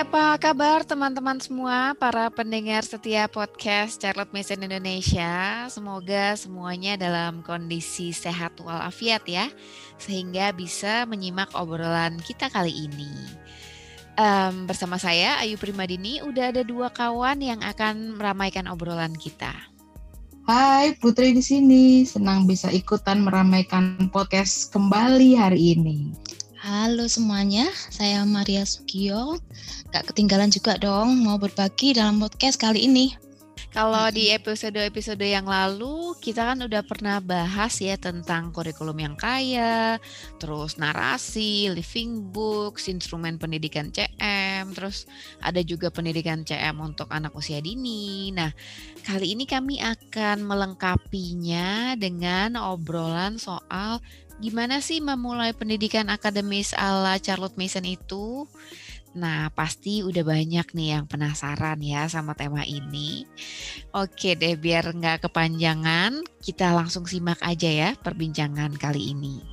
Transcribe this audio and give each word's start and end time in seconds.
apa 0.00 0.40
kabar 0.40 0.80
teman-teman 0.80 1.36
semua, 1.44 1.92
para 1.92 2.32
pendengar 2.32 2.80
setia 2.88 3.28
podcast 3.28 4.00
Charlotte 4.00 4.32
Mason 4.32 4.64
Indonesia? 4.64 5.68
Semoga 5.68 6.32
semuanya 6.40 6.96
dalam 6.96 7.44
kondisi 7.44 8.08
sehat 8.08 8.56
walafiat 8.64 9.20
ya, 9.28 9.52
sehingga 10.00 10.56
bisa 10.56 11.04
menyimak 11.04 11.52
obrolan 11.52 12.16
kita 12.24 12.48
kali 12.48 12.88
ini. 12.88 13.12
Um, 14.16 14.64
bersama 14.64 14.96
saya 14.96 15.36
Ayu 15.44 15.60
Primadini, 15.60 16.24
udah 16.24 16.48
ada 16.48 16.64
dua 16.64 16.88
kawan 16.88 17.44
yang 17.44 17.60
akan 17.60 18.16
meramaikan 18.16 18.72
obrolan 18.72 19.12
kita. 19.20 19.52
Hai, 20.48 20.96
Putri 20.96 21.36
di 21.36 21.44
sini. 21.44 22.08
Senang 22.08 22.48
bisa 22.48 22.72
ikutan 22.72 23.20
meramaikan 23.20 24.08
podcast 24.08 24.72
kembali 24.72 25.36
hari 25.36 25.76
ini. 25.76 26.16
Halo 26.60 27.08
semuanya, 27.08 27.72
saya 27.88 28.20
Maria 28.28 28.68
Sugio. 28.68 29.40
Gak 29.96 30.12
ketinggalan 30.12 30.52
juga 30.52 30.76
dong 30.76 31.24
mau 31.24 31.40
berbagi 31.40 31.96
dalam 31.96 32.20
podcast 32.20 32.60
kali 32.60 32.84
ini. 32.84 33.16
Kalau 33.72 34.04
di 34.12 34.28
episode-episode 34.28 35.24
yang 35.24 35.48
lalu 35.48 36.12
kita 36.20 36.52
kan 36.52 36.60
udah 36.60 36.84
pernah 36.84 37.16
bahas 37.24 37.80
ya 37.80 37.96
tentang 37.96 38.52
kurikulum 38.52 38.92
yang 39.00 39.16
kaya, 39.16 39.96
terus 40.36 40.76
narasi, 40.76 41.72
living 41.72 42.28
books, 42.28 42.92
instrumen 42.92 43.40
pendidikan 43.40 43.88
CM, 43.88 44.76
terus 44.76 45.08
ada 45.40 45.64
juga 45.64 45.88
pendidikan 45.88 46.44
CM 46.44 46.76
untuk 46.76 47.08
anak 47.08 47.32
usia 47.32 47.64
dini. 47.64 48.36
Nah, 48.36 48.52
kali 49.08 49.32
ini 49.32 49.48
kami 49.48 49.80
akan 49.80 50.44
melengkapinya 50.44 51.96
dengan 51.96 52.60
obrolan 52.60 53.40
soal 53.40 54.04
gimana 54.40 54.80
sih 54.80 55.04
memulai 55.04 55.52
pendidikan 55.52 56.08
akademis 56.08 56.72
ala 56.72 57.20
Charlotte 57.20 57.60
Mason 57.60 57.84
itu? 57.84 58.48
Nah, 59.12 59.52
pasti 59.52 60.00
udah 60.00 60.24
banyak 60.24 60.72
nih 60.72 60.88
yang 60.96 61.04
penasaran 61.04 61.76
ya 61.84 62.08
sama 62.08 62.32
tema 62.32 62.64
ini. 62.64 63.28
Oke 63.92 64.38
deh, 64.38 64.56
biar 64.56 64.96
nggak 64.96 65.28
kepanjangan, 65.28 66.24
kita 66.40 66.72
langsung 66.72 67.04
simak 67.04 67.42
aja 67.44 67.68
ya 67.68 67.90
perbincangan 68.00 68.72
kali 68.80 69.12
ini. 69.12 69.44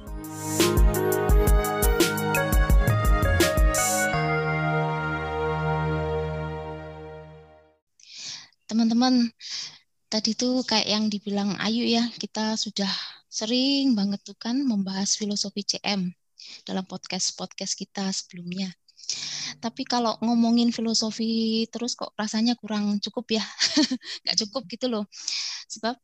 Teman-teman, 8.67 9.31
tadi 10.08 10.31
tuh 10.38 10.61
kayak 10.63 10.88
yang 10.88 11.09
dibilang 11.11 11.58
Ayu 11.58 11.88
ya, 11.88 12.08
kita 12.19 12.53
sudah 12.59 13.16
sering 13.38 13.93
banget 13.93 14.19
tuh 14.25 14.33
kan 14.33 14.57
membahas 14.57 15.13
filosofi 15.13 15.61
CM 15.61 16.09
dalam 16.66 16.85
podcast-podcast 16.89 17.73
kita 17.77 18.09
sebelumnya. 18.09 18.73
Tapi 19.61 19.85
kalau 19.85 20.17
ngomongin 20.25 20.73
filosofi 20.73 21.63
terus 21.69 21.93
kok 21.93 22.11
rasanya 22.17 22.58
kurang 22.58 22.97
cukup 22.97 23.38
ya, 23.38 23.45
nggak 24.25 24.38
cukup 24.41 24.63
gitu 24.73 24.89
loh. 24.89 25.05
Sebab 25.69 25.95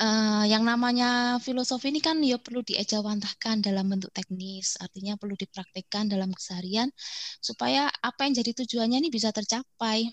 uh, 0.00 0.44
yang 0.48 0.64
namanya 0.64 1.36
filosofi 1.38 1.92
ini 1.92 2.00
kan 2.00 2.18
ya 2.24 2.40
perlu 2.40 2.64
diejawantahkan 2.64 3.62
dalam 3.62 3.92
bentuk 3.92 4.10
teknis, 4.16 4.80
artinya 4.80 5.20
perlu 5.20 5.36
dipraktekkan 5.36 6.08
dalam 6.10 6.32
keseharian 6.32 6.88
supaya 7.44 7.92
apa 8.02 8.24
yang 8.26 8.34
jadi 8.40 8.50
tujuannya 8.56 8.98
ini 9.04 9.10
bisa 9.12 9.30
tercapai 9.30 10.10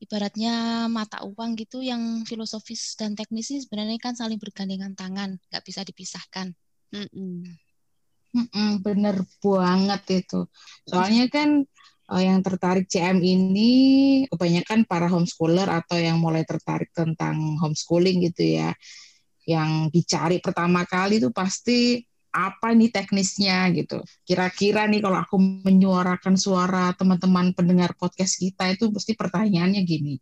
ibaratnya 0.00 0.86
mata 0.92 1.24
uang 1.24 1.56
gitu 1.56 1.80
yang 1.80 2.24
filosofis 2.28 2.94
dan 2.98 3.16
teknis 3.16 3.52
ini 3.52 3.64
sebenarnya 3.64 3.98
kan 4.00 4.14
saling 4.14 4.36
bergandengan 4.36 4.92
tangan, 4.92 5.40
nggak 5.50 5.64
bisa 5.64 5.80
dipisahkan. 5.82 6.52
Mm 6.92 7.08
-mm. 7.10 7.36
Mm 8.36 8.46
-mm, 8.52 8.70
bener 8.84 9.16
banget 9.40 10.26
itu. 10.26 10.44
Soalnya 10.84 11.26
kan 11.32 11.64
uh, 12.12 12.22
yang 12.22 12.44
tertarik 12.44 12.86
CM 12.86 13.18
ini 13.24 13.72
kebanyakan 14.28 14.84
para 14.84 15.08
homeschooler 15.08 15.66
atau 15.66 15.96
yang 15.96 16.20
mulai 16.20 16.44
tertarik 16.44 16.92
tentang 16.92 17.56
homeschooling 17.58 18.28
gitu 18.30 18.60
ya. 18.60 18.70
Yang 19.46 19.94
dicari 19.94 20.36
pertama 20.42 20.84
kali 20.84 21.22
itu 21.22 21.30
pasti 21.30 22.02
apa 22.36 22.76
nih 22.76 22.92
teknisnya 22.92 23.72
gitu. 23.72 24.04
Kira-kira 24.28 24.84
nih 24.84 25.00
kalau 25.00 25.24
aku 25.24 25.40
menyuarakan 25.40 26.36
suara 26.36 26.92
teman-teman 26.92 27.56
pendengar 27.56 27.96
podcast 27.96 28.36
kita 28.36 28.76
itu 28.76 28.92
pasti 28.92 29.16
pertanyaannya 29.16 29.80
gini. 29.88 30.20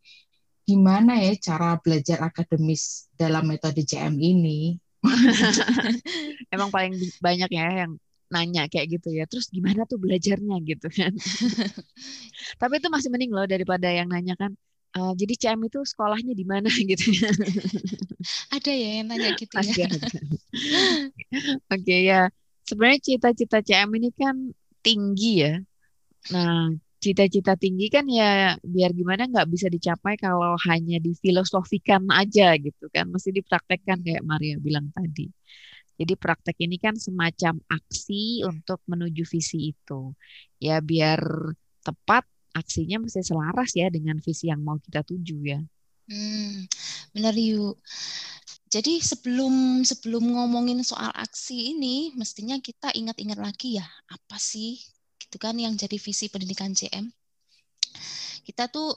Gimana 0.62 1.18
ya 1.18 1.34
cara 1.42 1.74
belajar 1.82 2.22
akademis 2.22 3.10
dalam 3.18 3.50
metode 3.50 3.82
CM 3.82 4.14
ini? 4.22 4.78
Emang 6.54 6.70
paling 6.70 6.94
banyak 7.18 7.50
ya 7.50 7.84
yang 7.84 7.98
nanya 8.30 8.70
kayak 8.70 8.94
gitu 8.94 9.10
ya. 9.10 9.26
Terus 9.26 9.50
gimana 9.50 9.82
tuh 9.84 9.98
belajarnya 9.98 10.56
gitu 10.62 10.86
kan. 10.88 11.12
Tapi 12.62 12.72
itu 12.78 12.88
masih 12.88 13.10
mending 13.10 13.34
loh 13.34 13.44
daripada 13.44 13.90
yang 13.90 14.06
nanya 14.08 14.38
kan, 14.38 14.54
Uh, 14.94 15.10
jadi 15.18 15.34
CM 15.34 15.58
itu 15.66 15.82
sekolahnya 15.82 16.38
di 16.38 16.46
mana 16.46 16.70
gitu 16.90 17.10
ya? 17.10 17.30
Ada 18.54 18.70
ya 18.70 18.90
yang 19.02 19.06
tanya 19.10 19.30
gitu 19.34 19.56
ya. 19.58 19.90
Oke 19.90 21.82
okay, 21.82 22.00
ya. 22.06 22.30
Sebenarnya 22.62 23.00
cita-cita 23.02 23.58
CM 23.58 23.90
ini 23.98 24.14
kan 24.14 24.54
tinggi 24.80 25.42
ya. 25.42 25.54
Nah, 26.30 26.70
cita-cita 27.02 27.58
tinggi 27.58 27.90
kan 27.90 28.06
ya 28.08 28.54
biar 28.62 28.94
gimana 28.94 29.28
nggak 29.28 29.50
bisa 29.50 29.66
dicapai 29.68 30.16
kalau 30.16 30.56
hanya 30.70 31.02
difilosofikan 31.02 32.06
aja 32.14 32.54
gitu 32.54 32.86
kan. 32.94 33.10
Mesti 33.10 33.34
dipraktekkan 33.34 33.98
kayak 33.98 34.22
Maria 34.22 34.62
bilang 34.62 34.94
tadi. 34.94 35.26
Jadi 35.94 36.14
praktek 36.18 36.58
ini 36.62 36.78
kan 36.78 36.94
semacam 36.98 37.58
aksi 37.66 38.46
untuk 38.46 38.82
menuju 38.86 39.22
visi 39.26 39.74
itu. 39.74 40.14
Ya 40.62 40.78
biar 40.78 41.22
tepat 41.82 42.26
aksinya 42.54 43.02
mesti 43.02 43.20
selaras 43.20 43.74
ya 43.74 43.90
dengan 43.90 44.22
visi 44.22 44.48
yang 44.48 44.62
mau 44.62 44.78
kita 44.78 45.02
tuju 45.02 45.36
ya. 45.42 45.60
Hmm, 46.06 46.68
benar 47.12 47.34
yuk. 47.34 47.80
Jadi 48.68 48.98
sebelum 48.98 49.86
sebelum 49.86 50.34
ngomongin 50.34 50.82
soal 50.82 51.10
aksi 51.14 51.78
ini, 51.78 52.10
mestinya 52.18 52.58
kita 52.58 52.90
ingat-ingat 52.90 53.38
lagi 53.38 53.78
ya 53.78 53.86
apa 54.10 54.36
sih 54.38 54.78
gitu 55.22 55.38
kan 55.38 55.54
yang 55.54 55.78
jadi 55.78 55.94
visi 55.94 56.26
pendidikan 56.26 56.74
CM. 56.74 57.06
Kita 58.42 58.66
tuh 58.68 58.92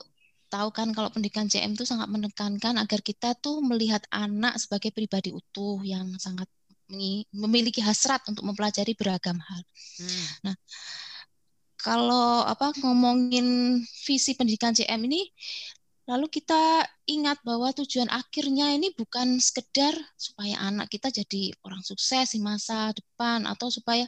tahu 0.50 0.74
kan 0.74 0.90
kalau 0.90 1.12
pendidikan 1.14 1.46
CM 1.46 1.78
itu 1.78 1.86
sangat 1.86 2.10
menekankan 2.10 2.74
agar 2.80 3.00
kita 3.04 3.38
tuh 3.38 3.62
melihat 3.62 4.02
anak 4.10 4.58
sebagai 4.58 4.90
pribadi 4.90 5.30
utuh 5.30 5.80
yang 5.86 6.10
sangat 6.18 6.50
memiliki 7.32 7.84
hasrat 7.84 8.24
untuk 8.26 8.48
mempelajari 8.48 8.96
beragam 8.96 9.36
hal. 9.36 9.62
Hmm. 10.00 10.26
Nah, 10.48 10.54
kalau 11.88 12.44
apa 12.44 12.76
ngomongin 12.84 13.80
visi 14.04 14.36
pendidikan 14.36 14.76
CM 14.76 15.00
ini 15.08 15.24
lalu 16.04 16.28
kita 16.28 16.84
ingat 17.08 17.40
bahwa 17.44 17.72
tujuan 17.72 18.12
akhirnya 18.12 18.76
ini 18.76 18.92
bukan 18.92 19.40
sekedar 19.40 19.96
supaya 20.16 20.60
anak 20.68 20.92
kita 20.92 21.08
jadi 21.08 21.52
orang 21.64 21.80
sukses 21.80 22.36
di 22.36 22.40
masa 22.44 22.92
depan 22.92 23.48
atau 23.48 23.72
supaya 23.72 24.04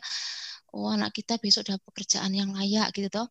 oh 0.76 0.92
anak 0.92 1.12
kita 1.16 1.36
besok 1.40 1.68
dapat 1.68 1.82
pekerjaan 1.92 2.32
yang 2.32 2.54
layak 2.54 2.94
gitu 2.94 3.10
toh. 3.10 3.28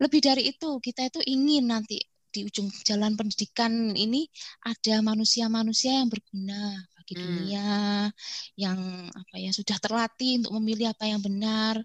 Lebih 0.00 0.20
dari 0.24 0.42
itu, 0.50 0.70
kita 0.80 1.08
itu 1.08 1.20
ingin 1.24 1.68
nanti 1.68 2.00
di 2.28 2.44
ujung 2.44 2.68
jalan 2.84 3.16
pendidikan 3.16 3.96
ini 3.96 4.28
ada 4.64 5.00
manusia-manusia 5.00 6.04
yang 6.04 6.08
berguna 6.12 6.76
bagi 6.96 7.14
hmm. 7.16 7.22
dunia, 7.24 7.68
yang 8.56 8.78
apa 9.08 9.34
ya 9.40 9.50
sudah 9.52 9.76
terlatih 9.80 10.44
untuk 10.44 10.52
memilih 10.60 10.92
apa 10.92 11.08
yang 11.08 11.20
benar, 11.24 11.80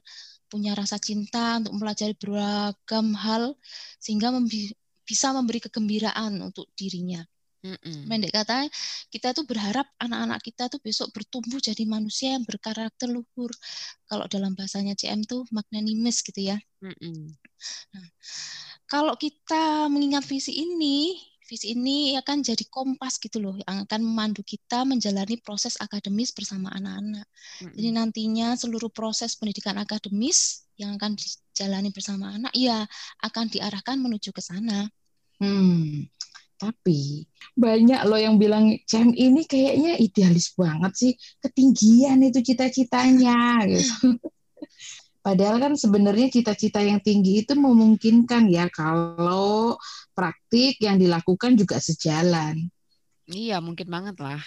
punya 0.54 0.78
rasa 0.78 1.02
cinta 1.02 1.58
untuk 1.58 1.74
mempelajari 1.74 2.14
beragam 2.14 3.18
hal 3.18 3.58
sehingga 3.98 4.30
membi 4.30 4.70
bisa 5.02 5.34
memberi 5.34 5.58
kegembiraan 5.58 6.38
untuk 6.46 6.70
dirinya. 6.78 7.26
Mm-mm. 7.64 8.12
Kata, 8.28 8.68
kita 9.08 9.32
tuh 9.32 9.48
berharap 9.48 9.88
anak-anak 9.96 10.44
kita 10.44 10.68
tuh 10.68 10.84
besok 10.84 11.16
bertumbuh 11.16 11.64
jadi 11.64 11.88
manusia 11.88 12.36
yang 12.36 12.44
berkarakter 12.44 13.08
luhur. 13.08 13.52
Kalau 14.04 14.28
dalam 14.28 14.52
bahasanya 14.52 15.00
CM 15.00 15.24
tuh 15.24 15.48
magnanimous 15.48 16.20
gitu 16.22 16.44
ya. 16.44 16.60
Mm-mm. 16.84 17.32
Nah, 17.96 18.06
kalau 18.84 19.16
kita 19.16 19.88
mengingat 19.88 20.28
visi 20.28 20.60
ini, 20.60 21.16
visi 21.54 21.78
ini 21.78 22.18
akan 22.18 22.42
jadi 22.42 22.66
kompas 22.66 23.22
gitu 23.22 23.38
loh 23.38 23.54
yang 23.54 23.86
akan 23.86 24.02
memandu 24.02 24.42
kita 24.42 24.82
menjalani 24.90 25.38
proses 25.38 25.78
akademis 25.78 26.34
bersama 26.34 26.74
anak-anak. 26.74 27.30
Hmm. 27.62 27.70
Jadi 27.78 27.90
nantinya 27.94 28.58
seluruh 28.58 28.90
proses 28.90 29.38
pendidikan 29.38 29.78
akademis 29.78 30.66
yang 30.82 30.98
akan 30.98 31.14
dijalani 31.14 31.94
bersama 31.94 32.34
anak 32.34 32.50
ya 32.58 32.90
akan 33.22 33.54
diarahkan 33.54 34.02
menuju 34.02 34.34
ke 34.34 34.42
sana. 34.42 34.90
Hmm. 35.38 36.10
Tapi 36.58 37.30
banyak 37.54 38.02
loh 38.10 38.18
yang 38.18 38.42
bilang 38.42 38.74
CM 38.90 39.14
ini 39.14 39.46
kayaknya 39.46 40.02
idealis 40.02 40.58
banget 40.58 40.92
sih, 40.98 41.14
ketinggian 41.38 42.18
itu 42.26 42.42
cita-citanya 42.42 43.62
gitu. 43.70 44.18
Padahal 45.24 45.56
kan 45.56 45.74
sebenarnya 45.80 46.28
cita-cita 46.28 46.84
yang 46.84 47.00
tinggi 47.00 47.48
itu 47.48 47.56
memungkinkan 47.56 48.52
ya 48.52 48.68
kalau 48.68 49.80
praktik 50.14 50.80
yang 50.80 51.02
dilakukan 51.02 51.58
juga 51.58 51.82
sejalan. 51.82 52.70
Iya, 53.28 53.60
mungkin 53.60 53.88
banget 53.90 54.18
lah. 54.22 54.42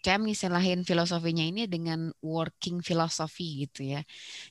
CM 0.00 0.24
ngiselahin 0.24 0.80
filosofinya 0.80 1.44
ini 1.44 1.68
dengan 1.68 2.08
working 2.24 2.80
philosophy 2.80 3.68
gitu 3.68 3.84
ya. 3.84 4.00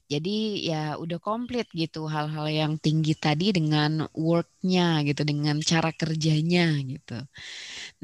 Jadi 0.06 0.70
ya 0.70 0.94
udah 1.02 1.18
komplit 1.18 1.66
gitu 1.74 2.06
hal-hal 2.06 2.46
yang 2.46 2.74
tinggi 2.78 3.18
tadi 3.18 3.50
dengan 3.50 4.06
worknya 4.14 5.02
gitu, 5.02 5.26
dengan 5.26 5.58
cara 5.66 5.90
kerjanya 5.90 6.78
gitu. 6.86 7.18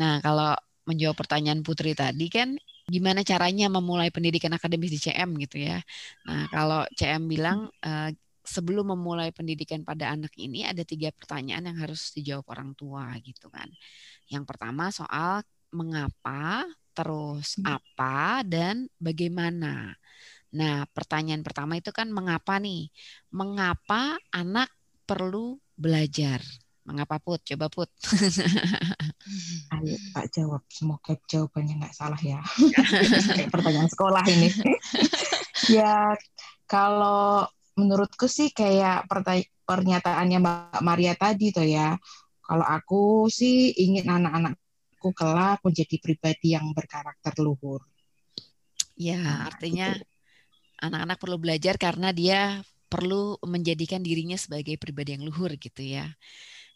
Nah 0.01 0.17
kalau 0.25 0.57
menjawab 0.89 1.17
pertanyaan 1.21 1.61
Putri 1.61 1.93
tadi 1.93 2.29
kan 2.33 2.57
gimana 2.85 3.21
caranya 3.25 3.65
memulai 3.69 4.09
pendidikan 4.13 4.53
akademis 4.57 4.93
di 4.93 4.99
CM 5.05 5.37
gitu 5.37 5.61
ya. 5.61 5.77
Nah 6.25 6.49
kalau 6.49 6.81
CM 6.97 7.29
bilang 7.29 7.69
uh, 7.85 8.09
sebelum 8.45 8.93
memulai 8.93 9.33
pendidikan 9.33 9.81
pada 9.81 10.13
anak 10.13 10.31
ini 10.37 10.63
ada 10.63 10.85
tiga 10.85 11.09
pertanyaan 11.09 11.73
yang 11.73 11.77
harus 11.81 12.13
dijawab 12.13 12.45
orang 12.53 12.71
tua 12.77 13.11
gitu 13.25 13.49
kan. 13.49 13.67
Yang 14.29 14.45
pertama 14.45 14.93
soal 14.93 15.41
mengapa, 15.73 16.63
terus 16.95 17.59
hmm. 17.59 17.65
apa 17.67 18.45
dan 18.47 18.87
bagaimana. 19.01 19.91
Nah, 20.55 20.87
pertanyaan 20.87 21.43
pertama 21.43 21.75
itu 21.75 21.91
kan 21.91 22.07
mengapa 22.07 22.55
nih? 22.61 22.87
Mengapa 23.35 24.15
anak 24.31 24.71
perlu 25.03 25.59
belajar? 25.75 26.39
Mengapa 26.85 27.17
Put? 27.17 27.41
Coba 27.43 27.67
Put. 27.67 27.89
Ayo 29.75 29.97
Pak 30.13 30.25
jawab. 30.31 30.63
Semoga 30.69 31.17
jawabannya 31.27 31.81
nggak 31.81 31.95
salah 31.97 32.21
ya. 32.21 32.39
Kayak 33.35 33.51
pertanyaan 33.51 33.89
sekolah 33.89 34.23
ini. 34.29 34.53
ya 35.75 36.13
kalau 36.69 37.49
menurutku 37.75 38.25
sih 38.31 38.49
kayak 38.55 39.07
pernyataannya 39.67 40.39
Mbak 40.39 40.81
Maria 40.81 41.13
tadi 41.13 41.51
tuh 41.51 41.67
ya. 41.67 41.95
Kalau 42.45 42.65
aku 42.65 43.27
sih 43.27 43.73
ingin 43.75 44.07
anak-anakku 44.07 45.09
kelak 45.11 45.59
menjadi 45.65 45.95
pribadi 45.99 46.55
yang 46.55 46.71
berkarakter 46.71 47.35
luhur. 47.41 47.83
Ya, 48.95 49.19
nah, 49.19 49.51
artinya 49.51 49.91
anak-anak 50.79 51.17
perlu 51.19 51.37
belajar 51.41 51.75
karena 51.75 52.15
dia 52.15 52.63
perlu 52.87 53.35
menjadikan 53.43 53.99
dirinya 53.99 54.39
sebagai 54.39 54.79
pribadi 54.79 55.19
yang 55.19 55.27
luhur 55.27 55.51
gitu 55.59 55.83
ya. 55.83 56.15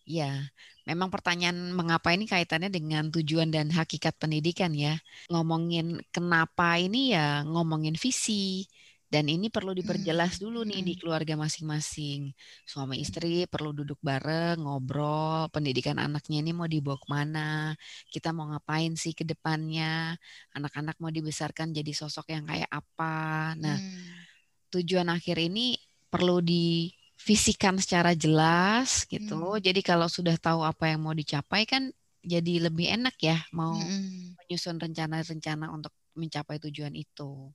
Ya, 0.09 0.49
memang 0.89 1.13
pertanyaan 1.13 1.69
mengapa 1.71 2.09
ini 2.11 2.25
kaitannya 2.25 2.73
dengan 2.73 3.13
tujuan 3.13 3.53
dan 3.53 3.69
hakikat 3.69 4.17
pendidikan 4.17 4.73
ya. 4.73 4.97
Ngomongin 5.29 6.01
kenapa 6.09 6.81
ini 6.81 7.13
ya 7.13 7.45
ngomongin 7.45 7.93
visi, 7.93 8.65
dan 9.09 9.25
ini 9.25 9.49
perlu 9.49 9.73
diperjelas 9.73 10.37
hmm, 10.37 10.41
dulu 10.45 10.61
nih 10.69 10.85
di 10.85 10.93
hmm. 10.93 11.01
keluarga 11.01 11.33
masing-masing. 11.33 12.29
Suami 12.61 13.01
istri 13.01 13.49
perlu 13.49 13.73
duduk 13.73 13.97
bareng, 14.05 14.61
ngobrol, 14.61 15.49
pendidikan 15.49 15.97
anaknya 15.97 16.45
ini 16.45 16.53
mau 16.53 16.69
dibawa 16.69 16.93
ke 17.01 17.07
mana, 17.09 17.73
kita 18.13 18.29
mau 18.29 18.45
ngapain 18.53 18.93
sih 18.93 19.17
ke 19.17 19.25
depannya, 19.25 20.13
anak-anak 20.53 20.93
mau 21.01 21.09
dibesarkan 21.09 21.73
jadi 21.73 21.89
sosok 21.89 22.29
yang 22.37 22.45
kayak 22.45 22.69
apa. 22.69 23.57
Nah, 23.57 23.81
hmm. 23.81 24.77
tujuan 24.77 25.09
akhir 25.09 25.41
ini 25.41 25.73
perlu 26.13 26.37
divisikan 26.45 27.81
secara 27.81 28.13
jelas 28.13 29.09
gitu. 29.09 29.57
Hmm. 29.57 29.61
Jadi 29.61 29.81
kalau 29.81 30.05
sudah 30.05 30.37
tahu 30.37 30.61
apa 30.61 30.85
yang 30.85 31.01
mau 31.01 31.17
dicapai 31.17 31.65
kan 31.65 31.89
jadi 32.21 32.69
lebih 32.69 32.93
enak 32.93 33.15
ya 33.17 33.41
mau 33.55 33.73
hmm. 33.73 34.37
menyusun 34.37 34.77
rencana-rencana 34.77 35.71
untuk 35.71 35.95
mencapai 36.19 36.59
tujuan 36.59 36.93
itu 36.93 37.49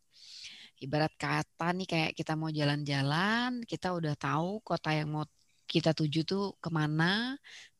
ibarat 0.80 1.12
kata 1.14 1.70
nih 1.76 1.86
kayak 1.86 2.10
kita 2.18 2.34
mau 2.34 2.50
jalan-jalan, 2.50 3.62
kita 3.66 3.94
udah 3.94 4.14
tahu 4.18 4.62
kota 4.64 4.90
yang 4.94 5.14
mau 5.14 5.24
kita 5.64 5.96
tuju 5.96 6.22
tuh 6.28 6.54
ke 6.60 6.68
mana. 6.68 7.34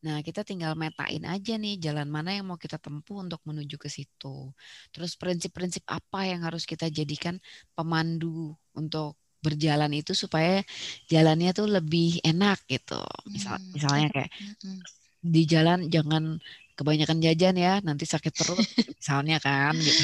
Nah, 0.05 0.20
kita 0.25 0.43
tinggal 0.43 0.75
metain 0.75 1.23
aja 1.25 1.55
nih 1.56 1.79
jalan 1.81 2.08
mana 2.08 2.35
yang 2.37 2.49
mau 2.49 2.58
kita 2.58 2.81
tempuh 2.81 3.25
untuk 3.25 3.41
menuju 3.44 3.76
ke 3.76 3.88
situ. 3.93 4.50
Terus 4.91 5.17
prinsip-prinsip 5.17 5.85
apa 5.88 6.26
yang 6.29 6.44
harus 6.44 6.64
kita 6.64 6.88
jadikan 6.88 7.38
pemandu 7.76 8.56
untuk 8.75 9.17
berjalan 9.44 9.93
itu 9.93 10.17
supaya 10.17 10.64
jalannya 11.12 11.52
tuh 11.52 11.69
lebih 11.69 12.25
enak 12.25 12.64
gitu. 12.64 13.05
Misal, 13.29 13.61
hmm. 13.61 13.70
misalnya 13.76 14.08
kayak 14.11 14.31
hmm. 14.32 14.81
di 15.20 15.43
jalan 15.44 15.79
jangan 15.93 16.41
kebanyakan 16.75 17.23
jajan 17.23 17.55
ya 17.55 17.79
nanti 17.81 18.05
sakit 18.05 18.32
perut 18.35 18.59
misalnya 18.99 19.38
kan 19.38 19.75
gitu. 19.79 20.03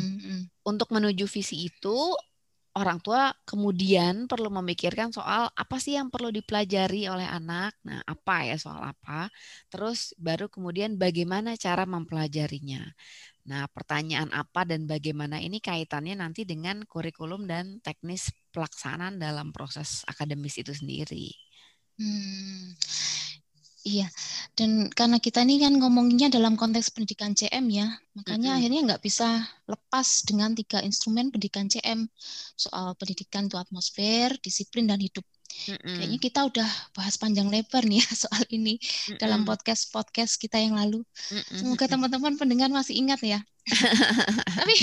Untuk 0.70 0.88
menuju 0.94 1.26
visi 1.26 1.66
itu 1.66 2.14
orang 2.78 3.02
tua 3.02 3.34
kemudian 3.42 4.30
perlu 4.30 4.54
memikirkan 4.54 5.10
soal 5.10 5.50
apa 5.50 5.76
sih 5.82 5.98
yang 5.98 6.14
perlu 6.14 6.30
dipelajari 6.30 7.10
oleh 7.10 7.26
anak. 7.26 7.74
Nah, 7.82 7.98
apa 8.06 8.46
ya 8.46 8.54
soal 8.54 8.94
apa? 8.94 9.26
Terus 9.66 10.14
baru 10.14 10.46
kemudian 10.46 10.94
bagaimana 10.94 11.58
cara 11.58 11.82
mempelajarinya. 11.82 12.86
Nah, 13.48 13.64
pertanyaan 13.72 14.30
apa 14.30 14.68
dan 14.68 14.84
bagaimana 14.84 15.40
ini 15.42 15.58
kaitannya 15.58 16.14
nanti 16.20 16.44
dengan 16.44 16.84
kurikulum 16.84 17.48
dan 17.48 17.80
teknis 17.82 18.30
pelaksanaan 18.54 19.18
dalam 19.18 19.50
proses 19.50 20.04
akademis 20.06 20.60
itu 20.60 20.70
sendiri. 20.70 21.32
Hmm. 21.98 22.78
Iya, 23.88 24.08
dan 24.52 24.92
karena 24.92 25.16
kita 25.16 25.40
ini 25.48 25.64
kan 25.64 25.72
ngomonginnya 25.80 26.28
dalam 26.28 26.60
konteks 26.60 26.92
pendidikan 26.92 27.32
CM 27.32 27.72
ya, 27.72 27.88
makanya 28.12 28.52
mm-hmm. 28.52 28.58
akhirnya 28.60 28.80
nggak 28.92 29.00
bisa 29.00 29.48
lepas 29.64 30.28
dengan 30.28 30.52
tiga 30.52 30.84
instrumen 30.84 31.32
pendidikan 31.32 31.72
CM 31.72 32.04
soal 32.52 32.92
pendidikan 33.00 33.48
itu 33.48 33.56
atmosfer, 33.56 34.36
disiplin 34.44 34.84
dan 34.84 35.00
hidup. 35.00 35.24
Mm-hmm. 35.72 35.96
Kayaknya 35.96 36.18
kita 36.20 36.40
udah 36.52 36.68
bahas 36.92 37.16
panjang 37.16 37.48
lebar 37.48 37.88
nih 37.88 38.04
ya 38.04 38.08
soal 38.28 38.44
ini 38.52 38.76
mm-hmm. 38.76 39.16
dalam 39.16 39.48
podcast 39.48 39.88
podcast 39.88 40.36
kita 40.36 40.60
yang 40.60 40.76
lalu. 40.76 41.00
Mm-hmm. 41.32 41.56
Semoga 41.56 41.84
teman-teman 41.88 42.36
pendengar 42.36 42.68
masih 42.68 43.00
ingat 43.00 43.24
ya. 43.24 43.40
tapi 44.60 44.74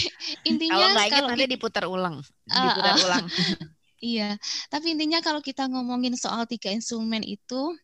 intinya 0.49 0.81
kalau 0.81 0.87
nggak 0.97 1.05
ingat 1.05 1.21
kalau 1.21 1.29
nanti 1.29 1.45
diputar 1.45 1.85
ulang, 1.85 2.15
diputar 2.49 2.95
uh, 2.97 3.05
ulang. 3.05 3.25
iya, 4.13 4.29
tapi 4.73 4.97
intinya 4.97 5.21
kalau 5.21 5.45
kita 5.45 5.69
ngomongin 5.69 6.17
soal 6.17 6.49
tiga 6.49 6.73
instrumen 6.73 7.21
itu 7.21 7.77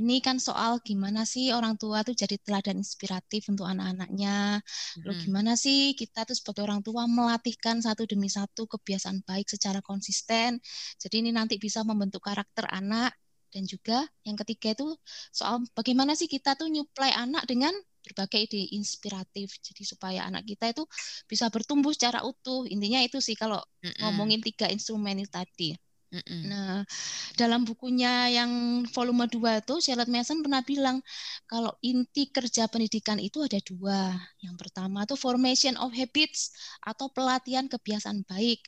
ini 0.00 0.20
kan 0.24 0.36
soal 0.38 0.80
gimana 0.82 1.22
sih 1.28 1.52
orang 1.52 1.74
tua 1.80 2.02
tuh 2.06 2.14
jadi 2.16 2.36
teladan 2.40 2.80
inspiratif 2.80 3.48
untuk 3.52 3.66
anak-anaknya. 3.68 4.62
Lalu 5.04 5.14
gimana 5.28 5.52
sih 5.54 5.92
kita 5.98 6.24
tuh 6.28 6.36
sebagai 6.36 6.64
orang 6.66 6.80
tua 6.84 7.04
melatihkan 7.08 7.82
satu 7.82 8.04
demi 8.08 8.28
satu 8.32 8.66
kebiasaan 8.66 9.24
baik 9.24 9.48
secara 9.50 9.80
konsisten. 9.84 10.60
Jadi 10.96 11.16
ini 11.22 11.30
nanti 11.34 11.56
bisa 11.60 11.82
membentuk 11.86 12.24
karakter 12.24 12.66
anak 12.70 13.14
dan 13.48 13.64
juga 13.64 14.04
yang 14.28 14.36
ketiga 14.36 14.76
itu 14.76 14.92
soal 15.32 15.64
bagaimana 15.72 16.12
sih 16.12 16.28
kita 16.28 16.52
tuh 16.54 16.68
nyuplai 16.68 17.12
anak 17.16 17.48
dengan 17.48 17.72
berbagai 18.04 18.48
ide 18.48 18.76
inspiratif 18.76 19.56
jadi 19.60 19.82
supaya 19.84 20.20
anak 20.24 20.48
kita 20.48 20.72
itu 20.72 20.84
bisa 21.28 21.48
bertumbuh 21.52 21.92
secara 21.92 22.24
utuh 22.24 22.64
intinya 22.68 23.00
itu 23.04 23.20
sih 23.20 23.36
kalau 23.36 23.60
mm 23.84 23.88
-mm. 23.88 24.00
ngomongin 24.04 24.40
tiga 24.40 24.68
instrumen 24.68 25.20
itu 25.20 25.32
tadi 25.32 25.70
Mm-mm. 26.08 26.40
Nah, 26.48 26.88
dalam 27.36 27.68
bukunya 27.68 28.32
yang 28.32 28.80
volume 28.96 29.28
2 29.28 29.60
itu 29.60 29.76
Charlotte 29.84 30.08
Mason 30.08 30.40
pernah 30.40 30.64
bilang 30.64 31.04
kalau 31.44 31.76
inti 31.84 32.32
kerja 32.32 32.64
pendidikan 32.64 33.20
itu 33.20 33.44
ada 33.44 33.60
dua. 33.60 34.16
Yang 34.40 34.56
pertama 34.56 35.04
itu 35.04 35.20
formation 35.20 35.76
of 35.76 35.92
habits 35.92 36.56
atau 36.80 37.12
pelatihan 37.12 37.68
kebiasaan 37.68 38.24
baik. 38.24 38.64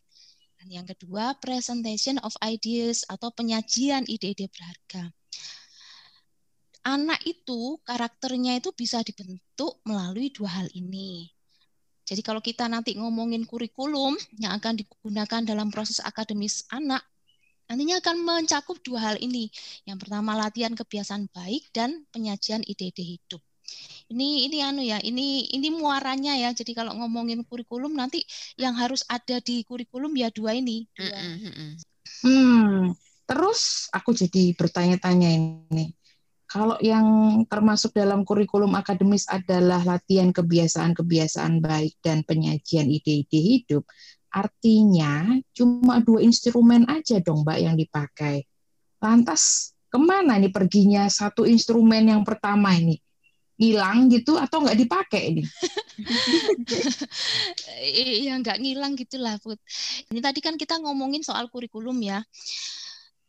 Dan 0.60 0.68
yang 0.68 0.84
kedua 0.84 1.32
presentation 1.40 2.20
of 2.20 2.36
ideas 2.44 3.08
atau 3.08 3.32
penyajian 3.32 4.04
ide-ide 4.04 4.44
berharga. 4.52 5.08
Anak 6.84 7.24
itu 7.24 7.80
karakternya 7.88 8.60
itu 8.60 8.68
bisa 8.76 9.00
dibentuk 9.00 9.80
melalui 9.88 10.28
dua 10.28 10.60
hal 10.60 10.68
ini. 10.76 11.32
Jadi 12.04 12.20
kalau 12.20 12.44
kita 12.44 12.68
nanti 12.68 13.00
ngomongin 13.00 13.48
kurikulum 13.48 14.18
yang 14.36 14.60
akan 14.60 14.76
digunakan 14.76 15.40
dalam 15.40 15.72
proses 15.72 16.02
akademis 16.04 16.68
anak, 16.68 17.00
Nantinya 17.70 18.02
akan 18.02 18.16
mencakup 18.26 18.82
dua 18.82 19.14
hal 19.14 19.16
ini. 19.22 19.46
Yang 19.86 20.02
pertama 20.02 20.34
latihan 20.34 20.74
kebiasaan 20.74 21.30
baik 21.30 21.70
dan 21.70 22.02
penyajian 22.10 22.66
ide-ide 22.66 23.06
hidup. 23.06 23.38
Ini 24.10 24.50
ini 24.50 24.58
anu 24.58 24.82
ya, 24.82 24.98
ini 24.98 25.46
ini 25.54 25.70
muaranya 25.70 26.34
ya. 26.34 26.50
Jadi 26.50 26.74
kalau 26.74 26.98
ngomongin 26.98 27.46
kurikulum 27.46 27.94
nanti 27.94 28.26
yang 28.58 28.74
harus 28.74 29.06
ada 29.06 29.38
di 29.38 29.62
kurikulum 29.62 30.10
ya 30.18 30.34
dua 30.34 30.58
ini. 30.58 30.90
Dua. 30.98 31.14
Hmm, 32.26 32.90
terus 33.22 33.86
aku 33.94 34.18
jadi 34.18 34.50
bertanya-tanya 34.58 35.30
ini. 35.30 35.94
Kalau 36.50 36.74
yang 36.82 37.06
termasuk 37.46 37.94
dalam 37.94 38.26
kurikulum 38.26 38.74
akademis 38.74 39.30
adalah 39.30 39.86
latihan 39.86 40.34
kebiasaan-kebiasaan 40.34 41.62
baik 41.62 42.02
dan 42.02 42.26
penyajian 42.26 42.90
ide-ide 42.90 43.38
hidup, 43.38 43.86
Artinya 44.30 45.42
cuma 45.50 45.98
dua 45.98 46.22
instrumen 46.22 46.86
aja 46.86 47.18
dong 47.18 47.42
Mbak 47.42 47.58
yang 47.58 47.74
dipakai. 47.74 48.46
Lantas 49.02 49.74
ke 49.90 49.98
mana 49.98 50.38
nih 50.38 50.54
perginya 50.54 51.10
satu 51.10 51.42
instrumen 51.42 52.06
yang 52.06 52.22
pertama 52.22 52.70
ini? 52.78 52.94
Hilang 53.60 54.08
gitu 54.08 54.40
atau 54.40 54.64
nggak 54.64 54.78
dipakai 54.78 55.22
ini? 55.34 55.42
Iya 57.80 58.40
nggak 58.40 58.56
ngilang 58.60 58.96
gitulah 58.96 59.36
Put. 59.42 59.60
Ini 60.08 60.20
tadi 60.22 60.40
kan 60.40 60.56
kita 60.56 60.80
ngomongin 60.80 61.20
soal 61.20 61.50
kurikulum 61.52 62.00
ya. 62.00 62.24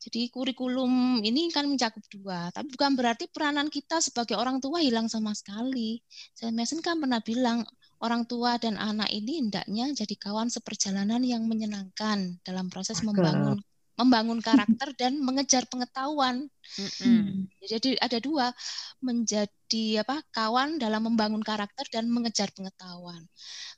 Jadi 0.02 0.34
kurikulum 0.34 1.22
ini 1.22 1.54
kan 1.54 1.70
mencakup 1.70 2.02
dua, 2.10 2.50
tapi 2.50 2.74
bukan 2.74 2.98
berarti 2.98 3.30
peranan 3.30 3.70
kita 3.70 4.02
sebagai 4.02 4.34
orang 4.34 4.58
tua 4.58 4.82
hilang 4.82 5.06
sama 5.06 5.30
sekali. 5.38 6.02
Saya 6.34 6.50
Mason 6.50 6.82
kan 6.82 6.98
pernah 6.98 7.22
bilang 7.22 7.62
orang 8.02 8.26
tua 8.26 8.58
dan 8.58 8.76
anak 8.78 9.10
ini 9.14 9.46
hendaknya 9.46 9.94
jadi 9.94 10.16
kawan 10.18 10.50
seperjalanan 10.50 11.22
yang 11.22 11.46
menyenangkan 11.46 12.42
dalam 12.42 12.68
proses 12.68 13.06
membangun 13.06 13.62
membangun 14.02 14.42
karakter 14.42 14.98
dan 14.98 15.22
mengejar 15.22 15.70
pengetahuan. 15.70 16.50
Mm-hmm. 16.80 17.54
Jadi 17.62 17.90
ada 18.02 18.18
dua, 18.18 18.50
menjadi 18.98 20.02
apa 20.02 20.26
kawan 20.34 20.82
dalam 20.82 21.06
membangun 21.06 21.46
karakter 21.46 21.86
dan 21.94 22.10
mengejar 22.10 22.50
pengetahuan. 22.58 23.22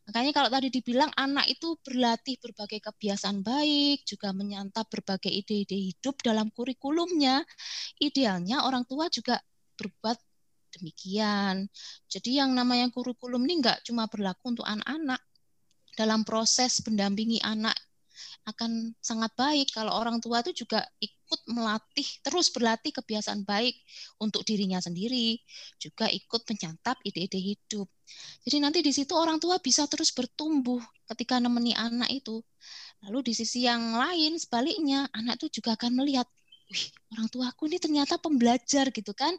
Makanya 0.08 0.32
kalau 0.32 0.48
tadi 0.48 0.72
dibilang 0.72 1.12
anak 1.20 1.51
itu 1.51 1.75
berlatih 1.84 2.39
berbagai 2.39 2.80
kebiasaan 2.80 3.44
baik, 3.44 4.08
juga 4.08 4.32
menyantap 4.32 4.88
berbagai 4.88 5.32
ide-ide 5.32 5.75
hidup 5.92 6.15
dalam 6.24 6.48
kurikulumnya. 6.56 7.44
Idealnya 8.00 8.63
orang 8.63 8.88
tua 8.88 9.12
juga 9.12 9.44
berbuat 9.75 10.18
demikian. 10.80 11.70
Jadi 12.10 12.42
yang 12.42 12.51
namanya 12.58 12.89
kurikulum 12.89 13.44
ini 13.46 13.63
nggak 13.63 13.86
cuma 13.86 14.10
berlaku 14.10 14.53
untuk 14.58 14.65
anak-anak. 14.65 15.22
Dalam 15.94 16.25
proses 16.25 16.82
mendampingi 16.82 17.38
anak 17.46 17.77
akan 18.44 18.92
sangat 19.00 19.32
baik 19.39 19.72
kalau 19.72 19.96
orang 19.96 20.20
tua 20.20 20.44
itu 20.44 20.65
juga 20.65 20.84
ikut 21.00 21.42
melatih, 21.50 22.06
terus 22.25 22.51
berlatih 22.51 22.92
kebiasaan 22.92 23.48
baik 23.48 23.74
untuk 24.20 24.44
dirinya 24.44 24.84
sendiri, 24.84 25.39
juga 25.80 26.12
ikut 26.12 26.44
menyantap 26.50 27.00
ide-ide 27.08 27.39
hidup. 27.39 27.88
Jadi 28.44 28.58
nanti 28.60 28.80
di 28.84 28.92
situ 28.92 29.15
orang 29.15 29.39
tua 29.39 29.58
bisa 29.63 29.88
terus 29.88 30.12
bertumbuh 30.12 30.82
ketika 31.13 31.39
nemeni 31.39 31.72
anak 31.74 32.12
itu. 32.12 32.44
Lalu 33.08 33.32
di 33.32 33.34
sisi 33.36 33.68
yang 33.68 33.96
lain 33.96 34.39
sebaliknya, 34.39 35.08
anak 35.12 35.39
itu 35.44 35.60
juga 35.60 35.75
akan 35.75 36.03
melihat 36.03 36.27
wih 36.74 36.89
orang 37.13 37.30
tuaku 37.30 37.70
ini 37.70 37.77
ternyata 37.77 38.18
pembelajar 38.18 38.89
gitu 38.89 39.13
kan. 39.13 39.38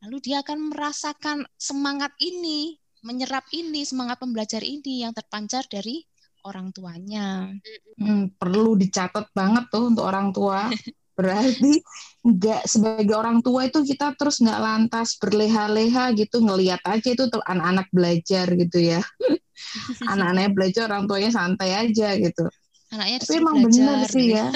Lalu 0.00 0.16
dia 0.24 0.40
akan 0.40 0.72
merasakan 0.72 1.44
semangat 1.60 2.16
ini, 2.16 2.80
menyerap 3.04 3.44
ini, 3.52 3.84
semangat 3.84 4.16
pembelajar 4.16 4.64
ini 4.64 5.04
yang 5.04 5.12
terpancar 5.12 5.68
dari 5.68 6.00
orang 6.48 6.72
tuanya. 6.72 7.52
Hmm, 8.00 8.32
perlu 8.40 8.80
dicatat 8.80 9.28
banget 9.36 9.68
tuh 9.68 9.92
untuk 9.92 10.04
orang 10.08 10.32
tua. 10.32 10.72
Berarti 11.20 11.84
nggak 12.24 12.64
sebagai 12.64 13.12
orang 13.12 13.44
tua 13.44 13.68
itu 13.68 13.84
kita 13.84 14.16
terus 14.16 14.40
nggak 14.40 14.56
lantas 14.56 15.20
berleha-leha 15.20 16.16
gitu 16.16 16.40
ngelihat 16.40 16.80
aja 16.88 17.08
itu 17.12 17.28
tuh 17.28 17.44
anak-anak 17.44 17.92
belajar 17.92 18.48
gitu 18.56 18.78
ya. 18.80 19.04
Anak-anaknya 20.16 20.50
belajar 20.56 20.82
orang 20.88 21.04
tuanya 21.04 21.28
santai 21.28 21.76
aja 21.76 22.16
gitu. 22.16 22.48
Anaknya 22.88 23.16
Tapi 23.20 23.34
emang 23.36 23.56
benar 23.60 24.08
sih 24.08 24.32
ya. 24.32 24.48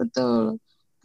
betul 0.00 0.56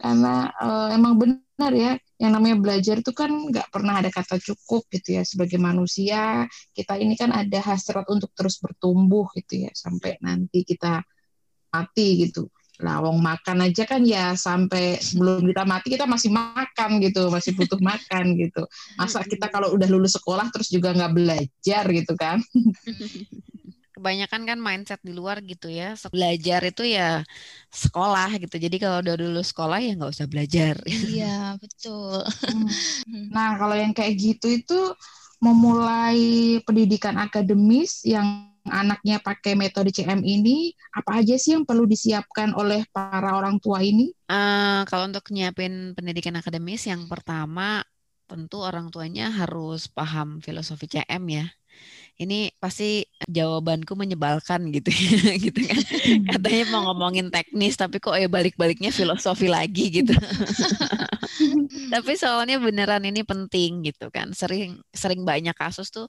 karena 0.04 0.52
uh, 0.60 0.92
emang 0.92 1.16
benar 1.16 1.72
ya 1.72 1.96
yang 2.20 2.36
namanya 2.36 2.60
belajar 2.60 3.00
itu 3.00 3.08
kan 3.16 3.32
nggak 3.32 3.72
pernah 3.72 4.04
ada 4.04 4.12
kata 4.12 4.36
cukup 4.36 4.84
gitu 4.92 5.16
ya 5.16 5.24
sebagai 5.24 5.56
manusia 5.56 6.44
kita 6.76 7.00
ini 7.00 7.16
kan 7.16 7.32
ada 7.32 7.56
hasrat 7.64 8.04
untuk 8.12 8.28
terus 8.36 8.60
bertumbuh 8.60 9.24
gitu 9.32 9.64
ya 9.64 9.72
sampai 9.72 10.20
nanti 10.20 10.60
kita 10.60 11.00
mati 11.72 12.28
gitu. 12.28 12.52
Lawang 12.82 13.22
makan 13.22 13.70
aja 13.70 13.86
kan 13.86 14.02
ya 14.02 14.34
sampai 14.34 14.98
sebelum 14.98 15.46
kita 15.46 15.62
mati 15.62 15.94
kita 15.94 16.10
masih 16.10 16.34
makan 16.34 16.98
gitu 17.00 17.30
masih 17.32 17.56
butuh 17.56 17.80
makan 17.88 18.36
gitu. 18.36 18.68
Masa 19.00 19.24
kita 19.24 19.48
kalau 19.48 19.72
udah 19.72 19.88
lulus 19.88 20.20
sekolah 20.20 20.52
terus 20.52 20.68
juga 20.68 20.92
nggak 20.92 21.12
belajar 21.16 21.84
gitu 21.88 22.12
kan 22.12 22.44
kebanyakan 24.04 24.44
kan 24.44 24.58
mindset 24.60 25.00
di 25.00 25.16
luar 25.16 25.40
gitu 25.40 25.72
ya. 25.72 25.96
Belajar 26.12 26.60
itu 26.68 26.84
ya 26.84 27.24
sekolah 27.72 28.36
gitu. 28.36 28.60
Jadi 28.60 28.76
kalau 28.76 29.00
udah 29.00 29.16
dulu 29.16 29.40
sekolah 29.40 29.80
ya 29.80 29.96
nggak 29.96 30.12
usah 30.12 30.28
belajar. 30.28 30.76
Iya 30.84 31.56
betul. 31.64 32.20
Hmm. 32.44 32.68
nah 33.34 33.56
kalau 33.56 33.72
yang 33.72 33.96
kayak 33.96 34.20
gitu 34.20 34.60
itu 34.60 34.80
memulai 35.40 36.60
pendidikan 36.68 37.16
akademis 37.16 38.04
yang 38.04 38.52
anaknya 38.68 39.24
pakai 39.24 39.56
metode 39.56 39.88
CM 39.92 40.20
ini 40.20 40.72
apa 40.92 41.24
aja 41.24 41.36
sih 41.40 41.56
yang 41.56 41.64
perlu 41.64 41.88
disiapkan 41.88 42.52
oleh 42.52 42.84
para 42.92 43.32
orang 43.32 43.56
tua 43.56 43.80
ini? 43.80 44.12
Uh, 44.28 44.84
kalau 44.84 45.08
untuk 45.08 45.32
nyiapin 45.32 45.96
pendidikan 45.96 46.36
akademis 46.36 46.84
yang 46.84 47.08
pertama 47.08 47.80
tentu 48.24 48.60
orang 48.60 48.88
tuanya 48.88 49.32
harus 49.32 49.88
paham 49.88 50.40
filosofi 50.40 50.88
CM 50.88 51.24
ya 51.28 51.48
ini 52.14 52.54
pasti 52.62 53.02
jawabanku 53.26 53.98
menyebalkan 53.98 54.70
gitu 54.70 54.90
ya 54.90 55.34
gitu 55.50 55.60
kan. 55.66 55.80
Katanya 56.30 56.64
mau 56.70 56.92
ngomongin 56.92 57.34
teknis 57.34 57.74
tapi 57.74 57.98
kok 57.98 58.14
ya 58.14 58.30
balik-baliknya 58.30 58.94
filosofi 58.94 59.50
lagi 59.50 59.90
gitu. 59.90 60.14
Tapi 61.94 62.12
soalnya 62.14 62.62
beneran 62.62 63.02
ini 63.06 63.26
penting 63.26 63.82
gitu 63.82 64.10
kan. 64.14 64.30
Sering 64.30 64.78
sering 64.94 65.26
banyak 65.26 65.54
kasus 65.54 65.90
tuh 65.90 66.06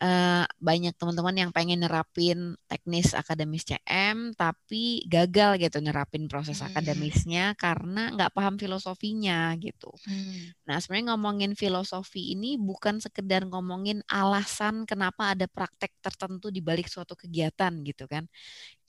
uh, 0.00 0.44
banyak 0.58 0.96
teman-teman 0.96 1.36
yang 1.36 1.50
pengen 1.52 1.84
nerapin 1.84 2.56
teknis 2.66 3.12
akademis 3.12 3.68
CM 3.68 4.32
tapi 4.34 5.04
gagal 5.06 5.60
gitu 5.60 5.78
nerapin 5.84 6.26
proses 6.26 6.58
hmm. 6.60 6.72
akademisnya 6.72 7.54
karena 7.54 8.10
nggak 8.16 8.32
paham 8.34 8.56
filosofinya 8.56 9.54
gitu. 9.60 9.92
Hmm. 10.08 10.56
nah 10.64 10.80
sebenarnya 10.80 11.14
ngomongin 11.14 11.52
filosofi 11.54 12.32
ini 12.34 12.56
bukan 12.56 12.98
sekedar 12.98 13.44
ngomongin 13.46 14.00
alasan 14.08 14.88
kenapa 14.88 15.36
ada 15.36 15.39
praktek 15.46 15.92
tertentu 16.04 16.50
di 16.52 16.60
balik 16.60 16.86
suatu 16.90 17.14
kegiatan 17.16 17.72
gitu 17.88 18.04
kan. 18.10 18.24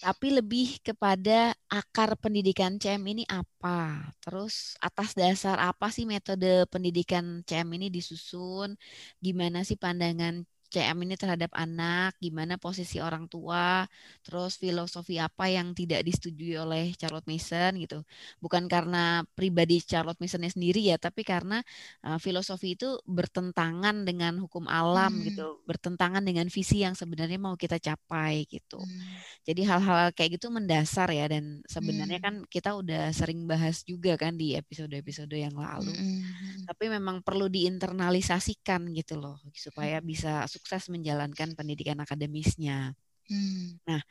Tapi 0.01 0.27
lebih 0.38 0.81
kepada 0.81 1.53
akar 1.70 2.17
pendidikan 2.17 2.75
CM 2.81 3.03
ini 3.13 3.24
apa? 3.29 4.10
Terus 4.24 4.75
atas 4.81 5.13
dasar 5.13 5.55
apa 5.62 5.88
sih 5.96 6.05
metode 6.10 6.65
pendidikan 6.74 7.46
CM 7.48 7.70
ini 7.77 7.88
disusun? 7.93 8.74
Gimana 9.22 9.62
sih 9.67 9.77
pandangan 9.77 10.41
CM 10.72 11.04
ini 11.04 11.20
terhadap 11.20 11.51
anak, 11.51 12.16
gimana 12.24 12.56
posisi 12.56 13.04
orang 13.04 13.28
tua, 13.28 13.84
terus 14.24 14.56
filosofi 14.56 15.20
apa 15.20 15.51
yang 15.51 15.75
tidak 15.75 16.08
disetujui 16.08 16.56
oleh 16.56 16.96
Charlotte 16.96 17.28
Mason 17.28 17.75
gitu. 17.75 18.08
Bukan 18.40 18.72
karena 18.72 19.28
pribadi 19.36 19.84
Charlotte 19.84 20.24
Masonnya 20.24 20.48
sendiri 20.48 20.80
ya, 20.80 20.96
tapi 20.96 21.28
karena 21.28 21.60
uh, 22.08 22.16
filosofi 22.24 22.80
itu 22.80 22.96
bertentangan 23.04 24.08
dengan 24.08 24.40
hukum 24.40 24.63
alam 24.72 25.20
hmm. 25.20 25.24
gitu, 25.28 25.60
bertentangan 25.68 26.24
dengan 26.24 26.48
visi 26.48 26.88
yang 26.88 26.96
sebenarnya 26.96 27.36
mau 27.36 27.60
kita 27.60 27.75
capai 27.75 28.48
gitu. 28.48 28.80
Hmm. 28.80 29.20
Jadi 29.44 29.68
hal-hal 29.68 30.16
kayak 30.16 30.40
gitu 30.40 30.48
mendasar 30.48 31.12
ya 31.12 31.28
dan 31.28 31.60
sebenarnya 31.68 32.24
hmm. 32.24 32.25
kan 32.25 32.36
kita 32.48 32.80
udah 32.80 33.12
sering 33.12 33.44
bahas 33.44 33.84
juga 33.84 34.16
kan 34.16 34.40
di 34.40 34.56
episode-episode 34.56 35.36
yang 35.36 35.60
lalu. 35.60 35.92
Hmm. 35.92 36.24
Tapi 36.63 36.88
memang 36.88 37.20
perlu 37.20 37.51
diinternalisasikan 37.51 38.88
gitu 38.96 39.20
loh 39.20 39.36
supaya 39.51 40.00
hmm. 40.00 40.08
bisa 40.08 40.48
sukses 40.62 40.94
menjalankan 40.94 41.58
pendidikan 41.58 41.98
akademisnya. 41.98 42.94
Hmm. 43.25 43.80
Nah, 43.88 44.03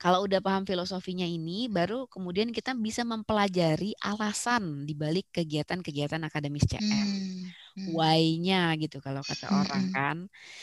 kalau 0.00 0.24
udah 0.24 0.40
paham 0.40 0.64
filosofinya 0.64 1.28
ini, 1.28 1.68
baru 1.68 2.08
kemudian 2.08 2.48
kita 2.48 2.72
bisa 2.72 3.04
mempelajari 3.04 3.92
alasan 4.00 4.88
dibalik 4.88 5.28
kegiatan-kegiatan 5.34 6.24
akademis 6.24 6.64
CM. 6.64 6.80
Hmm. 6.80 7.52
Hmm. 7.76 7.92
Why-nya 7.92 8.72
gitu 8.80 9.04
kalau 9.04 9.20
kata 9.20 9.52
hmm. 9.52 9.58
orang 9.60 9.84
kan. 9.92 10.16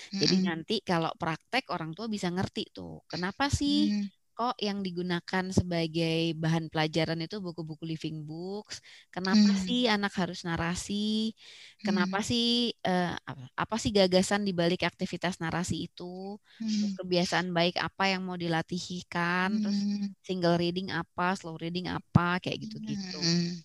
Jadi 0.10 0.36
hmm. 0.42 0.46
nanti 0.50 0.75
kalau 0.82 1.14
praktek 1.14 1.70
orang 1.70 1.94
tua 1.94 2.10
bisa 2.10 2.32
ngerti 2.34 2.74
tuh, 2.74 3.06
kenapa 3.06 3.54
sih 3.54 3.94
hmm 3.94 4.25
kok 4.36 4.60
yang 4.60 4.84
digunakan 4.84 5.46
sebagai 5.56 6.36
bahan 6.36 6.68
pelajaran 6.68 7.24
itu 7.24 7.39
buku-buku 7.39 7.88
living 7.88 8.27
books. 8.27 8.84
Kenapa 9.08 9.56
hmm. 9.56 9.62
sih 9.63 9.88
anak 9.88 10.12
harus 10.20 10.44
narasi? 10.44 11.32
Kenapa 11.80 12.20
hmm. 12.20 12.27
sih 12.27 12.75
uh, 12.84 13.15
apa 13.56 13.75
sih 13.80 13.96
gagasan 13.96 14.44
di 14.44 14.51
balik 14.51 14.84
aktivitas 14.84 15.39
narasi 15.39 15.88
itu? 15.88 16.36
Hmm. 16.60 17.00
kebiasaan 17.00 17.56
baik 17.56 17.80
apa 17.80 18.12
yang 18.12 18.27
mau 18.27 18.36
dilatihkan? 18.36 19.56
Hmm. 19.56 19.62
Terus 19.63 19.80
single 20.27 20.60
reading 20.60 20.92
apa, 20.92 21.39
slow 21.39 21.56
reading 21.56 21.88
apa, 21.88 22.44
kayak 22.44 22.68
gitu-gitu. 22.68 23.20
Hmm. 23.24 23.56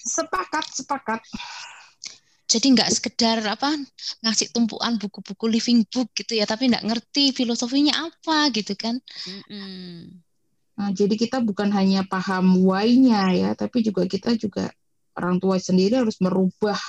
Sepakat, 0.00 0.66
sepakat 0.72 1.20
jadi 2.50 2.66
nggak 2.74 2.90
sekedar 2.90 3.38
apa 3.46 3.78
ngasih 4.26 4.50
tumpuan 4.50 4.98
buku-buku 4.98 5.46
living 5.46 5.86
book 5.86 6.10
gitu 6.18 6.34
ya 6.34 6.50
tapi 6.50 6.66
nggak 6.66 6.82
ngerti 6.82 7.30
filosofinya 7.30 7.94
apa 8.10 8.50
gitu 8.50 8.74
kan. 8.74 8.98
Nah 10.74 10.90
jadi 10.90 11.14
kita 11.14 11.38
bukan 11.46 11.70
hanya 11.70 12.02
paham 12.02 12.58
why-nya 12.66 13.30
ya 13.30 13.50
tapi 13.54 13.86
juga 13.86 14.02
kita 14.10 14.34
juga 14.34 14.74
orang 15.14 15.38
tua 15.38 15.62
sendiri 15.62 16.02
harus 16.02 16.18
merubah 16.18 16.80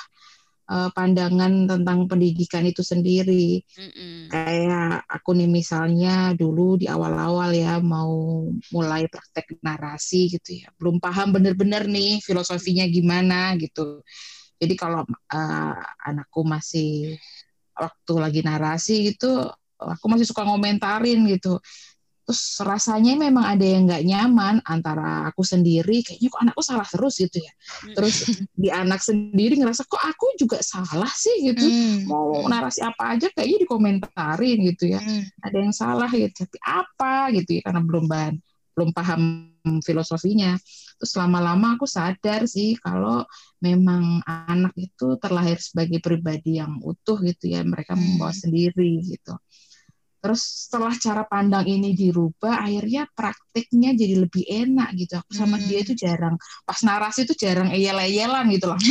uh, 0.66 0.90
pandangan 0.98 1.70
tentang 1.70 2.10
pendidikan 2.10 2.66
itu 2.66 2.82
sendiri. 2.82 3.62
Mm-mm. 3.78 4.34
kayak 4.34 5.06
aku 5.12 5.38
nih 5.38 5.52
misalnya 5.52 6.34
dulu 6.34 6.80
di 6.80 6.90
awal-awal 6.90 7.54
ya 7.54 7.78
mau 7.84 8.48
mulai 8.74 9.06
praktek 9.06 9.62
narasi 9.62 10.32
gitu 10.40 10.66
ya. 10.66 10.74
Belum 10.80 10.98
paham 10.98 11.38
bener-bener 11.38 11.86
nih 11.86 12.18
filosofinya 12.24 12.88
gimana 12.90 13.54
gitu 13.62 14.02
jadi 14.62 14.74
kalau 14.78 15.02
uh, 15.10 15.76
anakku 16.06 16.46
masih 16.46 17.18
waktu 17.74 18.14
lagi 18.22 18.42
narasi 18.46 19.18
itu 19.18 19.30
aku 19.82 20.06
masih 20.06 20.30
suka 20.30 20.46
ngomentarin 20.46 21.26
gitu. 21.26 21.58
terus 22.22 22.62
rasanya 22.62 23.18
memang 23.18 23.44
ada 23.44 23.66
yang 23.66 23.90
nggak 23.90 24.06
nyaman 24.06 24.62
antara 24.62 25.26
aku 25.26 25.42
sendiri 25.42 26.06
kayaknya 26.06 26.30
kok 26.30 26.42
anakku 26.46 26.62
salah 26.62 26.86
terus 26.86 27.18
gitu 27.18 27.42
ya 27.42 27.52
terus 27.98 28.30
di 28.54 28.70
anak 28.70 29.02
sendiri 29.02 29.58
ngerasa 29.58 29.90
kok 29.90 30.00
aku 30.00 30.38
juga 30.38 30.62
salah 30.62 31.10
sih 31.10 31.50
gitu 31.50 31.66
mm. 31.66 32.06
mau 32.06 32.46
narasi 32.46 32.86
apa 32.86 33.18
aja 33.18 33.28
kayaknya 33.34 33.66
dikomentarin 33.66 34.58
gitu 34.70 34.94
ya 34.94 35.02
mm. 35.02 35.44
ada 35.44 35.58
yang 35.60 35.74
salah 35.74 36.08
gitu 36.14 36.46
tapi 36.46 36.58
apa 36.62 37.34
gitu 37.36 37.58
ya 37.58 37.62
karena 37.66 37.82
belum 37.84 38.06
bahan 38.06 38.36
belum 38.74 38.96
paham 38.96 39.52
filosofinya 39.84 40.56
terus 40.98 41.14
lama-lama 41.18 41.76
aku 41.76 41.86
sadar 41.86 42.46
sih 42.46 42.78
kalau 42.80 43.26
memang 43.62 44.22
anak 44.26 44.74
itu 44.78 45.18
terlahir 45.18 45.58
sebagai 45.60 46.00
pribadi 46.00 46.58
yang 46.62 46.80
utuh 46.82 47.20
gitu 47.22 47.52
ya 47.52 47.62
mereka 47.66 47.94
membawa 47.94 48.32
sendiri 48.32 49.02
gitu 49.06 49.36
Terus 50.22 50.70
setelah 50.70 50.94
cara 51.02 51.26
pandang 51.26 51.66
ini 51.66 51.98
dirubah, 51.98 52.62
akhirnya 52.62 53.10
praktiknya 53.10 53.98
jadi 53.98 54.22
lebih 54.22 54.46
enak 54.46 54.94
gitu. 54.94 55.18
Aku 55.18 55.34
sama 55.34 55.58
hmm. 55.58 55.66
dia 55.66 55.80
itu 55.82 55.98
jarang, 55.98 56.38
pas 56.62 56.78
narasi 56.86 57.26
itu 57.26 57.34
jarang 57.34 57.74
eyel-eyelan 57.74 58.46
gitu 58.54 58.70
loh. 58.70 58.78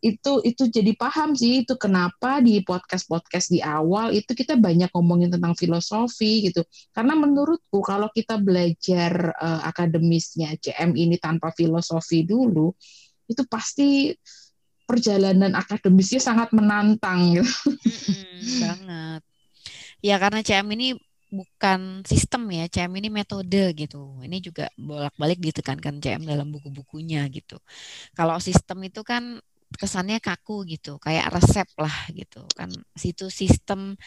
itu 0.00 0.40
itu 0.48 0.64
jadi 0.72 0.96
paham 0.96 1.36
sih 1.36 1.60
itu 1.66 1.76
kenapa 1.76 2.40
di 2.40 2.64
podcast 2.64 3.04
podcast 3.04 3.52
di 3.52 3.60
awal 3.60 4.16
itu 4.16 4.32
kita 4.32 4.56
banyak 4.56 4.88
ngomongin 4.96 5.28
tentang 5.28 5.52
filosofi 5.52 6.48
gitu 6.48 6.64
karena 6.96 7.12
menurutku 7.12 7.84
kalau 7.84 8.08
kita 8.08 8.40
belajar 8.40 9.36
uh, 9.36 9.60
akademisnya 9.68 10.56
CM 10.56 10.96
ini 10.96 11.20
tanpa 11.20 11.52
filosofi 11.52 12.24
dulu 12.24 12.72
itu 13.28 13.42
pasti 13.44 14.12
perjalanan 14.84 15.56
akademisnya 15.56 16.20
sangat 16.20 16.52
menantang 16.52 17.40
gitu. 17.40 17.48
Hmm, 17.48 18.60
banget. 18.60 19.22
Ya 20.04 20.20
karena 20.20 20.44
CM 20.44 20.68
ini 20.76 20.92
bukan 21.32 22.04
sistem 22.04 22.46
ya, 22.52 22.68
CM 22.68 22.92
ini 23.00 23.08
metode 23.08 23.72
gitu. 23.72 24.20
Ini 24.20 24.38
juga 24.44 24.68
bolak-balik 24.76 25.40
ditekankan 25.40 25.98
CM 25.98 26.28
dalam 26.28 26.52
buku-bukunya 26.52 27.24
gitu. 27.32 27.56
Kalau 28.12 28.36
sistem 28.38 28.84
itu 28.84 29.00
kan 29.00 29.40
kesannya 29.80 30.18
kaku 30.22 30.64
gitu, 30.68 30.96
kayak 31.02 31.30
resep 31.34 31.68
lah 31.78 31.96
gitu 32.14 32.42
kan. 32.54 32.70
Situ 32.94 33.26
sistem 33.28 33.98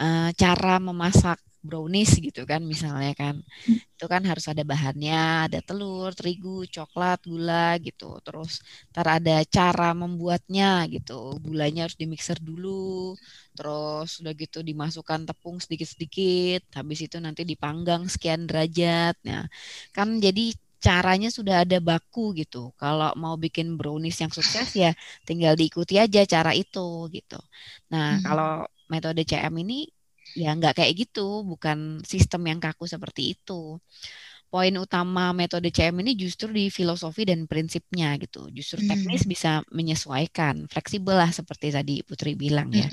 uh, 0.00 0.30
cara 0.36 0.76
memasak 0.82 1.40
brownies 1.64 2.12
gitu 2.20 2.44
kan 2.44 2.60
misalnya 2.60 3.16
kan 3.16 3.40
hmm. 3.40 3.96
itu 3.96 4.04
kan 4.04 4.20
harus 4.28 4.44
ada 4.52 4.60
bahannya 4.68 5.48
ada 5.48 5.58
telur 5.64 6.12
terigu 6.12 6.68
coklat 6.68 7.24
gula 7.24 7.80
gitu 7.80 8.20
terus 8.20 8.60
ntar 8.92 9.08
ada 9.08 9.40
cara 9.48 9.96
membuatnya 9.96 10.84
gitu 10.92 11.40
gulanya 11.40 11.88
harus 11.88 11.96
dimixer 11.96 12.36
dulu 12.36 13.16
terus 13.56 14.20
udah 14.20 14.34
gitu 14.36 14.60
dimasukkan 14.60 15.24
tepung 15.24 15.56
sedikit-sedikit 15.56 16.68
habis 16.76 17.00
itu 17.00 17.16
nanti 17.16 17.48
dipanggang 17.48 18.04
sekian 18.12 18.44
derajat 18.44 19.16
nah 19.24 19.48
kan 19.96 20.20
jadi 20.20 20.52
caranya 20.84 21.32
sudah 21.32 21.64
ada 21.64 21.80
baku 21.80 22.36
gitu. 22.36 22.68
Kalau 22.76 23.16
mau 23.16 23.40
bikin 23.40 23.80
brownies 23.80 24.20
yang 24.20 24.28
sukses 24.28 24.68
ya 24.76 24.92
tinggal 25.24 25.56
diikuti 25.56 25.96
aja 25.96 26.20
cara 26.28 26.52
itu 26.52 27.08
gitu. 27.08 27.40
Nah, 27.88 28.20
hmm. 28.20 28.24
kalau 28.28 28.50
metode 28.92 29.24
CM 29.24 29.54
ini 29.64 29.88
ya 30.36 30.52
nggak 30.52 30.84
kayak 30.84 30.92
gitu, 31.08 31.40
bukan 31.48 32.04
sistem 32.04 32.44
yang 32.52 32.60
kaku 32.60 32.84
seperti 32.84 33.32
itu. 33.32 33.80
Poin 34.54 34.70
utama 34.78 35.34
metode 35.34 35.74
CM 35.74 35.98
ini 36.06 36.14
justru 36.14 36.46
di 36.54 36.70
filosofi 36.70 37.26
dan 37.26 37.50
prinsipnya 37.50 38.14
gitu. 38.22 38.46
Justru 38.54 38.86
teknis 38.86 39.26
bisa 39.26 39.66
menyesuaikan, 39.74 40.70
fleksibel 40.70 41.18
lah 41.18 41.34
seperti 41.34 41.74
tadi 41.74 42.06
Putri 42.06 42.38
bilang 42.38 42.70
ya. 42.70 42.86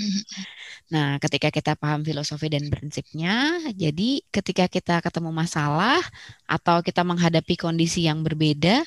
Nah, 0.90 1.22
ketika 1.22 1.54
kita 1.54 1.78
paham 1.78 2.02
filosofi 2.02 2.50
dan 2.50 2.66
prinsipnya, 2.66 3.62
jadi 3.78 4.26
ketika 4.34 4.66
kita 4.66 5.06
ketemu 5.06 5.30
masalah 5.30 6.02
atau 6.50 6.82
kita 6.82 7.06
menghadapi 7.06 7.54
kondisi 7.54 8.10
yang 8.10 8.26
berbeda, 8.26 8.82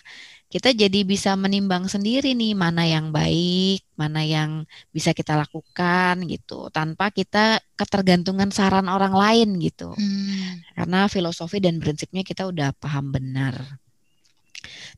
kita 0.55 0.71
jadi 0.71 1.03
bisa 1.03 1.35
menimbang 1.35 1.91
sendiri 1.91 2.31
nih 2.31 2.55
mana 2.55 2.87
yang 2.87 3.11
baik, 3.11 3.83
mana 3.99 4.23
yang 4.23 4.63
bisa 4.95 5.11
kita 5.11 5.35
lakukan 5.35 6.23
gitu, 6.31 6.71
tanpa 6.71 7.11
kita 7.11 7.59
ketergantungan 7.75 8.55
saran 8.55 8.87
orang 8.87 9.19
lain 9.19 9.59
gitu. 9.59 9.91
Hmm. 9.91 10.63
Karena 10.79 11.11
filosofi 11.11 11.59
dan 11.59 11.83
prinsipnya 11.83 12.23
kita 12.23 12.47
udah 12.47 12.71
paham 12.79 13.11
benar. 13.11 13.59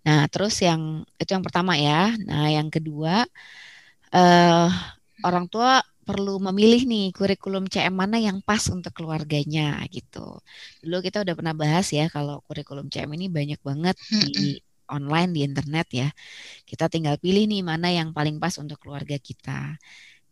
Nah, 0.04 0.28
terus 0.28 0.60
yang 0.60 1.08
itu 1.16 1.32
yang 1.32 1.40
pertama 1.40 1.73
ya. 1.80 2.12
Nah, 2.21 2.52
yang 2.52 2.69
kedua 2.69 3.25
uh, 4.12 4.69
orang 5.25 5.49
tua 5.49 5.80
perlu 6.04 6.36
memilih 6.52 6.84
nih 6.84 7.16
kurikulum 7.16 7.64
CM 7.73 7.97
mana 7.97 8.21
yang 8.21 8.45
pas 8.45 8.60
untuk 8.69 8.92
keluarganya 8.92 9.80
gitu. 9.88 10.36
Dulu 10.84 11.00
kita 11.00 11.25
udah 11.25 11.32
pernah 11.32 11.56
bahas 11.56 11.88
ya 11.97 12.12
kalau 12.12 12.45
kurikulum 12.45 12.92
CM 12.92 13.08
ini 13.16 13.32
banyak 13.32 13.58
banget 13.64 13.97
di 14.12 14.60
online 14.90 15.30
di 15.34 15.40
internet 15.46 15.88
ya. 15.92 16.08
Kita 16.66 16.86
tinggal 16.90 17.18
pilih 17.20 17.46
nih 17.46 17.62
mana 17.62 17.90
yang 17.92 18.10
paling 18.16 18.38
pas 18.42 18.54
untuk 18.58 18.78
keluarga 18.82 19.16
kita. 19.20 19.76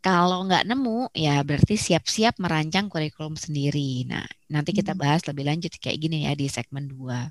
Kalau 0.04 0.44
nggak 0.44 0.68
nemu, 0.68 1.16
ya 1.16 1.40
berarti 1.40 1.80
siap-siap 1.80 2.36
merancang 2.36 2.92
kurikulum 2.92 3.40
sendiri. 3.40 4.04
Nah, 4.04 4.28
nanti 4.52 4.76
kita 4.76 4.92
hmm. 4.92 5.00
bahas 5.00 5.24
lebih 5.24 5.48
lanjut 5.48 5.72
kayak 5.80 5.96
gini 5.96 6.28
ya 6.28 6.36
di 6.36 6.44
segmen 6.52 6.92
2. 6.92 7.24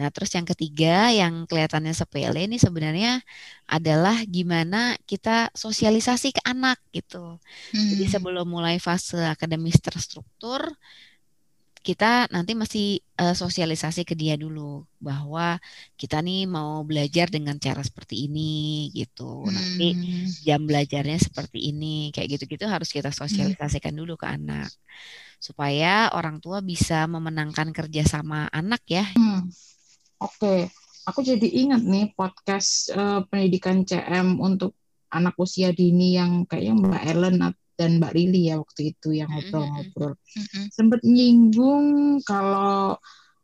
Nah, 0.00 0.08
terus 0.08 0.32
yang 0.32 0.48
ketiga 0.48 1.12
yang 1.12 1.44
kelihatannya 1.44 1.92
sepele 1.92 2.48
ini 2.48 2.56
sebenarnya 2.56 3.20
adalah 3.68 4.24
gimana 4.24 4.96
kita 5.04 5.52
sosialisasi 5.52 6.32
ke 6.32 6.42
anak 6.48 6.80
gitu. 6.96 7.36
Hmm. 7.76 7.88
Jadi 7.92 8.08
sebelum 8.08 8.48
mulai 8.48 8.80
fase 8.80 9.20
akademis 9.20 9.76
terstruktur, 9.84 10.64
kita 11.82 12.30
nanti 12.30 12.54
masih 12.54 13.02
uh, 13.18 13.34
sosialisasi 13.34 14.06
ke 14.06 14.14
dia 14.14 14.38
dulu 14.38 14.86
bahwa 15.02 15.58
kita 15.98 16.22
nih 16.22 16.46
mau 16.46 16.86
belajar 16.86 17.26
dengan 17.26 17.58
cara 17.58 17.82
seperti 17.82 18.30
ini 18.30 18.88
gitu. 18.94 19.42
Hmm. 19.42 19.50
Nanti 19.50 19.98
jam 20.46 20.62
belajarnya 20.62 21.18
seperti 21.18 21.74
ini, 21.74 22.14
kayak 22.14 22.38
gitu-gitu 22.38 22.70
harus 22.70 22.94
kita 22.94 23.10
hmm. 23.10 23.18
sosialisasikan 23.18 23.92
dulu 23.92 24.14
ke 24.14 24.30
anak 24.30 24.70
supaya 25.42 26.06
orang 26.14 26.38
tua 26.38 26.62
bisa 26.62 27.10
memenangkan 27.10 27.74
kerjasama 27.74 28.46
anak 28.54 28.86
ya. 28.86 29.02
Hmm. 29.18 29.50
Oke, 30.22 30.38
okay. 30.38 30.60
aku 31.02 31.26
jadi 31.26 31.50
ingat 31.66 31.82
nih 31.82 32.14
podcast 32.14 32.94
uh, 32.94 33.26
pendidikan 33.26 33.82
CM 33.82 34.38
untuk 34.38 34.78
anak 35.10 35.34
usia 35.34 35.74
dini 35.74 36.14
yang 36.14 36.46
kayaknya 36.46 36.74
Mbak 36.78 37.02
Ellen 37.10 37.36
dan 37.76 37.98
Mbak 37.98 38.12
Lili 38.14 38.52
ya 38.52 38.60
waktu 38.60 38.94
itu 38.94 39.16
yang 39.16 39.32
ngobrol-ngobrol. 39.32 40.14
Mm-hmm. 40.14 40.64
Sempat 40.70 41.00
nyinggung 41.02 41.86
kalau 42.22 42.96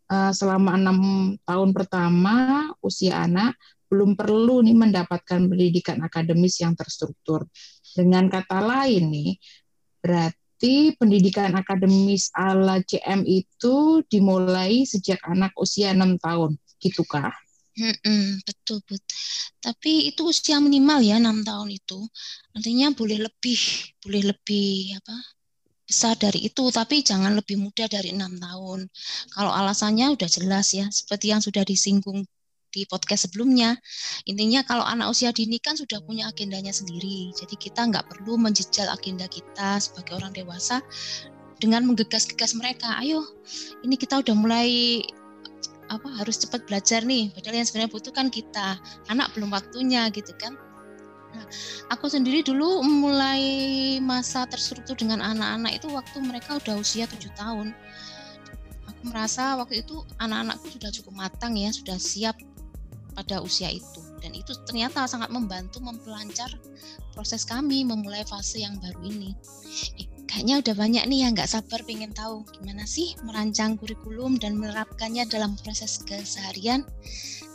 uh, 0.09 0.33
selama 0.33 0.77
enam 0.77 0.99
tahun 1.45 1.71
pertama 1.73 2.69
usia 2.85 3.25
anak 3.25 3.57
belum 3.89 4.21
perlu 4.21 4.61
nih 4.61 4.77
mendapatkan 4.77 5.49
pendidikan 5.49 5.99
akademis 6.05 6.61
yang 6.61 6.77
terstruktur. 6.77 7.49
Dengan 7.97 8.29
kata 8.29 8.61
lain 8.61 9.09
nih, 9.09 9.33
berarti 10.05 10.93
pendidikan 11.01 11.57
akademis 11.57 12.29
ala 12.37 12.85
CM 12.85 13.25
itu 13.25 14.05
dimulai 14.13 14.85
sejak 14.85 15.25
anak 15.25 15.57
usia 15.57 15.97
enam 15.97 16.21
tahun, 16.21 16.61
gitukah? 16.77 17.33
Hmm, 17.79 18.43
betul, 18.43 18.83
betul. 18.83 18.99
Tapi 19.63 20.11
itu 20.11 20.27
usia 20.27 20.59
minimal 20.59 20.99
ya 21.03 21.23
enam 21.23 21.47
tahun 21.47 21.71
itu. 21.71 21.99
Nantinya 22.55 22.91
boleh 22.91 23.19
lebih, 23.23 23.61
boleh 24.03 24.23
lebih 24.35 24.99
apa? 24.99 25.39
besar 25.89 26.21
dari 26.21 26.45
itu, 26.45 26.69
tapi 26.69 27.01
jangan 27.01 27.33
lebih 27.33 27.57
muda 27.57 27.89
dari 27.89 28.13
enam 28.13 28.37
tahun. 28.37 28.93
Kalau 29.33 29.49
alasannya 29.49 30.13
udah 30.13 30.29
jelas 30.29 30.77
ya, 30.77 30.85
seperti 30.93 31.33
yang 31.33 31.41
sudah 31.41 31.65
disinggung 31.65 32.29
di 32.69 32.85
podcast 32.85 33.25
sebelumnya. 33.33 33.73
Intinya 34.29 34.61
kalau 34.69 34.85
anak 34.85 35.09
usia 35.09 35.33
dini 35.33 35.57
kan 35.57 35.81
sudah 35.81 36.05
punya 36.05 36.29
agendanya 36.29 36.77
sendiri. 36.77 37.33
Jadi 37.33 37.57
kita 37.57 37.89
nggak 37.89 38.05
perlu 38.05 38.37
menjejal 38.37 38.93
agenda 38.93 39.25
kita 39.33 39.81
sebagai 39.81 40.21
orang 40.21 40.37
dewasa 40.37 40.85
dengan 41.57 41.89
menggegas-gegas 41.89 42.53
mereka. 42.55 43.01
Ayo, 43.01 43.25
ini 43.81 43.97
kita 43.97 44.21
udah 44.21 44.35
mulai 44.37 45.01
apa 45.89 46.09
harus 46.21 46.37
cepat 46.41 46.65
belajar 46.69 47.05
nih. 47.05 47.33
Padahal 47.33 47.61
yang 47.61 47.69
sebenarnya 47.69 47.93
butuh 47.93 48.13
kan 48.13 48.29
kita 48.29 48.77
anak 49.09 49.33
belum 49.37 49.53
waktunya 49.53 50.09
gitu 50.13 50.33
kan. 50.37 50.57
Nah, 51.29 51.45
aku 51.93 52.09
sendiri 52.09 52.41
dulu 52.41 52.81
mulai 52.85 53.43
masa 54.01 54.49
terstruktur 54.49 54.97
dengan 54.97 55.21
anak-anak 55.21 55.77
itu 55.77 55.87
waktu 55.93 56.17
mereka 56.25 56.57
udah 56.57 56.81
usia 56.81 57.05
tujuh 57.05 57.29
tahun. 57.37 57.77
Aku 58.89 59.03
merasa 59.13 59.57
waktu 59.61 59.85
itu 59.85 60.01
anak-anakku 60.21 60.73
sudah 60.73 60.91
cukup 60.93 61.15
matang 61.29 61.57
ya 61.57 61.69
sudah 61.69 62.01
siap 62.01 62.37
pada 63.13 63.45
usia 63.45 63.69
itu. 63.69 64.01
Dan 64.19 64.35
itu 64.35 64.57
ternyata 64.67 65.07
sangat 65.07 65.31
membantu 65.31 65.79
mempelancar 65.85 66.51
proses 67.13 67.45
kami 67.47 67.85
memulai 67.87 68.25
fase 68.27 68.63
yang 68.63 68.79
baru 68.79 69.01
ini 69.07 69.31
kayaknya 70.29 70.61
udah 70.61 70.75
banyak 70.77 71.05
nih 71.09 71.19
yang 71.27 71.33
nggak 71.35 71.51
sabar 71.51 71.81
pengen 71.89 72.13
tahu 72.13 72.45
gimana 72.55 72.85
sih 72.85 73.17
merancang 73.25 73.81
kurikulum 73.81 74.37
dan 74.37 74.61
menerapkannya 74.61 75.25
dalam 75.27 75.57
proses 75.59 76.05
keseharian. 76.05 76.85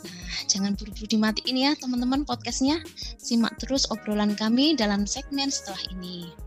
Nah, 0.04 0.36
jangan 0.50 0.76
buru-buru 0.76 1.08
dimatiin 1.08 1.56
ya 1.56 1.72
teman-teman 1.78 2.26
podcastnya. 2.28 2.82
Simak 3.16 3.56
terus 3.62 3.88
obrolan 3.88 4.36
kami 4.36 4.76
dalam 4.76 5.08
segmen 5.08 5.48
setelah 5.48 5.80
ini. 5.96 6.43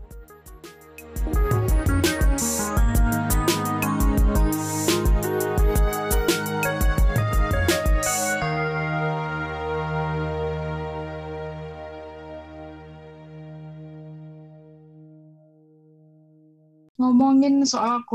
Ngomongin 17.18 17.66
soal 17.66 18.06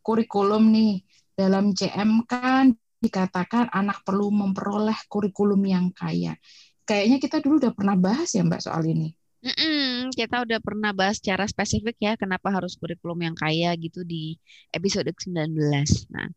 kurikulum 0.00 0.72
nih, 0.72 1.04
dalam 1.36 1.76
CM 1.76 2.24
kan 2.24 2.72
dikatakan 3.04 3.68
anak 3.68 4.00
perlu 4.00 4.32
memperoleh 4.32 4.96
kurikulum 5.12 5.60
yang 5.68 5.92
kaya. 5.92 6.40
Kayaknya 6.88 7.20
kita 7.20 7.36
dulu 7.44 7.60
udah 7.60 7.76
pernah 7.76 8.00
bahas 8.00 8.32
ya 8.32 8.40
Mbak 8.40 8.64
soal 8.64 8.88
ini. 8.88 9.12
Mm-mm, 9.44 10.08
kita 10.16 10.48
udah 10.48 10.56
pernah 10.64 10.96
bahas 10.96 11.20
secara 11.20 11.44
spesifik 11.44 12.00
ya 12.00 12.16
kenapa 12.16 12.48
harus 12.48 12.80
kurikulum 12.80 13.20
yang 13.28 13.36
kaya 13.36 13.76
gitu 13.76 14.08
di 14.08 14.40
episode 14.72 15.12
19. 15.12 15.52
Nah, 16.08 16.32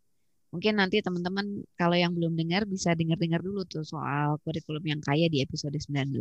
mungkin 0.51 0.75
nanti 0.75 0.99
teman-teman 0.99 1.63
kalau 1.79 1.95
yang 1.95 2.11
belum 2.11 2.35
dengar 2.35 2.67
bisa 2.67 2.91
dengar-dengar 2.99 3.39
dulu 3.39 3.63
tuh 3.63 3.87
soal 3.87 4.35
kurikulum 4.43 4.83
yang 4.83 4.99
kaya 4.99 5.31
di 5.31 5.39
episode 5.39 5.79
19. 5.79 6.11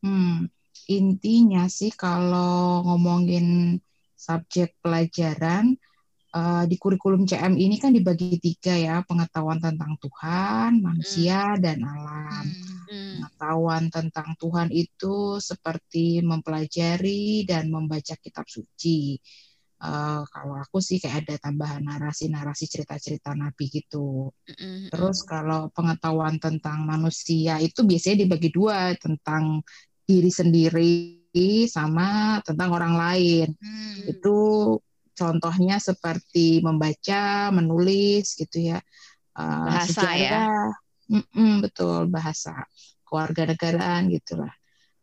Hmm, 0.00 0.48
intinya 0.88 1.68
sih 1.68 1.92
kalau 1.92 2.80
ngomongin 2.88 3.76
subjek 4.22 4.78
pelajaran 4.78 5.74
uh, 6.32 6.64
di 6.64 6.76
kurikulum 6.80 7.28
CM 7.28 7.54
ini 7.54 7.76
kan 7.76 7.92
dibagi 7.92 8.40
tiga 8.40 8.74
ya, 8.74 8.96
pengetahuan 9.04 9.60
tentang 9.60 9.96
Tuhan, 10.00 10.80
manusia, 10.80 11.54
hmm. 11.54 11.60
dan 11.60 11.78
alam. 11.84 12.44
Hmm. 12.88 13.12
Pengetahuan 13.20 13.84
tentang 13.92 14.28
Tuhan 14.40 14.68
itu 14.72 15.38
seperti 15.38 16.24
mempelajari 16.24 17.44
dan 17.44 17.68
membaca 17.68 18.16
kitab 18.18 18.48
suci. 18.48 19.16
Uh, 19.82 20.22
kalau 20.30 20.62
aku 20.62 20.78
sih 20.78 21.02
kayak 21.02 21.26
ada 21.26 21.50
tambahan 21.50 21.82
narasi-narasi 21.82 22.70
cerita-cerita 22.70 23.34
nabi 23.34 23.66
gitu. 23.66 24.30
Mm-hmm. 24.46 24.94
Terus 24.94 25.26
kalau 25.26 25.74
pengetahuan 25.74 26.38
tentang 26.38 26.86
manusia 26.86 27.58
itu 27.58 27.82
biasanya 27.82 28.22
dibagi 28.22 28.54
dua 28.54 28.94
tentang 28.94 29.58
diri 30.06 30.30
sendiri 30.30 31.21
sama 31.68 32.40
tentang 32.44 32.70
orang 32.76 32.94
lain. 32.94 33.48
Mm. 33.56 34.16
Itu 34.16 34.38
contohnya 35.16 35.80
seperti 35.80 36.60
membaca, 36.60 37.48
menulis 37.52 38.36
gitu 38.36 38.72
ya. 38.72 38.78
Uh, 39.32 39.68
bahasa 39.72 40.04
sejarah, 40.04 40.68
ya. 41.08 41.20
Mm 41.20 41.24
-mm, 41.24 41.52
betul 41.64 42.08
bahasa 42.08 42.68
keluarga 43.04 43.48
negaraan 43.48 44.08
gitulah. 44.08 44.52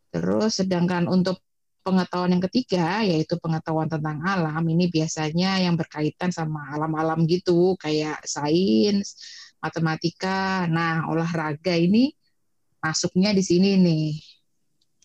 Terus 0.10 0.62
sedangkan 0.62 1.06
untuk 1.06 1.42
pengetahuan 1.86 2.38
yang 2.38 2.44
ketiga 2.50 3.02
yaitu 3.02 3.38
pengetahuan 3.42 3.90
tentang 3.90 4.22
alam 4.22 4.62
ini 4.70 4.90
biasanya 4.90 5.62
yang 5.62 5.74
berkaitan 5.74 6.30
sama 6.30 6.70
alam-alam 6.74 7.26
gitu 7.26 7.74
kayak 7.82 8.22
sains, 8.26 9.18
matematika. 9.62 10.66
Nah, 10.70 11.10
olahraga 11.10 11.74
ini 11.76 12.14
masuknya 12.82 13.34
di 13.36 13.44
sini 13.44 13.76
nih. 13.80 14.29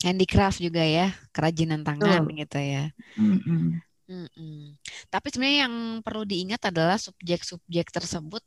Handicraft 0.02 0.58
juga 0.58 0.82
ya, 0.82 1.14
kerajinan 1.30 1.86
tangan 1.86 2.26
Betul. 2.26 2.40
gitu 2.40 2.58
ya. 2.58 2.84
Mm 3.14 3.38
-mm. 3.44 3.62
Mm-mm. 4.04 4.76
Tapi 5.08 5.32
sebenarnya 5.32 5.60
yang 5.64 6.04
perlu 6.04 6.28
diingat 6.28 6.68
adalah 6.68 7.00
subjek-subjek 7.00 7.88
tersebut 7.88 8.44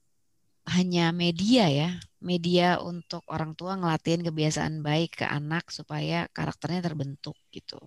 hanya 0.69 1.09
media 1.15 1.65
ya, 1.71 1.89
media 2.21 2.77
untuk 2.83 3.23
orang 3.31 3.55
tua 3.57 3.73
ngelatihin 3.79 4.21
kebiasaan 4.21 4.83
baik 4.83 5.23
ke 5.23 5.25
anak 5.25 5.71
supaya 5.73 6.27
karakternya 6.29 6.83
terbentuk 6.83 7.33
gitu. 7.49 7.79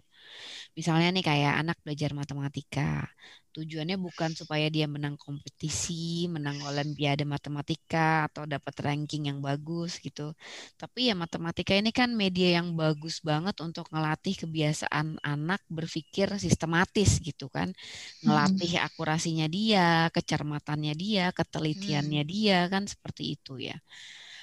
Misalnya 0.78 1.08
nih 1.10 1.24
kayak 1.26 1.54
anak 1.60 1.78
belajar 1.82 2.14
matematika, 2.14 3.10
tujuannya 3.50 3.98
bukan 3.98 4.30
supaya 4.38 4.70
dia 4.70 4.86
menang 4.86 5.18
kompetisi, 5.18 6.30
menang 6.30 6.62
olimpiade 6.62 7.26
matematika 7.26 8.30
atau 8.30 8.46
dapat 8.46 8.74
ranking 8.78 9.26
yang 9.26 9.42
bagus 9.42 9.98
gitu. 9.98 10.30
Tapi 10.78 11.10
ya 11.10 11.14
matematika 11.18 11.74
ini 11.74 11.90
kan 11.90 12.14
media 12.14 12.62
yang 12.62 12.78
bagus 12.78 13.18
banget 13.20 13.58
untuk 13.60 13.90
ngelatih 13.90 14.46
kebiasaan 14.46 15.18
anak 15.26 15.60
berpikir 15.66 16.30
sistematis 16.38 17.18
gitu 17.18 17.50
kan. 17.50 17.74
Ngelatih 18.22 18.78
hmm. 18.78 18.86
akurasinya 18.86 19.46
dia, 19.50 20.06
kecermatannya 20.14 20.94
dia, 20.94 21.34
ketelitiannya 21.34 22.22
hmm. 22.22 22.30
dia 22.30 22.58
kan 22.70 22.86
seperti 22.86 23.34
itu 23.34 23.58
ya 23.58 23.76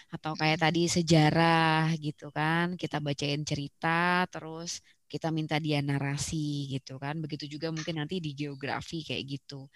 atau 0.08 0.40
kayak 0.40 0.64
tadi 0.64 0.88
sejarah 0.88 1.92
gitu 2.00 2.32
kan 2.32 2.80
kita 2.80 3.04
bacain 3.04 3.44
cerita 3.44 4.24
terus 4.32 4.80
kita 5.12 5.32
minta 5.34 5.58
dia 5.58 5.80
narasi 5.84 6.72
gitu 6.74 7.00
kan. 7.02 7.18
Begitu 7.24 7.46
juga 7.58 7.72
mungkin 7.74 8.00
nanti 8.04 8.20
di 8.20 8.32
geografi 8.38 9.04
kayak 9.08 9.24
gitu. 9.28 9.68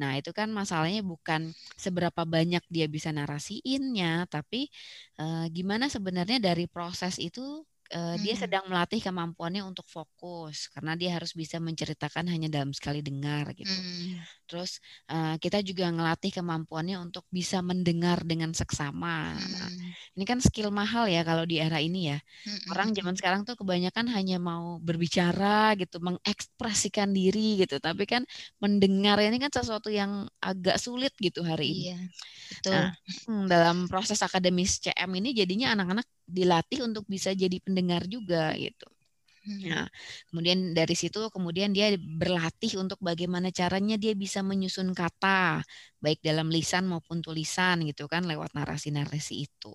Nah, 0.00 0.16
itu 0.18 0.30
kan 0.34 0.48
masalahnya 0.50 1.02
bukan 1.04 1.52
seberapa 1.78 2.22
banyak 2.26 2.62
dia 2.68 2.86
bisa 2.90 3.10
narasiinnya, 3.14 4.26
tapi 4.30 4.68
uh, 5.20 5.46
gimana 5.52 5.86
sebenarnya 5.92 6.38
dari 6.42 6.66
proses 6.70 7.16
itu 7.20 7.64
uh, 7.92 8.16
hmm. 8.16 8.22
dia 8.24 8.34
sedang 8.34 8.64
melatih 8.66 8.98
kemampuannya 9.04 9.62
untuk 9.62 9.84
fokus 9.86 10.72
karena 10.72 10.96
dia 10.96 11.14
harus 11.14 11.36
bisa 11.36 11.60
menceritakan 11.60 12.26
hanya 12.32 12.48
dalam 12.48 12.72
sekali 12.72 13.04
dengar 13.04 13.52
gitu. 13.52 13.70
Hmm. 13.70 14.18
Terus 14.48 14.80
uh, 15.12 15.36
kita 15.36 15.60
juga 15.60 15.92
ngelatih 15.92 16.32
kemampuannya 16.40 16.98
untuk 16.98 17.28
bisa 17.28 17.60
mendengar 17.60 18.24
dengan 18.24 18.56
seksama. 18.56 19.36
Hmm. 19.36 19.52
Nah, 19.52 19.70
ini 20.16 20.24
kan 20.24 20.40
skill 20.40 20.72
mahal 20.72 21.06
ya 21.08 21.22
kalau 21.22 21.44
di 21.44 21.60
era 21.60 21.78
ini 21.78 22.12
ya. 22.12 22.18
Hmm. 22.18 22.72
Orang 22.72 22.88
zaman 22.96 23.14
sekarang 23.14 23.44
tuh 23.44 23.54
kebanyakan 23.60 24.08
hanya 24.12 24.40
mau 24.40 24.80
berbicara 24.80 25.76
gitu, 25.76 26.00
mengekspresikan 26.00 27.12
diri 27.12 27.62
gitu, 27.62 27.76
tapi 27.78 28.08
kan 28.08 28.24
mendengar 28.58 29.20
ini 29.20 29.36
kan 29.36 29.52
sesuatu 29.52 29.92
yang 29.92 30.26
agak 30.40 30.80
sulit 30.80 31.12
gitu 31.20 31.44
hari 31.44 31.68
ini. 31.70 31.82
Iya, 31.92 31.98
betul. 32.56 32.72
Nah, 32.72 32.88
hmm, 33.28 33.44
dalam 33.46 33.76
proses 33.86 34.18
akademis 34.24 34.80
CM 34.80 35.10
ini 35.16 35.36
jadinya 35.36 35.76
anak-anak 35.76 36.06
dilatih 36.26 36.84
untuk 36.86 37.04
bisa 37.08 37.32
jadi 37.36 37.56
pendengar 37.62 38.06
juga 38.08 38.54
gitu. 38.58 38.88
Hmm. 39.42 39.58
Nah, 39.66 39.86
kemudian 40.30 40.70
dari 40.70 40.94
situ 40.94 41.18
kemudian 41.34 41.74
dia 41.74 41.90
berlatih 41.98 42.78
untuk 42.78 43.02
bagaimana 43.02 43.50
caranya 43.50 43.98
dia 43.98 44.14
bisa 44.14 44.38
menyusun 44.42 44.94
kata 44.94 45.66
baik 45.98 46.22
dalam 46.22 46.46
lisan 46.50 46.86
maupun 46.86 47.18
tulisan 47.26 47.82
gitu 47.86 48.06
kan 48.06 48.22
lewat 48.26 48.54
narasi-narasi 48.54 49.50
itu. 49.50 49.74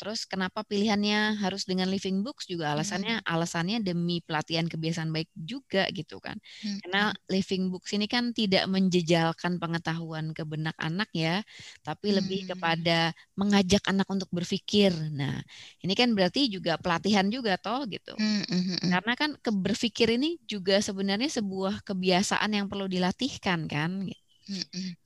Terus 0.00 0.24
kenapa 0.24 0.64
pilihannya 0.64 1.36
harus 1.44 1.68
dengan 1.68 1.92
living 1.92 2.24
books 2.24 2.48
juga 2.48 2.72
alasannya 2.72 3.20
hmm. 3.20 3.28
alasannya 3.28 3.84
demi 3.84 4.24
pelatihan 4.24 4.64
kebiasaan 4.64 5.12
baik 5.12 5.28
juga 5.36 5.84
gitu 5.92 6.16
kan. 6.16 6.40
Hmm. 6.64 6.80
Karena 6.80 7.02
living 7.28 7.68
books 7.68 7.92
ini 7.92 8.08
kan 8.08 8.32
tidak 8.32 8.64
menjejalkan 8.64 9.60
pengetahuan 9.60 10.32
ke 10.32 10.40
benak 10.48 10.72
anak 10.80 11.12
ya, 11.12 11.44
tapi 11.84 12.10
hmm. 12.10 12.16
lebih 12.16 12.40
kepada 12.48 13.12
mengajak 13.36 13.84
anak 13.92 14.08
untuk 14.08 14.32
berpikir. 14.32 14.88
Nah, 15.12 15.44
ini 15.84 15.92
kan 15.92 16.16
berarti 16.16 16.48
juga 16.48 16.80
pelatihan 16.80 17.28
juga 17.28 17.60
toh 17.60 17.84
gitu. 17.84 18.16
Hmm. 18.16 18.48
Hmm. 18.48 18.88
Karena 18.88 19.12
kan 19.20 19.36
keberpikir 19.36 20.16
ini 20.16 20.40
juga 20.48 20.80
sebenarnya 20.80 21.28
sebuah 21.28 21.84
kebiasaan 21.84 22.56
yang 22.56 22.72
perlu 22.72 22.88
dilatihkan 22.88 23.68
kan. 23.68 24.08
Hmm. 24.48 24.96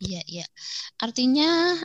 Iya, 0.00 0.24
iya. 0.24 0.46
Artinya 0.98 1.76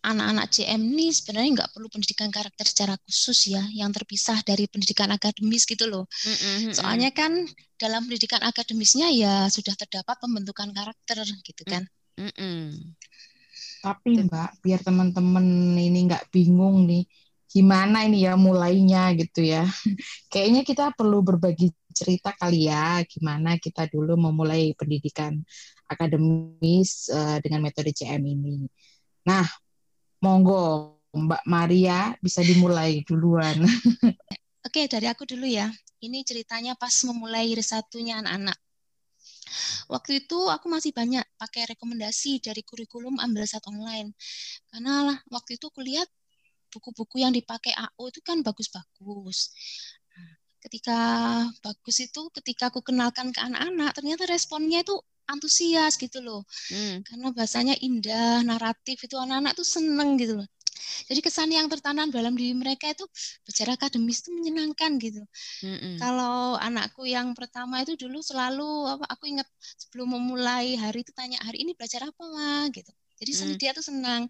anak-anak 0.00 0.48
CM 0.48 0.80
ini 0.80 1.12
sebenarnya 1.12 1.50
nggak 1.60 1.70
perlu 1.76 1.88
pendidikan 1.92 2.32
karakter 2.32 2.64
secara 2.64 2.94
khusus 3.04 3.52
ya, 3.52 3.60
yang 3.72 3.92
terpisah 3.92 4.40
dari 4.40 4.64
pendidikan 4.64 5.12
akademis 5.12 5.68
gitu 5.68 5.84
loh. 5.84 6.08
Mm-hmm. 6.24 6.72
Soalnya 6.72 7.10
kan 7.12 7.44
dalam 7.76 8.08
pendidikan 8.08 8.40
akademisnya 8.40 9.12
ya 9.12 9.46
sudah 9.52 9.76
terdapat 9.76 10.16
pembentukan 10.16 10.72
karakter 10.72 11.20
gitu 11.44 11.62
kan. 11.68 11.84
Mm-hmm. 12.16 12.96
Tapi 13.80 14.10
Mbak, 14.28 14.50
biar 14.60 14.80
teman-teman 14.84 15.76
ini 15.76 16.08
nggak 16.08 16.28
bingung 16.32 16.84
nih, 16.88 17.04
gimana 17.48 18.04
ini 18.04 18.24
ya 18.24 18.36
mulainya 18.40 19.12
gitu 19.16 19.44
ya. 19.44 19.64
Kayaknya 20.32 20.62
kita 20.64 20.84
perlu 20.96 21.20
berbagi 21.20 21.72
cerita 21.92 22.32
kali 22.36 22.72
ya, 22.72 23.04
gimana 23.04 23.60
kita 23.60 23.84
dulu 23.88 24.16
memulai 24.16 24.72
pendidikan 24.76 25.40
akademis 25.88 27.12
uh, 27.12 27.36
dengan 27.44 27.64
metode 27.68 27.92
CM 27.92 28.22
ini. 28.24 28.64
Nah, 29.26 29.44
Monggo, 30.20 30.96
Mbak 31.16 31.42
Maria 31.48 32.12
bisa 32.20 32.44
dimulai 32.44 33.00
duluan. 33.08 33.56
Oke, 34.66 34.84
dari 34.84 35.08
aku 35.08 35.24
dulu 35.24 35.48
ya. 35.48 35.72
Ini 36.04 36.20
ceritanya 36.24 36.76
pas 36.76 36.92
memulai 37.08 37.56
satunya 37.64 38.20
anak-anak. 38.20 38.56
Waktu 39.88 40.24
itu 40.24 40.38
aku 40.52 40.68
masih 40.68 40.92
banyak 40.92 41.24
pakai 41.40 41.72
rekomendasi 41.72 42.44
dari 42.44 42.60
kurikulum 42.60 43.16
ambil 43.16 43.48
saat 43.48 43.64
online. 43.66 44.12
Karena 44.68 45.08
lah, 45.08 45.18
waktu 45.32 45.56
itu 45.56 45.66
aku 45.72 45.80
lihat 45.80 46.06
buku-buku 46.70 47.18
yang 47.24 47.34
dipakai 47.34 47.74
AO 47.74 48.12
itu 48.12 48.20
kan 48.22 48.44
bagus-bagus. 48.44 49.50
Ketika 50.60 50.98
bagus 51.64 51.96
itu, 52.04 52.28
ketika 52.36 52.68
aku 52.68 52.84
kenalkan 52.84 53.32
ke 53.32 53.40
anak-anak, 53.40 53.96
ternyata 53.96 54.28
responnya 54.28 54.84
itu 54.84 54.96
antusias 55.24 55.96
gitu 55.96 56.20
loh. 56.20 56.44
Hmm. 56.68 57.00
Karena 57.06 57.32
bahasanya 57.32 57.74
indah, 57.80 58.44
naratif 58.44 59.00
itu 59.00 59.16
anak-anak 59.16 59.56
tuh 59.56 59.66
seneng 59.66 60.20
gitu 60.20 60.42
loh. 60.42 60.48
Jadi 61.06 61.20
kesan 61.20 61.50
yang 61.52 61.68
tertanam 61.68 62.08
dalam 62.08 62.34
diri 62.34 62.56
mereka 62.56 62.90
itu 62.90 63.04
bicara 63.44 63.76
akademis 63.76 64.24
itu 64.24 64.30
menyenangkan 64.32 64.96
gitu. 64.96 65.22
Mm-mm. 65.64 66.00
Kalau 66.00 66.56
anakku 66.56 67.04
yang 67.04 67.32
pertama 67.36 67.84
itu 67.84 67.94
dulu 68.00 68.24
selalu 68.24 68.88
apa 68.88 69.04
aku 69.12 69.28
ingat 69.28 69.46
sebelum 69.76 70.16
memulai 70.16 70.76
hari 70.76 71.04
itu 71.04 71.12
tanya 71.12 71.38
hari 71.44 71.62
ini 71.62 71.76
belajar 71.76 72.08
apa 72.08 72.22
mah 72.24 72.66
gitu. 72.72 72.90
Jadi 73.20 73.30
mm. 73.36 73.56
dia 73.60 73.70
tuh 73.76 73.84
senang. 73.84 74.24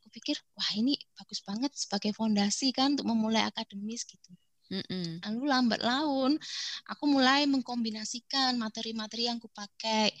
Aku 0.00 0.06
pikir 0.08 0.40
wah 0.56 0.70
ini 0.72 0.96
bagus 1.12 1.44
banget 1.44 1.72
sebagai 1.76 2.16
fondasi 2.16 2.72
kan 2.72 2.96
untuk 2.96 3.12
memulai 3.12 3.44
akademis 3.44 4.08
gitu. 4.08 4.32
Mm-mm. 4.70 5.18
Lalu 5.26 5.42
lambat 5.50 5.80
laun 5.82 6.38
aku 6.86 7.04
mulai 7.10 7.42
mengkombinasikan 7.50 8.54
materi-materi 8.54 9.26
yang 9.26 9.42
kupakai 9.42 10.14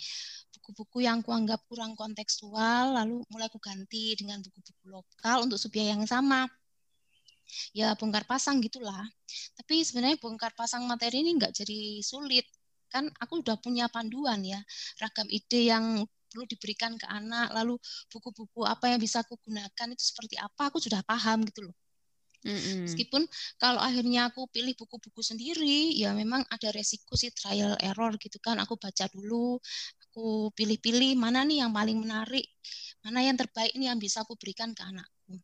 buku-buku 0.58 1.06
yang 1.06 1.22
kuanggap 1.22 1.62
kurang 1.70 1.94
kontekstual 1.94 2.98
lalu 2.98 3.22
mulai 3.30 3.46
aku 3.46 3.62
ganti 3.62 4.18
dengan 4.18 4.42
buku-buku 4.42 4.84
lokal 4.90 5.46
untuk 5.46 5.54
subjek 5.54 5.94
yang 5.94 6.02
sama. 6.02 6.50
Ya 7.70 7.94
bongkar 7.94 8.26
pasang 8.26 8.58
gitulah. 8.58 9.06
Tapi 9.54 9.86
sebenarnya 9.86 10.18
bongkar 10.18 10.50
pasang 10.58 10.82
materi 10.90 11.22
ini 11.22 11.38
nggak 11.38 11.54
jadi 11.54 12.02
sulit. 12.02 12.46
Kan 12.90 13.06
aku 13.22 13.46
udah 13.46 13.54
punya 13.62 13.86
panduan 13.86 14.42
ya 14.42 14.58
ragam 14.98 15.30
ide 15.30 15.70
yang 15.70 16.02
perlu 16.30 16.42
diberikan 16.46 16.98
ke 16.98 17.06
anak 17.06 17.50
lalu 17.54 17.78
buku-buku 18.10 18.62
apa 18.66 18.90
yang 18.90 18.98
bisa 19.02 19.22
aku 19.22 19.34
gunakan 19.46 19.86
itu 19.94 20.04
seperti 20.14 20.38
apa 20.38 20.70
aku 20.70 20.78
sudah 20.78 21.02
paham 21.02 21.42
gitu 21.42 21.66
loh 21.70 21.74
Mm-hmm. 22.40 22.88
Meskipun 22.88 23.22
kalau 23.60 23.80
akhirnya 23.84 24.32
aku 24.32 24.48
pilih 24.48 24.72
buku-buku 24.72 25.20
sendiri, 25.20 25.92
ya 25.92 26.16
memang 26.16 26.40
ada 26.48 26.72
resiko 26.72 27.12
sih 27.12 27.28
trial 27.36 27.76
error 27.84 28.16
gitu 28.16 28.40
kan. 28.40 28.56
Aku 28.64 28.80
baca 28.80 29.04
dulu, 29.12 29.60
aku 30.08 30.48
pilih-pilih 30.56 31.20
mana 31.20 31.44
nih 31.44 31.60
yang 31.64 31.72
paling 31.72 32.00
menarik, 32.00 32.48
mana 33.04 33.20
yang 33.20 33.36
terbaik 33.36 33.76
nih 33.76 33.92
yang 33.92 34.00
bisa 34.00 34.24
aku 34.24 34.40
berikan 34.40 34.72
ke 34.72 34.80
anakku. 34.80 35.36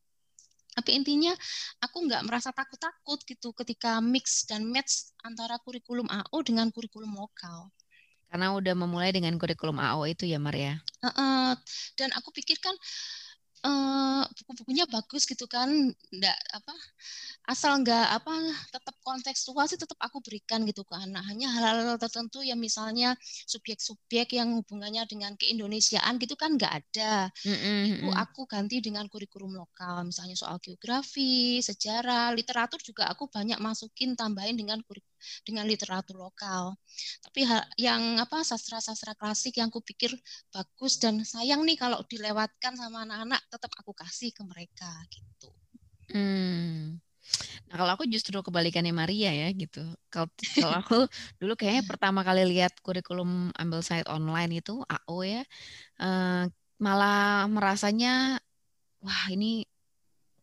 Tapi 0.77 0.93
intinya 0.93 1.33
aku 1.81 2.05
nggak 2.05 2.23
merasa 2.29 2.53
takut-takut 2.53 3.17
gitu 3.25 3.53
ketika 3.57 4.01
mix 4.05 4.45
dan 4.45 4.65
match 4.69 5.09
antara 5.25 5.57
kurikulum 5.65 6.05
AO 6.09 6.45
dengan 6.45 6.69
kurikulum 6.69 7.17
lokal. 7.17 7.73
Karena 8.29 8.53
udah 8.53 8.75
memulai 8.77 9.09
dengan 9.09 9.41
kurikulum 9.41 9.81
AO 9.81 10.05
itu 10.05 10.29
ya 10.29 10.37
Maria. 10.37 10.77
Uh, 11.01 11.09
uh, 11.09 11.49
dan 11.97 12.13
aku 12.13 12.29
pikirkan 12.29 12.77
uh, 13.67 14.23
buku-bukunya 14.31 14.87
bagus 14.87 15.27
gitu 15.27 15.51
kan 15.51 15.69
nggak 16.15 16.39
apa 16.55 16.75
asal 17.51 17.79
nggak 17.83 18.07
apa 18.23 18.35
tetap 18.75 18.95
kontekstual 19.03 19.67
sih 19.67 19.79
tetap 19.79 19.99
aku 20.03 20.23
berikan 20.23 20.63
gitu 20.67 20.83
ke 20.83 20.95
anak 20.95 21.23
hanya 21.31 21.51
hal-hal 21.51 21.99
tertentu 21.99 22.43
yang 22.43 22.59
misalnya 22.59 23.15
subjek-subjek 23.47 24.35
yang 24.35 24.55
hubungannya 24.63 25.07
dengan 25.07 25.35
keindonesiaan 25.39 26.19
gitu 26.19 26.35
kan 26.35 26.59
nggak 26.59 26.73
ada 26.83 27.31
mm-hmm. 27.47 28.03
itu 28.03 28.09
aku 28.15 28.47
ganti 28.51 28.83
dengan 28.83 29.07
kurikulum 29.07 29.55
lokal 29.55 30.07
misalnya 30.07 30.35
soal 30.35 30.59
geografi 30.59 31.63
sejarah 31.63 32.35
literatur 32.35 32.83
juga 32.83 33.07
aku 33.11 33.31
banyak 33.31 33.59
masukin 33.63 34.19
tambahin 34.19 34.59
dengan 34.59 34.83
dengan 35.43 35.65
literatur 35.69 36.19
lokal 36.19 36.77
tapi 37.23 37.45
yang 37.77 38.17
apa 38.23 38.41
sastra-sastra 38.43 39.13
klasik 39.19 39.61
yang 39.61 39.69
aku 39.69 39.85
pikir 39.85 40.15
bagus 40.49 40.97
dan 40.97 41.21
sayang 41.27 41.63
nih 41.69 41.77
kalau 41.77 42.01
dilewatkan 42.09 42.79
sama 42.79 43.05
anak-anak 43.05 43.43
tetap 43.53 43.73
aku 43.77 43.93
kasih 43.93 44.33
ke 44.33 44.43
mereka 44.47 44.89
gitu. 45.13 45.49
Hmm. 46.15 46.97
Nah 47.67 47.75
kalau 47.75 47.93
aku 47.99 48.05
justru 48.07 48.39
kebalikannya 48.39 48.95
Maria 48.95 49.35
ya 49.35 49.49
gitu. 49.53 49.83
Kalau 50.09 50.31
kalau 50.57 50.77
aku 50.79 50.97
dulu 51.43 51.53
kayaknya 51.59 51.83
pertama 51.85 52.23
kali 52.23 52.47
lihat 52.47 52.79
kurikulum 52.81 53.51
ambil 53.59 53.81
site 53.83 54.07
online 54.09 54.63
itu 54.63 54.81
AO 54.87 55.27
ya, 55.27 55.43
eh, 56.01 56.43
malah 56.79 57.45
merasanya 57.51 58.39
wah 59.03 59.25
ini 59.33 59.67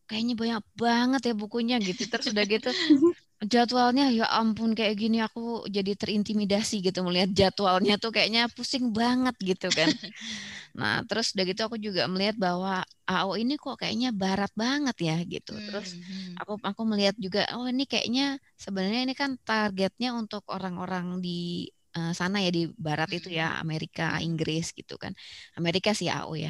kayaknya 0.09 0.35
banyak 0.35 0.63
banget 0.75 1.21
ya 1.31 1.33
bukunya 1.33 1.75
gitu. 1.79 2.03
Terus 2.11 2.35
udah 2.35 2.45
gitu 2.45 2.69
jadwalnya 3.43 4.10
ya 4.12 4.25
ampun 4.27 4.75
kayak 4.75 4.95
gini 4.99 5.19
aku 5.23 5.67
jadi 5.67 5.95
terintimidasi 5.95 6.84
gitu 6.84 7.03
melihat 7.03 7.32
jadwalnya 7.32 7.95
tuh 7.99 8.12
kayaknya 8.15 8.47
pusing 8.51 8.91
banget 8.91 9.36
gitu 9.41 9.67
kan. 9.71 9.89
Nah, 10.73 11.06
terus 11.06 11.38
udah 11.38 11.45
gitu 11.45 11.62
aku 11.69 11.77
juga 11.77 12.10
melihat 12.10 12.34
bahwa 12.34 12.82
AO 13.06 13.38
ini 13.38 13.62
kok 13.62 13.77
kayaknya 13.77 14.10
barat 14.10 14.49
banget 14.58 14.97
ya 15.06 15.21
gitu. 15.21 15.53
Terus 15.53 15.93
hmm, 15.93 16.01
hmm. 16.01 16.34
aku 16.41 16.53
aku 16.65 16.82
melihat 16.89 17.13
juga 17.13 17.45
oh 17.53 17.69
ini 17.69 17.86
kayaknya 17.86 18.41
sebenarnya 18.58 19.06
ini 19.06 19.13
kan 19.13 19.38
targetnya 19.45 20.17
untuk 20.17 20.41
orang-orang 20.49 21.21
di 21.21 21.69
uh, 21.93 22.10
sana 22.17 22.41
ya 22.41 22.49
di 22.49 22.65
barat 22.73 23.10
itu 23.13 23.29
ya 23.29 23.53
hmm. 23.53 23.62
Amerika, 23.62 24.17
Inggris 24.17 24.73
gitu 24.73 24.97
kan. 24.97 25.13
Amerika 25.53 25.93
sih 25.93 26.10
AO 26.10 26.34
ya. 26.34 26.49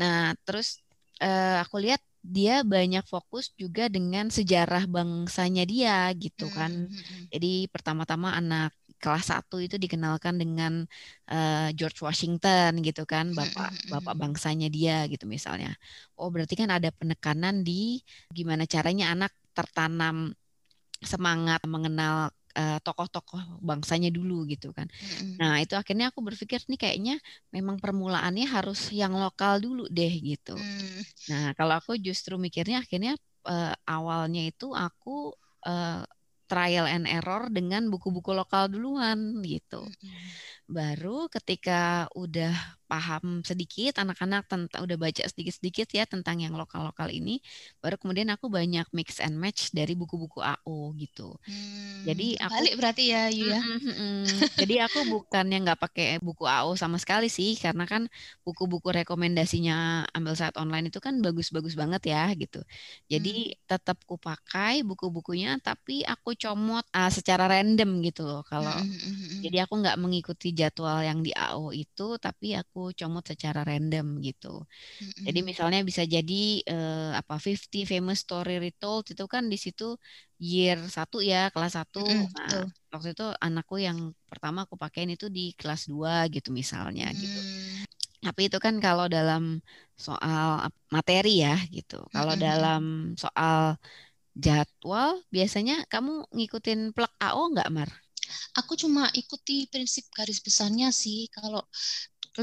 Nah, 0.00 0.32
terus 0.48 0.80
uh, 1.20 1.60
aku 1.60 1.76
lihat 1.84 2.00
dia 2.22 2.66
banyak 2.66 3.04
fokus 3.06 3.54
juga 3.54 3.86
dengan 3.88 4.28
sejarah 4.28 4.84
bangsanya 4.90 5.64
dia 5.64 6.10
gitu 6.18 6.50
kan. 6.50 6.90
Jadi 7.32 7.70
pertama-tama 7.70 8.34
anak 8.34 8.74
kelas 8.98 9.30
1 9.30 9.62
itu 9.62 9.78
dikenalkan 9.78 10.36
dengan 10.36 10.82
uh, 11.30 11.70
George 11.72 12.02
Washington 12.02 12.82
gitu 12.82 13.06
kan, 13.06 13.30
bapak 13.30 13.70
bapak 13.86 14.14
bangsanya 14.18 14.66
dia 14.66 15.06
gitu 15.06 15.24
misalnya. 15.30 15.72
Oh, 16.18 16.28
berarti 16.34 16.58
kan 16.58 16.68
ada 16.74 16.90
penekanan 16.90 17.62
di 17.62 18.02
gimana 18.34 18.66
caranya 18.66 19.14
anak 19.14 19.32
tertanam 19.54 20.34
semangat 20.98 21.62
mengenal 21.66 22.34
uh, 22.58 22.78
tokoh-tokoh 22.82 23.62
bangsanya 23.62 24.10
dulu 24.10 24.42
gitu 24.50 24.74
kan. 24.74 24.90
Mm-hmm. 24.90 25.38
Nah 25.38 25.62
itu 25.62 25.78
akhirnya 25.78 26.10
aku 26.10 26.20
berpikir 26.26 26.58
nih 26.66 26.80
kayaknya 26.80 27.16
memang 27.54 27.78
permulaannya 27.78 28.50
harus 28.50 28.90
yang 28.90 29.14
lokal 29.14 29.62
dulu 29.62 29.86
deh 29.86 30.10
gitu. 30.18 30.58
Mm. 30.58 31.00
Nah 31.30 31.46
kalau 31.54 31.78
aku 31.78 31.94
justru 31.94 32.34
mikirnya 32.34 32.82
akhirnya 32.82 33.14
uh, 33.46 33.74
awalnya 33.86 34.42
itu 34.50 34.74
aku 34.74 35.30
uh, 35.64 36.02
trial 36.48 36.88
and 36.88 37.04
error 37.04 37.46
dengan 37.52 37.86
buku-buku 37.92 38.32
lokal 38.32 38.72
duluan 38.72 39.44
gitu. 39.44 39.84
Baru 40.64 41.28
ketika 41.28 42.08
udah 42.16 42.56
paham 42.88 43.44
sedikit 43.44 44.00
anak-anak 44.00 44.48
tentang 44.48 44.88
udah 44.88 44.96
baca 44.96 45.22
sedikit-sedikit 45.28 45.92
ya 45.92 46.08
tentang 46.08 46.40
yang 46.40 46.56
lokal-lokal 46.56 47.12
ini, 47.12 47.44
baru 47.84 48.00
kemudian 48.00 48.32
aku 48.32 48.48
banyak 48.48 48.88
mix 48.96 49.20
and 49.20 49.36
match 49.36 49.68
dari 49.76 49.92
buku-buku 49.92 50.40
AO 50.40 50.96
gitu. 50.96 51.36
Hmm, 51.44 52.08
Jadi 52.08 52.40
aku 52.40 52.52
balik 52.56 52.74
berarti 52.80 53.04
ya 53.12 53.22
Yu 53.28 53.52
ya. 53.52 53.60
Mm, 53.60 53.80
mm, 53.84 53.94
mm, 53.94 54.24
Jadi 54.56 54.74
aku 54.80 54.98
bukannya 55.12 55.58
nggak 55.68 55.80
pakai 55.84 56.06
buku 56.24 56.48
AO 56.48 56.72
sama 56.80 56.96
sekali 56.96 57.28
sih, 57.28 57.60
karena 57.60 57.84
kan 57.84 58.08
buku-buku 58.42 58.88
rekomendasinya 58.88 60.08
ambil 60.16 60.32
saat 60.32 60.56
online 60.56 60.88
itu 60.88 60.98
kan 60.98 61.20
bagus-bagus 61.20 61.76
banget 61.76 62.08
ya 62.08 62.32
gitu. 62.32 62.64
Jadi 63.12 63.52
hmm. 63.52 63.68
tetap 63.68 64.00
ku 64.08 64.16
pakai 64.16 64.80
buku-bukunya, 64.80 65.60
tapi 65.60 66.00
aku 66.08 66.32
comot 66.40 66.88
uh, 66.96 67.12
secara 67.12 67.44
random 67.52 68.00
gitu 68.00 68.24
loh. 68.24 68.40
Kalau 68.48 68.72
hmm, 68.72 68.88
hmm, 68.88 69.14
hmm. 69.14 69.40
jadi 69.44 69.68
aku 69.68 69.74
nggak 69.84 69.98
mengikuti 70.00 70.56
jadwal 70.56 71.04
yang 71.04 71.20
di 71.20 71.36
AO 71.36 71.74
itu, 71.76 72.16
tapi 72.16 72.56
aku 72.56 72.77
aku 72.78 72.94
comot 72.94 73.26
secara 73.26 73.66
random 73.66 74.22
gitu. 74.22 74.62
Mm-hmm. 75.02 75.24
Jadi 75.26 75.40
misalnya 75.42 75.80
bisa 75.82 76.06
jadi 76.06 76.62
uh, 76.70 77.18
apa 77.18 77.42
50 77.42 77.66
famous 77.90 78.22
story 78.22 78.62
retold 78.62 79.10
itu 79.10 79.26
kan 79.26 79.50
di 79.50 79.58
situ 79.58 79.98
year 80.38 80.78
satu 80.86 81.18
ya, 81.18 81.50
kelas 81.50 81.74
satu. 81.74 82.06
Mm-hmm. 82.06 82.38
Nah, 82.38 82.70
waktu 82.94 83.18
itu 83.18 83.26
anakku 83.42 83.82
yang 83.82 84.14
pertama 84.30 84.62
aku 84.70 84.78
pakein 84.78 85.10
itu 85.10 85.26
di 85.26 85.50
kelas 85.58 85.90
2 85.90 86.30
gitu 86.30 86.54
misalnya 86.54 87.10
mm. 87.10 87.18
gitu. 87.18 87.40
Tapi 88.22 88.46
itu 88.46 88.58
kan 88.62 88.78
kalau 88.78 89.10
dalam 89.10 89.58
soal 89.98 90.70
materi 90.94 91.42
ya 91.42 91.58
gitu. 91.74 91.98
Kalau 92.14 92.38
mm-hmm. 92.38 92.46
dalam 92.46 92.82
soal 93.18 93.74
jadwal 94.38 95.18
biasanya 95.34 95.82
kamu 95.90 96.30
ngikutin 96.30 96.94
plug 96.94 97.10
AO 97.18 97.42
nggak 97.50 97.74
Mar? 97.74 97.90
Aku 98.60 98.76
cuma 98.76 99.08
ikuti 99.16 99.64
prinsip 99.72 100.12
garis 100.12 100.38
besarnya 100.44 100.92
sih. 100.92 101.32
Kalau 101.32 101.64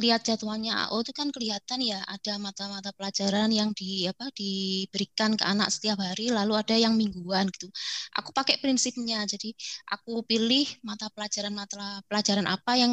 lihat 0.02 0.28
jadwalnya 0.28 0.90
AO 0.90 1.02
itu 1.06 1.12
kan 1.16 1.30
kelihatan 1.32 1.80
ya 1.82 2.00
ada 2.06 2.36
mata-mata 2.42 2.92
pelajaran 2.98 3.50
yang 3.54 3.72
di 3.72 4.10
apa 4.10 4.28
diberikan 4.36 5.38
ke 5.40 5.44
anak 5.48 5.72
setiap 5.72 6.02
hari 6.02 6.34
lalu 6.34 6.54
ada 6.58 6.76
yang 6.76 6.94
mingguan 6.98 7.48
gitu. 7.54 7.70
Aku 8.18 8.36
pakai 8.36 8.60
prinsipnya 8.60 9.24
jadi 9.30 9.54
aku 9.94 10.26
pilih 10.28 10.68
mata 10.84 11.08
pelajaran 11.14 11.54
mata 11.56 12.02
pelajaran 12.10 12.46
apa 12.50 12.72
yang 12.76 12.92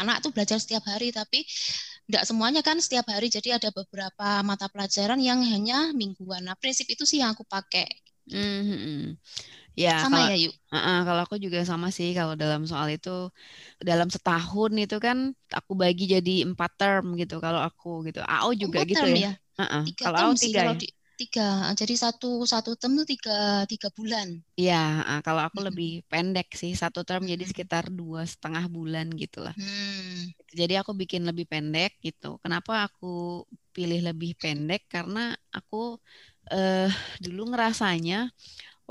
anak 0.00 0.24
tuh 0.24 0.32
belajar 0.34 0.56
setiap 0.56 0.82
hari 0.88 1.12
tapi 1.12 1.44
tidak 2.08 2.24
semuanya 2.26 2.60
kan 2.64 2.76
setiap 2.82 3.06
hari 3.08 3.30
jadi 3.30 3.62
ada 3.62 3.70
beberapa 3.70 4.42
mata 4.42 4.66
pelajaran 4.68 5.20
yang 5.22 5.40
hanya 5.46 5.94
mingguan. 5.94 6.44
Nah, 6.44 6.58
prinsip 6.58 6.88
itu 6.90 7.06
sih 7.06 7.22
yang 7.22 7.32
aku 7.36 7.46
pakai. 7.46 7.86
Mm 8.30 8.62
-hmm. 8.62 9.02
Ya, 9.72 10.04
sama 10.04 10.28
kalau, 10.28 10.30
ya 10.32 10.36
yuk. 10.36 10.54
Uh, 10.68 10.76
uh, 10.76 10.98
kalau 11.08 11.20
aku 11.24 11.36
juga 11.40 11.64
sama 11.64 11.88
sih 11.88 12.12
kalau 12.12 12.36
dalam 12.36 12.68
soal 12.68 12.92
itu 12.92 13.32
dalam 13.80 14.12
setahun 14.12 14.72
itu 14.76 14.96
kan 15.00 15.32
aku 15.48 15.72
bagi 15.72 16.04
jadi 16.04 16.44
empat 16.44 16.72
term 16.76 17.16
gitu 17.16 17.40
kalau 17.40 17.60
aku 17.64 18.04
gitu. 18.04 18.20
AO 18.20 18.52
juga 18.52 18.84
empat 18.84 18.90
gitu 18.92 19.00
term 19.00 19.16
ya. 19.16 19.32
ya? 19.32 19.32
Uh, 19.56 19.64
uh. 19.64 19.82
Tiga 19.88 20.02
kalau 20.04 20.18
AO 20.20 20.32
tiga 20.36 20.60
kalau 20.60 20.74
ya. 20.76 20.80
Di, 20.80 20.88
tiga 21.12 21.48
jadi 21.78 21.94
satu 21.94 22.42
satu 22.42 22.74
term 22.76 23.00
itu 23.00 23.16
tiga 23.16 23.64
tiga 23.64 23.88
bulan. 23.96 24.28
Iya, 24.60 24.84
uh, 25.08 25.20
kalau 25.24 25.40
aku 25.40 25.64
hmm. 25.64 25.68
lebih 25.72 25.92
pendek 26.04 26.52
sih 26.52 26.76
satu 26.76 27.00
term 27.08 27.24
hmm. 27.24 27.32
jadi 27.32 27.44
sekitar 27.48 27.88
dua 27.88 28.28
setengah 28.28 28.68
bulan 28.68 29.08
gitulah. 29.16 29.56
Hmm. 29.56 30.36
Jadi 30.52 30.76
aku 30.76 30.92
bikin 30.92 31.24
lebih 31.24 31.48
pendek 31.48 31.96
gitu. 32.04 32.36
Kenapa 32.44 32.84
aku 32.84 33.48
pilih 33.72 34.04
lebih 34.04 34.36
pendek? 34.36 34.84
Karena 34.84 35.32
aku 35.48 35.96
uh, 36.52 36.90
dulu 37.24 37.54
ngerasanya 37.56 38.28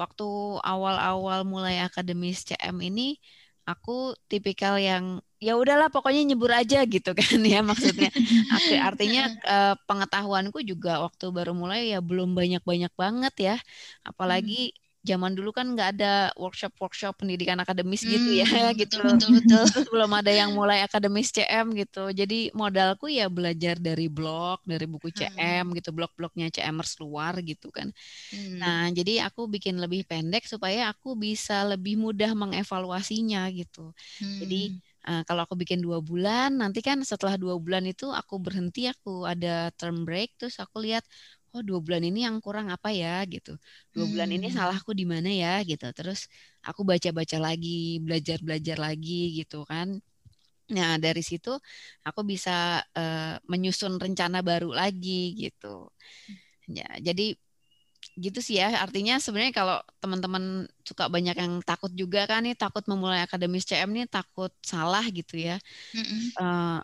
waktu 0.01 0.25
awal-awal 0.71 1.39
mulai 1.53 1.75
akademis 1.85 2.37
CM 2.47 2.77
ini 2.89 3.03
aku 3.71 3.91
tipikal 4.29 4.75
yang 4.89 5.05
ya 5.45 5.53
udahlah 5.61 5.87
pokoknya 5.93 6.21
nyebur 6.29 6.51
aja 6.61 6.77
gitu 6.93 7.09
kan 7.19 7.39
ya 7.53 7.59
maksudnya. 7.69 8.09
Artinya 8.87 9.21
eh, 9.53 9.73
pengetahuanku 9.87 10.59
juga 10.71 10.91
waktu 11.05 11.25
baru 11.37 11.51
mulai 11.61 11.79
ya 11.93 11.99
belum 12.09 12.29
banyak-banyak 12.39 12.93
banget 13.03 13.33
ya. 13.47 13.55
Apalagi 14.09 14.73
zaman 15.09 15.33
dulu 15.37 15.49
kan 15.57 15.65
nggak 15.73 15.89
ada 15.97 16.07
workshop-workshop 16.37 17.13
pendidikan 17.21 17.57
akademis 17.63 18.05
gitu 18.05 18.29
ya 18.33 18.45
Hmm, 18.45 18.73
gitu. 18.81 18.97
betul 18.97 19.03
betul 19.07 19.29
betul. 19.37 19.65
Terus 19.71 19.85
belum 19.91 20.11
ada 20.19 20.31
yang 20.33 20.51
mulai 20.53 20.81
akademis 20.85 21.29
CM 21.35 21.73
gitu. 21.77 22.09
Jadi 22.13 22.53
modalku 22.53 23.05
ya 23.09 23.25
belajar 23.29 23.75
dari 23.81 24.05
blog, 24.11 24.61
dari 24.65 24.85
buku 24.89 25.09
CM 25.13 25.73
gitu, 25.77 25.89
blog-blognya 25.95 26.49
CMers 26.53 26.97
luar 27.01 27.33
gitu 27.45 27.69
kan. 27.73 27.89
Hmm. 28.31 28.61
Nah, 28.61 28.89
jadi 28.93 29.25
aku 29.27 29.49
bikin 29.49 29.77
lebih 29.81 30.05
pendek 30.09 30.45
supaya 30.45 30.91
aku 30.93 31.17
bisa 31.17 31.65
lebih 31.65 31.97
mudah 31.99 32.31
mengevaluasinya 32.37 33.49
gitu. 33.55 33.93
Jadi 34.41 34.69
Hmm. 34.69 34.81
uh, 35.09 35.21
kalau 35.27 35.41
aku 35.49 35.55
bikin 35.57 35.79
dua 35.85 35.99
bulan, 36.03 36.49
nanti 36.61 36.79
kan 36.85 37.01
setelah 37.05 37.35
dua 37.41 37.57
bulan 37.57 37.83
itu 37.89 38.05
aku 38.13 38.37
berhenti, 38.41 38.85
aku 38.91 39.25
ada 39.25 39.69
term 39.79 40.05
break, 40.07 40.37
terus 40.39 40.57
aku 40.61 40.77
lihat, 40.85 41.03
oh 41.53 41.61
dua 41.67 41.79
bulan 41.85 42.03
ini 42.09 42.19
yang 42.27 42.37
kurang 42.45 42.67
apa 42.75 42.89
ya 43.01 43.09
gitu. 43.33 43.51
Dua 43.95 44.05
bulan 44.11 44.29
ini 44.35 44.47
Hmm. 44.47 44.55
salahku 44.57 44.91
di 44.99 45.05
mana 45.13 45.29
ya 45.43 45.49
gitu. 45.69 45.85
Terus 45.97 46.19
aku 46.67 46.81
baca-baca 46.91 47.37
lagi, 47.47 47.69
belajar-belajar 48.05 48.77
lagi 48.85 49.13
gitu 49.39 49.55
kan. 49.71 49.87
Nah, 50.75 50.91
dari 51.05 51.21
situ 51.29 51.49
aku 52.07 52.21
bisa 52.31 52.51
uh, 52.99 53.35
menyusun 53.51 53.93
rencana 54.03 54.37
baru 54.49 54.69
lagi 54.81 55.11
gitu. 55.41 55.67
Ya, 56.77 56.87
jadi 57.07 57.35
gitu 58.23 58.39
sih 58.47 58.55
ya. 58.61 58.65
Artinya 58.85 59.13
sebenarnya 59.23 59.53
kalau 59.59 59.77
teman-teman 60.01 60.43
suka 60.89 61.03
banyak 61.15 61.35
yang 61.43 61.53
takut 61.69 61.91
juga 62.01 62.19
kan 62.29 62.39
nih, 62.45 62.55
takut 62.61 62.83
memulai 62.91 63.19
akademis 63.25 63.63
CM 63.69 63.89
nih 63.97 64.05
takut 64.15 64.51
salah 64.71 65.03
gitu 65.17 65.35
ya. 65.47 65.53
Mm-mm. 65.95 66.31
Eh, 66.39 66.77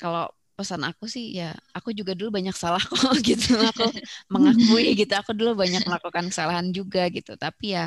kalau 0.00 0.24
pesan 0.58 0.82
aku 0.88 1.04
sih 1.14 1.24
ya, 1.38 1.44
aku 1.76 1.90
juga 1.98 2.12
dulu 2.18 2.30
banyak 2.38 2.56
salah 2.62 2.80
kok 2.90 3.14
gitu. 3.28 3.52
Aku 3.70 3.84
mengakui 4.32 4.84
gitu. 5.00 5.12
Aku 5.20 5.32
dulu 5.38 5.52
banyak 5.62 5.82
melakukan 5.88 6.24
kesalahan 6.30 6.68
juga 6.78 7.00
gitu. 7.16 7.32
Tapi 7.38 7.64
ya 7.76 7.84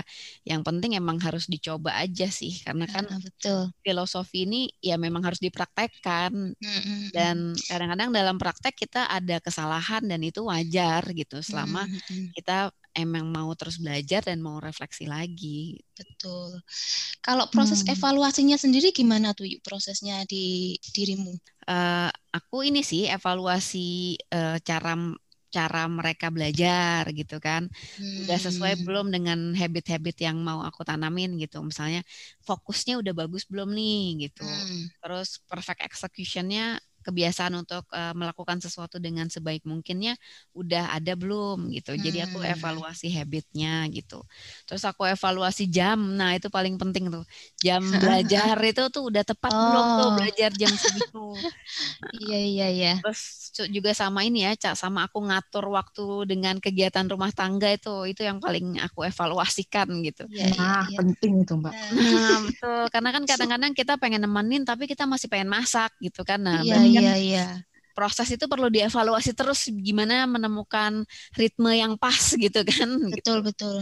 yang 0.49 0.61
penting 0.67 0.91
emang 0.99 1.17
harus 1.25 1.45
dicoba 1.53 1.91
aja 2.01 2.25
sih. 2.39 2.51
Karena 2.65 2.85
kan 2.93 3.05
Ah, 3.09 3.19
betul. 3.23 3.71
filosofi 3.85 4.37
ini 4.47 4.57
ya 4.83 4.95
memang 4.99 5.23
harus 5.27 5.39
dipraktekkan 5.39 6.33
Mm-mm. 6.63 7.11
dan 7.15 7.55
kadang-kadang 7.69 8.09
dalam 8.11 8.35
praktek 8.41 8.75
kita 8.75 9.07
ada 9.07 9.39
kesalahan 9.39 10.03
dan 10.11 10.19
itu 10.23 10.41
wajar 10.45 11.03
gitu 11.15 11.39
selama 11.41 11.87
Mm-mm. 11.87 12.33
kita 12.35 12.71
emang 13.03 13.25
mau 13.35 13.49
terus 13.59 13.77
belajar 13.83 14.21
dan 14.27 14.39
mau 14.45 14.57
refleksi 14.67 15.03
lagi. 15.15 15.79
Betul. 15.99 16.49
Kalau 17.27 17.45
proses 17.55 17.81
Hmm. 17.81 17.93
evaluasinya 17.95 18.57
sendiri 18.63 18.89
gimana 18.99 19.27
tuh 19.37 19.47
Yuk, 19.51 19.61
prosesnya 19.67 20.17
di 20.31 20.45
dirimu? 20.95 21.33
Eh, 21.67 22.09
aku 22.37 22.55
ini 22.67 22.79
sih 22.89 23.01
evaluasi 23.15 24.15
eh, 24.35 24.55
cara 24.67 24.91
cara 25.55 25.79
mereka 25.99 26.27
belajar 26.35 27.01
gitu 27.19 27.35
kan. 27.43 27.63
Udah 28.19 28.37
sesuai 28.45 28.73
Hmm. 28.75 28.85
belum 28.85 29.07
dengan 29.15 29.39
habit-habit 29.59 30.15
yang 30.27 30.37
mau 30.47 30.59
aku 30.63 30.81
tanamin 30.87 31.29
gitu. 31.43 31.57
Misalnya 31.69 32.01
fokusnya 32.47 32.93
udah 33.01 33.13
bagus 33.19 33.43
belum 33.51 33.69
nih 33.75 34.27
gitu. 34.27 34.43
Hmm. 34.43 34.87
Terus 35.01 35.27
perfect 35.49 35.79
executionnya 35.87 36.79
kebiasaan 37.07 37.53
untuk 37.61 37.83
eh, 37.95 38.13
melakukan 38.19 38.57
sesuatu 38.65 38.97
dengan 39.05 39.27
sebaik 39.35 39.63
mungkinnya 39.71 40.13
udah 40.59 40.83
ada 40.95 41.13
belum 41.21 41.57
gitu. 41.75 41.91
Jadi 42.05 42.17
aku 42.25 42.37
Hmm. 42.37 42.51
evaluasi 42.53 43.07
habitnya 43.17 43.87
gitu. 43.95 44.15
Terus 44.67 44.83
aku 44.89 45.03
evaluasi 45.13 45.63
jam. 45.75 45.99
Nah, 46.19 46.29
itu 46.37 46.47
paling 46.51 46.75
penting 46.81 47.05
tuh. 47.13 47.23
Jam 47.65 47.83
belajar 48.01 48.55
itu 48.69 48.81
tuh 48.93 49.03
udah 49.09 49.23
tepat 49.29 49.53
belum 49.63 49.85
tuh 49.97 50.07
Oh. 50.09 50.15
belajar 50.15 50.49
jam 50.61 50.73
segitu. 50.83 51.17
Iya 52.15 52.35
iya 52.49 52.65
iya. 52.75 52.89
Terus 53.01 53.19
juga 53.75 53.91
sama 54.01 54.19
ini 54.27 54.37
ya, 54.45 54.51
Cak, 54.61 54.73
sama 54.81 54.99
aku 55.07 55.17
ngatur 55.27 55.65
waktu 55.77 56.01
dengan 56.31 56.55
kegiatan 56.63 57.05
rumah 57.13 57.31
tangga 57.37 57.67
itu 57.77 57.89
itu 58.11 58.21
yang 58.29 58.39
paling 58.43 58.65
aku 58.85 58.99
evaluasikan 59.09 59.87
gitu. 60.07 60.23
Iya 60.29 60.45
iya 60.57 60.59
Nah, 60.59 60.81
iya. 60.87 60.97
penting 60.97 61.33
itu, 61.43 61.53
Mbak. 61.61 61.75
Nah, 62.05 62.31
betul. 62.45 62.81
Karena 62.93 63.09
kan 63.15 63.23
kadang-kadang 63.29 63.71
kita 63.79 63.93
pengen 64.01 64.21
nemenin 64.25 64.63
tapi 64.69 64.83
kita 64.91 65.03
masih 65.11 65.27
pengen 65.31 65.49
masak 65.51 65.91
gitu 66.05 66.21
kan. 66.29 66.39
Nah, 66.47 66.59
Iya 66.59 66.75
kan 66.97 67.03
iya 67.03 67.13
iya. 67.25 67.39
proses 67.97 68.27
itu 68.29 68.45
perlu 68.45 68.67
dievaluasi 68.69 69.31
terus 69.33 69.59
gimana 69.87 70.29
menemukan 70.29 70.93
ritme 71.39 71.71
yang 71.73 71.93
pas 71.97 72.23
gitu 72.43 72.59
kan. 72.61 72.89
Gitu. 73.09 73.09
Betul 73.17 73.37
betul. 73.41 73.75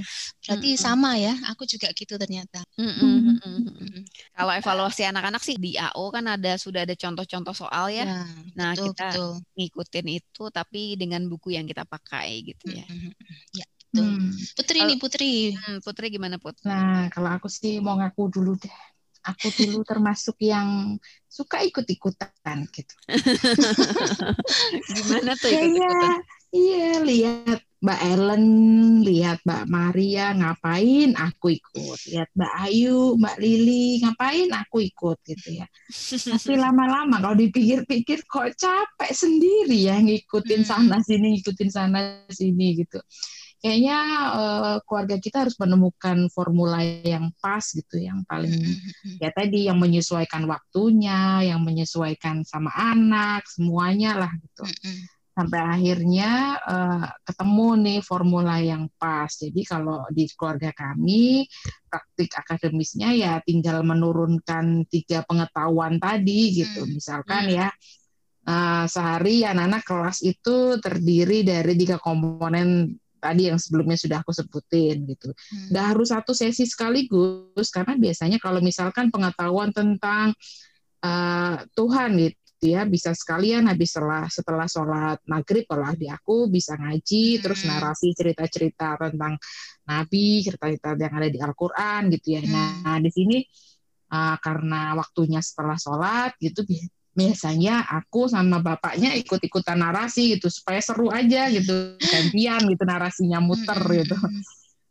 Berarti 0.48 0.68
Mm-mm. 0.72 0.84
sama 0.86 1.10
ya. 1.20 1.34
Aku 1.52 1.64
juga 1.68 1.88
gitu 1.92 2.16
ternyata. 2.16 2.64
Hmm. 2.80 2.92
mm-mm, 2.96 3.36
mm-mm. 3.44 4.04
Kalau 4.36 4.54
evaluasi 4.56 5.02
anak-anak 5.12 5.42
sih 5.44 5.56
di 5.60 5.76
AO 5.76 6.04
kan 6.16 6.26
ada 6.32 6.56
sudah 6.56 6.88
ada 6.88 6.96
contoh-contoh 6.96 7.56
soal 7.56 7.86
ya. 7.92 8.08
Ya, 8.08 8.24
Nah, 8.56 8.72
betul 8.72 8.88
kita 8.96 9.04
betul. 9.12 9.30
ngikutin 9.60 10.08
itu 10.20 10.44
tapi 10.58 10.96
dengan 10.96 11.22
buku 11.28 11.52
yang 11.56 11.68
kita 11.68 11.84
pakai 11.84 12.40
gitu 12.56 12.72
ya. 12.72 12.88
Mm-mm. 12.88 13.14
Ya, 13.52 13.66
betul. 13.92 14.06
Hmm. 14.16 14.32
Putri 14.56 14.80
nih 14.88 14.98
Putri. 15.02 15.26
Hmm, 15.60 15.78
Putri 15.84 16.06
gimana 16.16 16.36
Put? 16.40 16.56
Nah, 16.68 17.08
kalau 17.14 17.30
aku 17.36 17.48
sih 17.58 17.72
mau 17.86 17.96
ngaku 18.00 18.22
dulu 18.36 18.52
deh. 18.62 18.74
Aku 19.26 19.50
dulu 19.58 19.82
termasuk 19.82 20.38
yang 20.40 20.96
suka 21.26 21.66
ikut-ikutan 21.66 22.70
gitu. 22.70 22.94
Gimana 24.96 25.34
tuh 25.36 25.50
ikut-ikutan? 25.50 26.12
iya 26.56 27.02
lihat 27.04 27.60
Mbak 27.86 28.02
Ellen, 28.02 28.46
lihat 29.06 29.40
Mbak 29.46 29.64
Maria 29.70 30.34
ngapain, 30.34 31.14
aku 31.14 31.54
ikut. 31.54 32.00
Lihat 32.10 32.30
Mbak 32.34 32.54
Ayu, 32.66 33.14
Mbak 33.20 33.38
Lili 33.38 34.02
ngapain, 34.02 34.50
aku 34.58 34.78
ikut 34.82 35.18
gitu 35.22 35.62
ya. 35.62 35.68
Tapi 36.26 36.54
lama-lama 36.66 37.22
kalau 37.22 37.38
dipikir-pikir 37.38 38.26
kok 38.26 38.58
capek 38.58 39.12
sendiri 39.14 39.86
ya 39.86 40.02
ngikutin 40.02 40.66
Hmm. 40.66 40.70
sana 40.70 40.98
sini, 41.06 41.38
ngikutin 41.38 41.70
sana 41.70 42.26
sini 42.32 42.80
gitu. 42.82 42.98
Kayaknya 43.66 43.98
eh, 44.38 44.78
keluarga 44.86 45.18
kita 45.18 45.38
harus 45.42 45.58
menemukan 45.58 46.30
formula 46.30 46.86
yang 46.86 47.34
pas 47.42 47.66
gitu, 47.66 47.98
yang 47.98 48.22
paling 48.30 48.54
Mm-mm. 48.54 49.18
ya 49.18 49.34
tadi 49.34 49.66
yang 49.66 49.82
menyesuaikan 49.82 50.46
waktunya, 50.46 51.42
yang 51.50 51.66
menyesuaikan 51.66 52.46
sama 52.46 52.70
anak, 52.78 53.42
semuanya 53.50 54.22
lah 54.22 54.30
gitu. 54.38 54.70
Mm-mm. 54.70 55.10
Sampai 55.34 55.60
akhirnya 55.66 56.62
eh, 56.62 57.06
ketemu 57.26 57.68
nih 57.82 58.00
formula 58.06 58.62
yang 58.62 58.86
pas. 59.02 59.34
Jadi 59.34 59.66
kalau 59.66 60.06
di 60.14 60.30
keluarga 60.38 60.70
kami 60.70 61.50
praktik 61.90 62.38
akademisnya 62.38 63.18
ya 63.18 63.42
tinggal 63.42 63.82
menurunkan 63.82 64.86
tiga 64.94 65.26
pengetahuan 65.26 65.98
tadi 65.98 66.54
gitu. 66.54 66.86
Hmm. 66.86 66.94
Misalkan 67.02 67.50
Hmm. 67.50 67.58
ya 67.66 67.68
eh, 68.46 68.86
sehari 68.86 69.42
anak-anak 69.42 69.84
kelas 69.84 70.22
itu 70.22 70.78
terdiri 70.78 71.42
dari 71.42 71.74
tiga 71.74 71.98
komponen 71.98 72.94
tadi 73.26 73.50
yang 73.50 73.58
sebelumnya 73.58 73.98
sudah 73.98 74.22
aku 74.22 74.30
sebutin 74.30 75.10
gitu 75.10 75.34
Hmm. 75.34 75.74
nggak 75.74 75.86
harus 75.98 76.14
satu 76.14 76.38
sesi 76.38 76.70
sekaligus 76.70 77.68
karena 77.74 77.98
biasanya 77.98 78.38
kalau 78.38 78.62
misalkan 78.62 79.10
pengetahuan 79.10 79.74
tentang 79.74 80.38
eh, 81.02 81.58
Tuhan 81.74 82.10
gitu 82.22 82.38
ya 82.66 82.82
bisa 82.88 83.14
sekalian 83.14 83.68
habis 83.70 83.94
setelah 83.94 84.26
setelah 84.26 84.66
sholat 84.66 85.20
maghrib 85.30 85.66
kalau 85.70 85.86
di 85.94 86.10
aku 86.10 86.50
bisa 86.50 86.74
ngaji 86.78 87.38
terus 87.38 87.62
Hmm. 87.62 87.78
narasi 87.78 88.14
cerita-cerita 88.14 88.98
tentang 88.98 89.38
Nabi 89.86 90.42
cerita-cerita 90.42 90.98
yang 90.98 91.14
ada 91.14 91.30
di 91.30 91.38
Al-Quran 91.42 92.02
gitu 92.18 92.28
ya 92.38 92.42
Hmm. 92.42 92.54
nah 92.54 92.98
di 92.98 93.10
sini 93.14 93.38
eh, 94.08 94.38
karena 94.42 94.94
waktunya 94.98 95.42
setelah 95.42 95.78
sholat 95.78 96.34
gitu 96.42 96.62
biasanya 97.16 97.88
aku 97.88 98.28
sama 98.28 98.60
bapaknya 98.60 99.16
ikut-ikutan 99.16 99.80
narasi 99.80 100.36
gitu 100.36 100.52
supaya 100.52 100.84
seru 100.84 101.08
aja 101.08 101.48
gitu 101.48 101.96
gantian 101.98 102.68
gitu 102.68 102.84
narasinya 102.84 103.40
muter 103.40 103.80
gitu. 103.88 104.20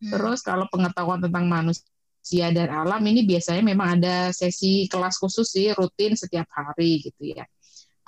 Terus 0.00 0.40
kalau 0.40 0.64
pengetahuan 0.72 1.20
tentang 1.20 1.44
manusia 1.44 2.48
dan 2.48 2.72
alam 2.72 3.04
ini 3.04 3.28
biasanya 3.28 3.60
memang 3.60 4.00
ada 4.00 4.32
sesi 4.32 4.88
kelas 4.88 5.20
khusus 5.20 5.52
sih 5.52 5.76
rutin 5.76 6.16
setiap 6.16 6.48
hari 6.48 7.04
gitu 7.04 7.36
ya. 7.36 7.44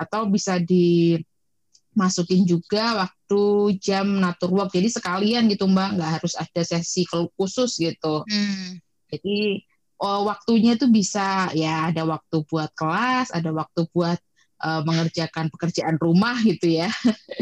Atau 0.00 0.32
bisa 0.32 0.56
dimasukin 0.56 2.48
juga 2.48 3.04
waktu 3.04 3.42
jam 3.76 4.16
natur 4.16 4.56
work. 4.56 4.72
Jadi 4.72 4.88
sekalian 4.96 5.44
gitu 5.52 5.68
Mbak, 5.68 5.88
nggak 6.00 6.10
harus 6.20 6.32
ada 6.40 6.62
sesi 6.64 7.04
khusus 7.08 7.76
gitu. 7.76 8.24
Mm. 8.24 8.80
Jadi 9.12 9.60
oh, 10.00 10.28
waktunya 10.28 10.76
itu 10.76 10.86
bisa 10.90 11.50
ya 11.56 11.88
ada 11.92 12.02
waktu 12.04 12.36
buat 12.48 12.70
kelas, 12.76 13.32
ada 13.32 13.50
waktu 13.52 13.88
buat 13.92 14.18
eh, 14.64 14.82
mengerjakan 14.84 15.48
pekerjaan 15.52 15.96
rumah 16.00 16.36
gitu 16.44 16.80
ya. 16.80 16.88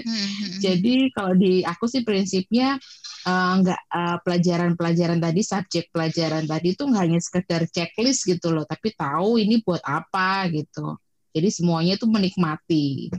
Mm-mm. 0.05 0.59
Jadi 0.65 1.11
kalau 1.15 1.35
di 1.39 1.63
aku 1.67 1.87
sih 1.91 2.03
prinsipnya 2.07 2.79
eh, 3.27 3.53
nggak 3.61 3.81
eh, 3.91 4.19
pelajaran-pelajaran 4.25 5.19
tadi 5.23 5.41
subjek 5.43 5.91
pelajaran 5.95 6.45
tadi 6.47 6.75
itu 6.75 6.83
nggak 6.87 7.03
hanya 7.03 7.21
sekedar 7.23 7.63
checklist 7.71 8.27
gitu 8.27 8.55
loh, 8.55 8.65
tapi 8.67 8.95
tahu 8.95 9.39
ini 9.43 9.61
buat 9.63 9.83
apa 9.83 10.47
gitu. 10.55 10.99
Jadi 11.35 11.49
semuanya 11.51 11.99
itu 11.99 12.07
menikmati. 12.07 13.11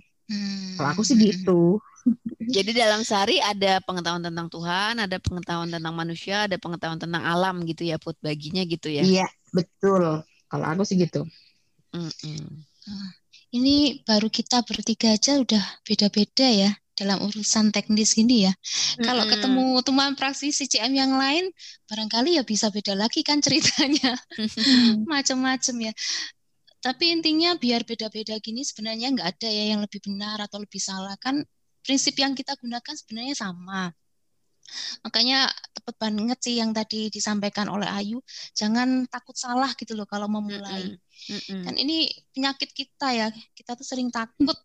Kalau 0.78 0.90
aku 0.92 1.02
sih 1.08 1.16
gitu. 1.20 1.80
Jadi 2.46 2.72
dalam 2.78 3.02
sehari 3.02 3.42
ada 3.42 3.82
pengetahuan 3.82 4.22
tentang 4.22 4.48
Tuhan, 4.54 5.02
ada 5.02 5.18
pengetahuan 5.18 5.70
tentang 5.74 5.94
manusia, 5.98 6.46
ada 6.46 6.58
pengetahuan 6.62 7.02
tentang 7.02 7.26
alam 7.26 7.66
gitu 7.66 7.82
ya 7.82 7.98
Put 7.98 8.16
baginya 8.22 8.62
gitu 8.64 8.88
ya. 8.94 9.02
Iya 9.02 9.28
betul. 9.50 10.22
Kalau 10.46 10.66
aku 10.70 10.86
sih 10.86 11.02
gitu. 11.02 11.26
Mm-mm. 11.96 12.46
Ini 13.56 14.06
baru 14.06 14.30
kita 14.30 14.62
bertiga 14.62 15.18
aja 15.18 15.42
udah 15.42 15.64
beda-beda 15.82 16.46
ya. 16.46 16.72
dalam 16.96 17.20
urusan 17.28 17.76
teknis 17.76 18.16
gini 18.16 18.48
ya. 18.48 18.56
Mm-hmm. 18.56 19.04
Kalau 19.04 19.24
ketemu 19.28 19.64
teman 19.84 20.16
praktisi 20.16 20.64
CM 20.64 20.96
yang 20.96 21.12
lain, 21.20 21.52
barangkali 21.92 22.40
ya 22.40 22.48
bisa 22.48 22.72
beda 22.72 22.96
lagi 22.96 23.20
kan 23.20 23.44
ceritanya. 23.44 24.16
Mm-hmm. 24.40 25.04
Macam-macam 25.12 25.92
ya. 25.92 25.94
Tapi 26.80 27.12
intinya 27.12 27.58
biar 27.60 27.84
beda-beda 27.84 28.40
gini 28.40 28.64
sebenarnya 28.64 29.12
nggak 29.12 29.28
ada 29.28 29.50
ya 29.52 29.76
yang 29.76 29.84
lebih 29.84 30.00
benar 30.08 30.40
atau 30.40 30.64
lebih 30.64 30.80
salah 30.80 31.20
kan 31.20 31.44
prinsip 31.86 32.18
yang 32.18 32.34
kita 32.34 32.58
gunakan 32.58 32.94
sebenarnya 32.98 33.38
sama. 33.38 33.94
Makanya 35.06 35.46
tepat 35.78 35.96
banget 36.02 36.40
sih 36.42 36.58
yang 36.58 36.74
tadi 36.74 37.14
disampaikan 37.14 37.70
oleh 37.70 37.86
Ayu, 37.86 38.18
jangan 38.58 39.06
takut 39.06 39.38
salah 39.38 39.70
gitu 39.78 39.94
loh 39.94 40.10
kalau 40.10 40.26
memulai. 40.26 40.98
Mm 41.30 41.40
-mm. 41.40 41.62
Kan 41.70 41.76
ini 41.78 42.10
penyakit 42.34 42.74
kita 42.74 43.14
ya, 43.14 43.28
kita 43.54 43.78
tuh 43.78 43.86
sering 43.86 44.10
takut 44.10 44.58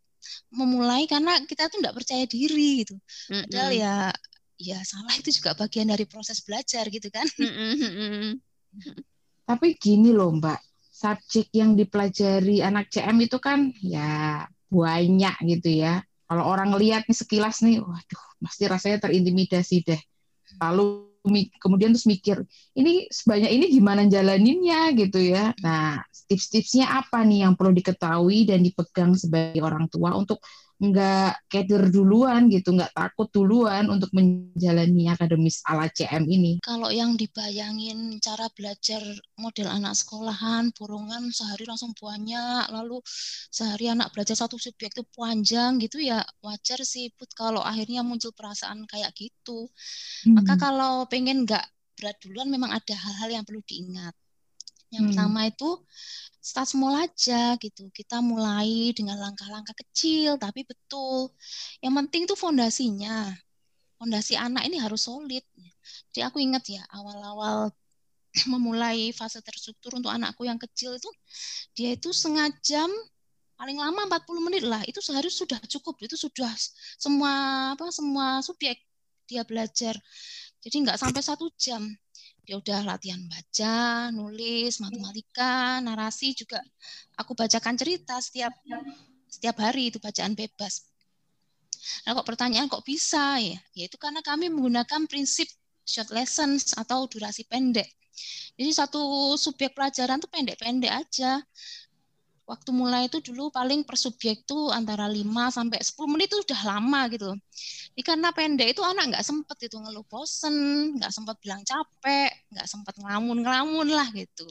memulai 0.52 1.04
karena 1.04 1.36
kita 1.44 1.68
tuh 1.68 1.84
nggak 1.84 1.96
percaya 1.96 2.24
diri 2.24 2.84
gitu. 2.84 2.96
Mm. 3.28 3.44
Padahal 3.48 3.72
ya 3.76 3.94
ya 4.60 4.78
salah 4.84 5.12
itu 5.16 5.32
juga 5.32 5.56
bagian 5.56 5.88
dari 5.88 6.08
proses 6.08 6.40
belajar 6.40 6.88
gitu 6.88 7.12
kan. 7.12 7.28
Mm 7.36 7.52
-mm. 7.76 8.28
Tapi 9.44 9.76
gini 9.76 10.16
loh 10.16 10.32
Mbak, 10.32 10.60
subjek 10.94 11.52
yang 11.52 11.76
dipelajari 11.76 12.64
anak 12.64 12.88
CM 12.88 13.20
itu 13.20 13.36
kan 13.36 13.68
ya 13.84 14.44
banyak 14.72 15.36
gitu 15.44 15.84
ya. 15.84 16.00
Kalau 16.30 16.46
orang 16.46 16.70
lihat 16.78 17.10
nih 17.10 17.18
sekilas 17.18 17.58
nih, 17.66 17.82
waduh, 17.82 18.24
pasti 18.38 18.70
rasanya 18.70 19.02
terintimidasi 19.02 19.82
deh. 19.82 19.98
Lalu 20.62 21.10
kemudian 21.58 21.90
terus 21.90 22.06
mikir, 22.06 22.46
ini 22.78 23.10
sebanyak 23.10 23.50
ini 23.50 23.66
gimana 23.66 24.06
jalaninnya 24.06 24.94
gitu 24.94 25.18
ya. 25.18 25.50
Nah, 25.58 25.98
tips-tipsnya 26.30 26.86
apa 26.86 27.26
nih 27.26 27.42
yang 27.42 27.58
perlu 27.58 27.74
diketahui 27.74 28.46
dan 28.46 28.62
dipegang 28.62 29.18
sebagai 29.18 29.58
orang 29.58 29.90
tua 29.90 30.14
untuk 30.14 30.38
nggak 30.80 31.44
keder 31.52 31.92
duluan 31.92 32.48
gitu, 32.48 32.72
nggak 32.72 32.96
takut 32.96 33.28
duluan 33.28 33.92
untuk 33.92 34.08
menjalani 34.16 35.12
akademis 35.12 35.60
ala 35.68 35.92
CM 35.92 36.24
ini. 36.24 36.56
Kalau 36.64 36.88
yang 36.88 37.20
dibayangin 37.20 38.16
cara 38.24 38.48
belajar 38.56 39.04
model 39.36 39.68
anak 39.68 39.92
sekolahan, 39.92 40.72
borongan 40.72 41.28
sehari 41.28 41.68
langsung 41.68 41.92
banyak, 41.92 42.72
lalu 42.72 43.04
sehari 43.52 43.92
anak 43.92 44.08
belajar 44.16 44.32
satu 44.32 44.56
subjek 44.56 44.96
itu 44.96 45.04
panjang 45.12 45.76
gitu 45.76 46.00
ya 46.00 46.24
wajar 46.40 46.80
sih 46.80 47.12
Put 47.12 47.36
kalau 47.36 47.60
akhirnya 47.60 48.00
muncul 48.00 48.32
perasaan 48.32 48.88
kayak 48.88 49.12
gitu. 49.12 49.68
Hmm. 50.24 50.40
Maka 50.40 50.56
kalau 50.56 51.04
pengen 51.12 51.44
nggak 51.44 51.64
berat 52.00 52.16
duluan 52.24 52.48
memang 52.48 52.72
ada 52.72 52.96
hal-hal 52.96 53.28
yang 53.28 53.44
perlu 53.44 53.60
diingat. 53.68 54.16
Yang 54.90 55.02
hmm. 55.02 55.10
pertama 55.14 55.40
itu 55.46 55.70
start 56.42 56.68
small 56.68 56.94
aja 56.98 57.54
gitu. 57.62 57.88
Kita 57.94 58.18
mulai 58.18 58.90
dengan 58.94 59.16
langkah-langkah 59.22 59.74
kecil 59.86 60.36
tapi 60.36 60.66
betul. 60.66 61.30
Yang 61.78 61.94
penting 62.04 62.22
tuh 62.26 62.38
fondasinya. 62.38 63.30
Fondasi 64.00 64.34
anak 64.34 64.66
ini 64.66 64.80
harus 64.80 65.06
solid. 65.06 65.44
Jadi 66.10 66.20
aku 66.26 66.42
ingat 66.42 66.64
ya 66.66 66.82
awal-awal 66.90 67.70
memulai 68.52 69.10
fase 69.14 69.42
terstruktur 69.42 69.94
untuk 69.98 70.10
anakku 70.10 70.46
yang 70.46 70.58
kecil 70.58 70.94
itu 70.94 71.10
dia 71.74 71.98
itu 71.98 72.14
setengah 72.14 72.50
jam 72.62 72.90
paling 73.58 73.76
lama 73.76 74.08
40 74.08 74.46
menit 74.46 74.64
lah 74.64 74.80
itu 74.86 75.02
sehari 75.02 75.28
sudah 75.28 75.58
cukup 75.66 75.98
itu 76.00 76.16
sudah 76.16 76.48
semua 76.96 77.32
apa 77.74 77.90
semua 77.90 78.40
subjek 78.40 78.78
dia 79.26 79.42
belajar 79.44 79.98
jadi 80.62 80.76
nggak 80.86 80.98
sampai 80.98 81.20
satu 81.20 81.50
jam 81.58 81.84
dia 82.50 82.58
udah 82.58 82.82
latihan 82.82 83.22
baca, 83.30 84.10
nulis, 84.10 84.82
matematika, 84.82 85.78
narasi 85.86 86.34
juga 86.34 86.58
aku 87.14 87.38
bacakan 87.38 87.78
cerita 87.78 88.18
setiap 88.18 88.50
setiap 89.30 89.54
hari 89.62 89.94
itu 89.94 90.02
bacaan 90.02 90.34
bebas. 90.34 90.82
Nah, 92.02 92.18
kok 92.18 92.26
pertanyaan 92.26 92.66
kok 92.66 92.82
bisa 92.82 93.38
ya? 93.38 93.54
Yaitu 93.78 93.94
karena 94.02 94.18
kami 94.18 94.50
menggunakan 94.50 95.06
prinsip 95.06 95.46
short 95.86 96.10
lessons 96.10 96.74
atau 96.74 97.06
durasi 97.06 97.46
pendek. 97.46 97.86
Jadi 98.58 98.70
satu 98.74 99.38
subjek 99.38 99.70
pelajaran 99.70 100.18
tuh 100.18 100.26
pendek-pendek 100.34 100.90
aja 100.90 101.38
waktu 102.50 102.70
mulai 102.74 103.06
itu 103.06 103.22
dulu 103.22 103.54
paling 103.54 103.86
per 103.86 103.94
subjek 103.94 104.42
tuh 104.42 104.74
antara 104.74 105.06
5 105.06 105.22
sampai 105.54 105.78
10 105.78 106.10
menit 106.10 106.34
itu 106.34 106.42
udah 106.42 106.60
lama 106.66 107.00
gitu. 107.14 107.30
Ini 107.94 108.02
karena 108.02 108.34
pendek 108.34 108.74
itu 108.74 108.82
anak 108.82 109.14
nggak 109.14 109.24
sempet 109.24 109.70
itu 109.70 109.78
ngeluh 109.78 110.02
bosen, 110.10 110.54
nggak 110.98 111.12
sempet 111.14 111.38
bilang 111.38 111.62
capek, 111.62 112.34
nggak 112.50 112.66
sempet 112.66 112.94
ngelamun-ngelamun 112.98 113.88
lah 113.94 114.10
gitu. 114.10 114.50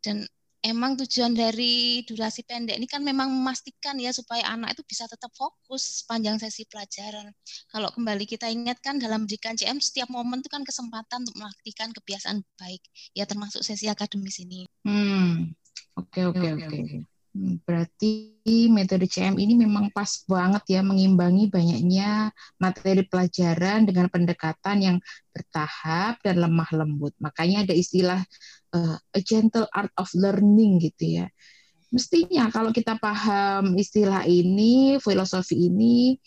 Dan 0.00 0.24
emang 0.64 0.96
tujuan 0.96 1.36
dari 1.36 2.00
durasi 2.08 2.40
pendek 2.48 2.80
ini 2.80 2.88
kan 2.88 3.04
memang 3.04 3.28
memastikan 3.28 4.00
ya 4.00 4.08
supaya 4.16 4.48
anak 4.48 4.72
itu 4.72 4.82
bisa 4.88 5.04
tetap 5.04 5.28
fokus 5.36 6.00
sepanjang 6.00 6.40
sesi 6.40 6.64
pelajaran. 6.64 7.28
Kalau 7.68 7.92
kembali 7.92 8.24
kita 8.24 8.48
ingatkan 8.48 8.96
dalam 8.96 9.28
pendidikan 9.28 9.60
CM 9.60 9.76
setiap 9.76 10.08
momen 10.08 10.40
itu 10.40 10.48
kan 10.48 10.64
kesempatan 10.64 11.28
untuk 11.28 11.36
melakukan 11.36 11.92
kebiasaan 11.92 12.40
baik 12.56 12.80
ya 13.12 13.28
termasuk 13.28 13.60
sesi 13.60 13.92
akademis 13.92 14.40
ini. 14.40 14.64
Hmm. 14.88 15.52
Oke, 15.94 16.20
oke, 16.26 16.46
oke. 16.58 16.78
Hmm, 17.34 17.58
berarti 17.66 18.38
metode 18.70 19.10
CM 19.10 19.34
ini 19.42 19.58
memang 19.58 19.90
pas 19.90 20.22
banget 20.30 20.78
ya 20.78 20.80
mengimbangi 20.86 21.50
banyaknya 21.50 22.30
materi 22.62 23.02
pelajaran 23.10 23.82
dengan 23.82 24.06
pendekatan 24.06 24.78
yang 24.78 24.96
bertahap 25.34 26.22
dan 26.22 26.38
lemah 26.38 26.70
lembut. 26.70 27.10
Makanya 27.18 27.66
ada 27.66 27.74
istilah 27.74 28.22
uh, 28.70 28.94
a 28.94 29.20
gentle 29.22 29.66
art 29.74 29.90
of 29.98 30.06
learning 30.14 30.78
gitu 30.78 31.18
ya. 31.22 31.26
Mestinya 31.90 32.50
kalau 32.54 32.70
kita 32.70 32.98
paham 33.02 33.74
istilah 33.78 34.22
ini, 34.30 35.02
filosofi 35.02 35.70
ini, 35.70 36.18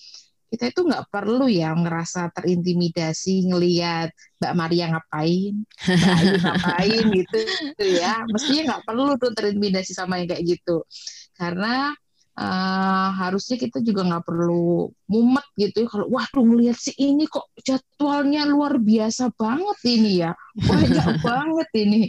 kita 0.47 0.71
itu 0.71 0.81
nggak 0.87 1.11
perlu 1.11 1.51
ya 1.51 1.75
ngerasa 1.75 2.31
terintimidasi 2.31 3.51
ngelihat 3.51 4.15
Mbak 4.39 4.53
Maria 4.55 4.85
ngapain, 4.95 5.53
Mbak 5.83 6.15
Ayu 6.15 6.35
ngapain 6.45 7.05
gitu, 7.11 7.37
gitu 7.43 7.85
ya. 7.99 8.23
Mestinya 8.31 8.61
nggak 8.73 8.83
perlu 8.87 9.19
tuh 9.19 9.31
terintimidasi 9.35 9.91
sama 9.91 10.23
yang 10.23 10.31
kayak 10.31 10.45
gitu. 10.47 10.87
Karena 11.35 11.91
uh, 12.39 13.09
harusnya 13.19 13.59
kita 13.59 13.83
juga 13.83 14.07
nggak 14.07 14.23
perlu 14.23 14.87
mumet 15.11 15.47
gitu 15.59 15.83
ya. 15.83 15.87
Kalau 15.91 16.07
wah 16.07 16.27
tuh 16.31 16.43
ngelihat 16.47 16.77
si 16.79 16.95
ini 16.95 17.27
kok 17.27 17.51
jadwalnya 17.59 18.47
luar 18.47 18.79
biasa 18.79 19.35
banget 19.35 19.79
ini 19.83 20.11
ya, 20.23 20.31
banyak 20.55 21.07
banget 21.27 21.69
ini. 21.75 22.07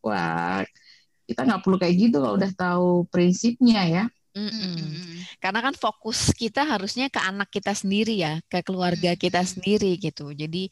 Wah 0.00 0.64
kita 1.24 1.40
nggak 1.44 1.60
perlu 1.64 1.76
kayak 1.80 1.96
gitu 1.96 2.16
kalau 2.20 2.36
udah 2.40 2.52
tahu 2.56 2.88
prinsipnya 3.12 3.82
ya. 3.84 4.04
Mm 4.34 4.50
-mm. 4.50 4.78
Karena 5.38 5.62
kan 5.62 5.74
fokus 5.78 6.34
kita 6.34 6.66
harusnya 6.66 7.06
ke 7.06 7.22
anak 7.22 7.48
kita 7.54 7.70
sendiri 7.70 8.18
ya, 8.18 8.42
ke 8.50 8.66
keluarga 8.66 9.14
kita 9.14 9.46
sendiri 9.46 9.94
gitu. 9.94 10.34
Jadi 10.34 10.66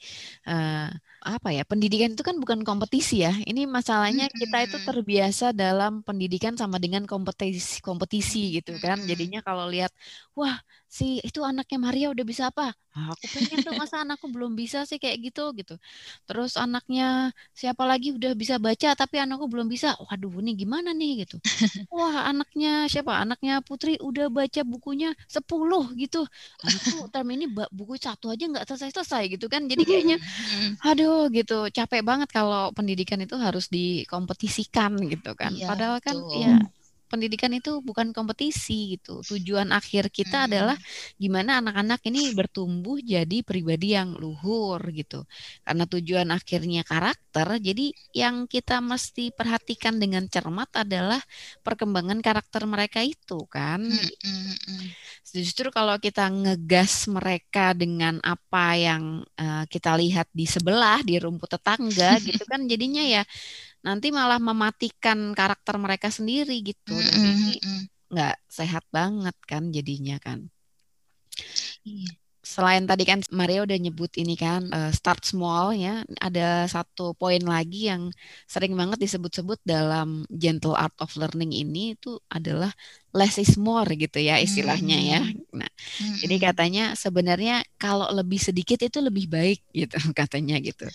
uh, 0.51 0.91
apa 1.23 1.49
ya 1.57 1.63
pendidikan 1.71 2.11
itu 2.15 2.23
kan 2.29 2.37
bukan 2.43 2.61
kompetisi 2.69 3.23
ya. 3.27 3.33
Ini 3.49 3.61
masalahnya 3.71 4.27
kita 4.35 4.57
itu 4.67 4.77
terbiasa 4.83 5.55
dalam 5.55 6.03
pendidikan 6.07 6.55
sama 6.61 6.77
dengan 6.83 7.03
kompetisi 7.07 7.79
kompetisi 7.81 8.59
gitu 8.59 8.77
kan. 8.83 9.07
Jadinya 9.11 9.39
kalau 9.47 9.65
lihat 9.71 9.93
wah 10.39 10.57
si 10.91 11.05
itu 11.25 11.41
anaknya 11.47 11.79
Maria 11.81 12.07
udah 12.15 12.25
bisa 12.27 12.45
apa? 12.53 12.75
Ah, 12.93 13.09
aku 13.17 13.25
pengen 13.33 13.65
tuh 13.65 13.73
masa 13.73 14.05
anakku 14.05 14.29
belum 14.35 14.53
bisa 14.61 14.85
sih 14.89 14.99
kayak 15.01 15.19
gitu 15.33 15.41
gitu. 15.57 15.75
Terus 16.29 16.53
anaknya 16.61 17.33
siapa 17.57 17.83
lagi 17.91 18.13
udah 18.19 18.33
bisa 18.37 18.57
baca 18.61 18.89
tapi 18.99 19.17
anakku 19.23 19.47
belum 19.53 19.67
bisa. 19.73 19.97
Waduh 20.09 20.33
ini 20.45 20.53
gimana 20.63 20.91
nih 20.93 21.25
gitu. 21.25 21.37
Wah 21.93 22.17
anaknya 22.31 22.69
siapa? 22.93 23.13
Anaknya 23.23 23.53
Putri 23.67 23.91
udah 24.09 24.27
baca 24.33 24.61
bukunya 24.73 25.09
10 25.29 25.83
gitu. 26.03 26.19
Anakku 26.67 26.97
term 27.13 27.29
ini 27.37 27.45
buku 27.79 27.95
satu 28.01 28.27
aja 28.33 28.45
nggak 28.51 28.65
selesai-selesai 28.69 29.23
gitu 29.37 29.47
kan. 29.53 29.63
Jadi 29.71 29.83
kayaknya 29.89 30.17
aduh 30.87 31.12
gitu 31.37 31.69
capek 31.77 32.03
banget 32.05 32.29
kalau 32.31 32.71
pendidikan 32.77 33.21
itu 33.25 33.37
harus 33.39 33.67
dikompetisikan 33.69 34.93
gitu 35.13 35.31
kan. 35.41 35.53
Iya, 35.55 35.67
Padahal 35.71 35.99
kan 36.05 36.17
betul. 36.17 36.43
ya 36.45 36.57
pendidikan 37.13 37.53
itu 37.53 37.85
bukan 37.85 38.17
kompetisi 38.17 38.97
gitu. 38.97 39.21
Tujuan 39.21 39.69
akhir 39.77 40.09
kita 40.09 40.43
hmm. 40.43 40.49
adalah 40.49 40.77
gimana 41.21 41.61
anak-anak 41.61 42.01
ini 42.09 42.33
bertumbuh 42.33 42.97
jadi 42.97 43.45
pribadi 43.45 43.93
yang 43.93 44.17
luhur 44.17 44.81
gitu. 44.97 45.29
Karena 45.61 45.85
tujuan 45.85 46.33
akhirnya 46.33 46.81
karakter, 46.89 47.61
jadi 47.61 47.93
yang 48.17 48.49
kita 48.49 48.81
mesti 48.81 49.29
perhatikan 49.37 50.01
dengan 50.01 50.25
cermat 50.33 50.73
adalah 50.73 51.21
perkembangan 51.61 52.25
karakter 52.25 52.65
mereka 52.65 53.05
itu 53.05 53.45
kan. 53.53 53.85
Hmm. 53.85 54.11
Hmm. 54.25 54.89
Justru 55.29 55.69
kalau 55.69 56.01
kita 56.01 56.33
ngegas 56.33 57.05
mereka 57.13 57.77
dengan 57.77 58.17
apa 58.25 58.81
yang 58.81 59.21
uh, 59.37 59.65
kita 59.69 59.93
lihat 60.01 60.33
di 60.33 60.49
sebelah 60.49 61.05
di 61.05 61.21
rumput 61.21 61.53
tetangga 61.53 62.17
gitu 62.27 62.45
kan 62.49 62.65
jadinya 62.65 63.05
ya 63.05 63.23
nanti 63.83 64.15
malah 64.15 64.39
mematikan 64.39 65.35
karakter 65.35 65.77
mereka 65.77 66.09
sendiri 66.09 66.63
gitu. 66.63 66.95
Mm 66.95 67.59
-hmm. 67.59 67.81
nggak 68.13 68.37
sehat 68.47 68.85
banget 68.95 69.37
kan 69.45 69.75
jadinya 69.75 70.17
kan. 70.23 70.47
Iya. 71.83 72.22
Selain 72.43 72.83
tadi 72.91 73.07
kan 73.07 73.23
Maria 73.31 73.63
udah 73.63 73.79
nyebut 73.79 74.11
ini 74.19 74.35
kan 74.35 74.67
uh, 74.75 74.91
start 74.91 75.23
small 75.23 75.71
ya, 75.79 76.03
ada 76.19 76.67
satu 76.67 77.15
poin 77.15 77.39
lagi 77.39 77.87
yang 77.87 78.11
sering 78.51 78.75
banget 78.75 78.99
disebut-sebut 78.99 79.63
dalam 79.63 80.27
gentle 80.27 80.75
art 80.75 80.95
of 80.99 81.15
learning 81.15 81.55
ini 81.55 81.95
itu 81.95 82.19
adalah 82.27 82.75
less 83.15 83.39
is 83.39 83.55
more 83.61 83.87
gitu 83.95 84.19
ya 84.19 84.43
istilahnya 84.43 84.99
ya. 84.99 85.21
Hmm. 85.23 85.63
Nah, 85.63 85.71
hmm. 85.71 86.17
jadi 86.27 86.37
katanya 86.51 86.85
sebenarnya 86.99 87.63
kalau 87.79 88.11
lebih 88.11 88.43
sedikit 88.43 88.83
itu 88.83 88.99
lebih 88.99 89.31
baik 89.31 89.63
gitu 89.87 90.03
katanya 90.11 90.59
gitu. 90.59 90.91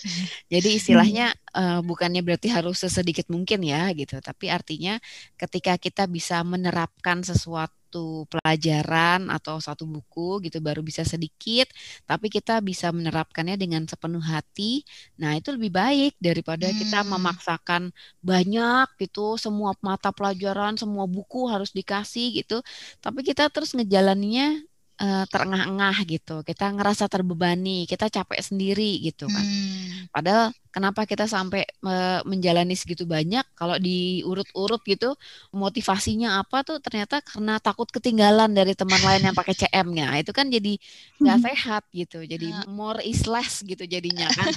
Jadi 0.51 0.69
istilahnya 0.75 1.31
uh, 1.55 1.79
bukannya 1.79 2.27
berarti 2.27 2.51
harus 2.51 2.83
sesedikit 2.83 3.31
mungkin 3.31 3.63
ya 3.63 3.87
gitu, 3.95 4.19
tapi 4.19 4.51
artinya 4.51 4.99
ketika 5.39 5.79
kita 5.79 6.11
bisa 6.11 6.43
menerapkan 6.43 7.23
sesuatu 7.23 7.76
satu 7.87 8.27
pelajaran 8.27 9.31
atau 9.31 9.63
satu 9.63 9.87
buku 9.87 10.43
gitu 10.43 10.59
baru 10.59 10.83
bisa 10.83 11.07
sedikit, 11.07 11.71
tapi 12.03 12.27
kita 12.27 12.59
bisa 12.59 12.91
menerapkannya 12.91 13.55
dengan 13.55 13.87
sepenuh 13.87 14.19
hati. 14.19 14.83
Nah, 15.15 15.39
itu 15.39 15.55
lebih 15.55 15.71
baik 15.71 16.19
daripada 16.19 16.67
hmm. 16.67 16.77
kita 16.83 16.99
memaksakan 17.07 17.95
banyak 18.19 18.87
gitu, 18.99 19.39
semua 19.39 19.71
mata 19.79 20.11
pelajaran, 20.11 20.75
semua 20.75 21.07
buku 21.07 21.47
harus 21.47 21.71
dikasih 21.71 22.43
gitu. 22.43 22.59
Tapi 22.99 23.23
kita 23.23 23.47
terus 23.47 23.71
ngejalannya 23.71 24.67
uh, 24.97 25.25
terengah-engah 25.29 25.97
gitu. 26.05 26.41
Kita 26.41 26.73
ngerasa 26.73 27.05
terbebani, 27.09 27.85
kita 27.85 28.09
capek 28.09 28.41
sendiri 28.41 28.97
gitu 29.01 29.29
kan. 29.29 29.45
Hmm. 29.45 30.09
Padahal 30.09 30.45
kenapa 30.73 31.05
kita 31.05 31.29
sampai 31.29 31.65
uh, 31.85 32.21
menjalani 32.25 32.73
segitu 32.73 33.05
banyak? 33.05 33.45
Kalau 33.53 33.77
diurut-urut 33.77 34.81
gitu, 34.85 35.13
motivasinya 35.53 36.41
apa 36.41 36.65
tuh? 36.65 36.81
Ternyata 36.81 37.21
karena 37.21 37.61
takut 37.61 37.87
ketinggalan 37.89 38.51
dari 38.51 38.73
teman 38.73 38.99
lain 39.01 39.31
yang 39.31 39.35
pakai 39.37 39.55
CM-nya. 39.55 40.17
Itu 40.21 40.33
kan 40.33 40.49
jadi 40.49 40.77
nggak 41.21 41.39
sehat 41.45 41.83
gitu. 41.93 42.25
Jadi 42.25 42.53
ya. 42.53 42.65
more 42.69 43.01
is 43.05 43.25
less 43.29 43.61
gitu 43.61 43.85
jadinya 43.85 44.27
kan. 44.33 44.53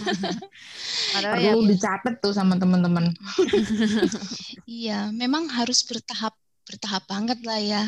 Padahal 1.14 1.36
Perlu 1.36 1.61
ya, 1.64 1.68
dicatat 1.76 2.14
tuh 2.24 2.32
sama 2.32 2.57
teman-teman. 2.57 3.12
iya, 4.66 5.12
memang 5.12 5.49
harus 5.53 5.84
bertahap 5.84 6.32
bertahap 6.70 7.03
banget 7.11 7.38
lah 7.43 7.59
ya 7.59 7.82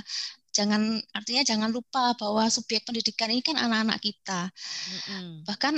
jangan 0.52 1.00
artinya 1.16 1.42
jangan 1.42 1.72
lupa 1.72 2.12
bahwa 2.14 2.46
subjek 2.52 2.84
pendidikan 2.84 3.32
ini 3.32 3.40
kan 3.40 3.56
anak-anak 3.56 3.98
kita. 3.98 4.52
Mm-hmm. 4.52 5.48
Bahkan 5.48 5.74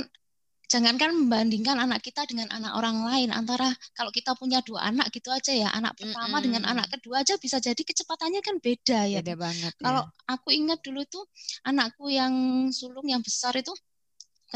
jangankan 0.65 1.13
membandingkan 1.13 1.77
anak 1.77 2.01
kita 2.01 2.25
dengan 2.25 2.49
anak 2.49 2.73
orang 2.73 3.05
lain 3.05 3.29
antara 3.29 3.69
kalau 3.93 4.09
kita 4.09 4.33
punya 4.33 4.65
dua 4.65 4.89
anak 4.89 5.13
gitu 5.13 5.29
aja 5.29 5.53
ya 5.53 5.69
anak 5.69 5.93
pertama 5.93 6.41
mm-hmm. 6.41 6.43
dengan 6.43 6.63
anak 6.65 6.89
kedua 6.89 7.21
aja 7.21 7.37
bisa 7.37 7.61
jadi 7.61 7.77
kecepatannya 7.77 8.41
kan 8.41 8.57
beda 8.57 9.05
ya 9.05 9.21
beda 9.21 9.37
banget 9.37 9.73
kalau 9.77 10.01
ya. 10.01 10.33
aku 10.33 10.49
ingat 10.57 10.81
dulu 10.81 11.05
tuh 11.05 11.21
anakku 11.69 12.09
yang 12.09 12.33
sulung 12.73 13.05
yang 13.05 13.21
besar 13.21 13.53
itu 13.53 13.71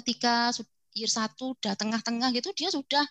ketika 0.02 0.50
year 0.96 1.10
satu 1.10 1.58
udah 1.58 1.74
tengah-tengah 1.78 2.30
gitu 2.36 2.50
dia 2.58 2.70
sudah 2.74 3.04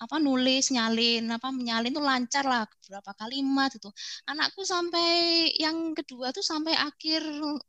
apa 0.00 0.16
nulis 0.18 0.70
nyalin 0.70 1.26
apa 1.30 1.48
menyalin 1.50 1.92
tuh 1.92 2.04
lancar 2.04 2.44
lah 2.46 2.64
beberapa 2.66 3.10
kalimat 3.16 3.70
itu 3.74 3.90
anakku 4.26 4.62
sampai 4.66 5.50
yang 5.58 5.92
kedua 5.94 6.30
tuh 6.30 6.42
sampai 6.42 6.74
akhir 6.74 7.22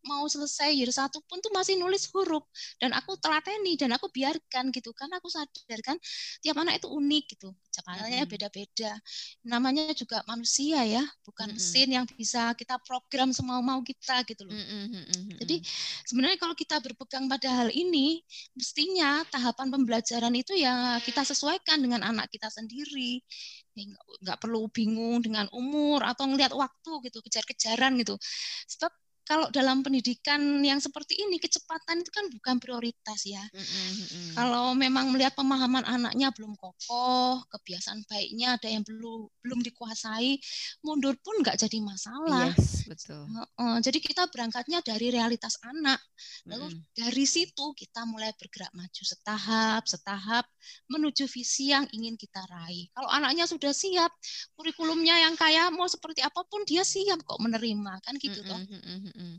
mau 0.05 0.25
selesai 0.25 0.73
year 0.73 0.89
satu 0.89 1.21
pun 1.25 1.39
tuh 1.39 1.53
masih 1.53 1.77
nulis 1.77 2.09
huruf. 2.11 2.43
Dan 2.77 2.91
aku 2.91 3.17
telateni 3.17 3.77
dan 3.77 3.93
aku 3.95 4.09
biarkan 4.09 4.69
gitu 4.73 4.91
kan 4.91 5.09
aku 5.13 5.27
sadar 5.31 5.79
kan 5.81 5.97
tiap 6.41 6.57
anak 6.59 6.81
itu 6.81 6.87
unik 6.89 7.23
gitu 7.37 7.49
caranya 7.71 8.27
beda-beda. 8.27 8.91
Namanya 9.47 9.95
juga 9.95 10.21
manusia 10.27 10.83
ya 10.83 11.03
bukan 11.23 11.55
mesin 11.55 11.89
yang 11.95 12.05
bisa 12.05 12.51
kita 12.57 12.77
program 12.83 13.31
semau 13.31 13.63
mau 13.63 13.79
kita 13.81 14.23
gitu 14.27 14.43
loh. 14.45 14.55
Jadi 15.41 15.63
sebenarnya 16.07 16.37
kalau 16.39 16.55
kita 16.57 16.79
berpegang 16.83 17.25
pada 17.31 17.49
hal 17.63 17.69
ini 17.71 18.21
mestinya 18.55 19.23
tahapan 19.31 19.71
pembelajaran 19.73 20.33
itu 20.35 20.53
ya 20.59 20.99
kita 21.01 21.23
sesuaikan 21.23 21.79
dengan 21.79 22.03
anak 22.03 22.27
kita 22.29 22.51
sendiri. 22.51 23.23
Nggak 24.21 24.37
perlu 24.43 24.67
bingung 24.69 25.23
dengan 25.23 25.47
umur 25.55 26.03
atau 26.03 26.27
ngelihat 26.29 26.51
waktu 26.51 26.91
gitu 27.07 27.23
kejar-kejaran 27.23 27.95
gitu. 28.03 28.19
Sebab 28.67 28.91
kalau 29.21 29.47
dalam 29.53 29.85
pendidikan 29.85 30.41
yang 30.65 30.81
seperti 30.81 31.15
ini 31.15 31.37
kecepatan 31.37 32.01
itu 32.01 32.11
kan 32.11 32.25
bukan 32.27 32.55
prioritas 32.57 33.21
ya. 33.23 33.41
Mm-hmm. 33.53 34.33
Kalau 34.35 34.73
memang 34.73 35.13
melihat 35.13 35.37
pemahaman 35.37 35.85
anaknya 35.85 36.33
belum 36.33 36.57
kokoh, 36.57 37.45
kebiasaan 37.47 38.03
baiknya 38.09 38.57
ada 38.57 38.67
yang 38.67 38.81
belum 38.81 39.29
belum 39.45 39.59
dikuasai, 39.61 40.41
mundur 40.83 41.15
pun 41.21 41.39
nggak 41.45 41.57
jadi 41.61 41.77
masalah. 41.79 42.49
Yes, 42.57 42.89
betul. 42.89 43.23
Uh, 43.55 43.77
jadi 43.79 43.97
kita 44.01 44.27
berangkatnya 44.33 44.81
dari 44.81 45.13
realitas 45.13 45.55
anak, 45.63 46.01
lalu 46.49 46.73
mm-hmm. 46.73 46.97
dari 46.97 47.25
situ 47.29 47.65
kita 47.77 48.03
mulai 48.09 48.33
bergerak 48.35 48.73
maju 48.73 49.03
setahap, 49.05 49.85
setahap 49.85 50.45
menuju 50.89 51.25
visi 51.27 51.71
yang 51.71 51.85
ingin 51.91 52.15
kita 52.15 52.41
raih. 52.47 52.87
Kalau 52.93 53.09
anaknya 53.09 53.45
sudah 53.49 53.73
siap, 53.73 54.11
kurikulumnya 54.55 55.17
yang 55.27 55.35
kaya 55.35 55.69
mau 55.73 55.87
seperti 55.87 56.21
apa 56.21 56.43
pun 56.47 56.63
dia 56.63 56.85
siap 56.85 57.23
kok 57.23 57.39
menerima 57.41 57.93
kan 58.01 58.13
gitu 58.17 58.41
mm-hmm. 58.43 58.49
toh. 58.49 58.61
Mm. 59.17 59.35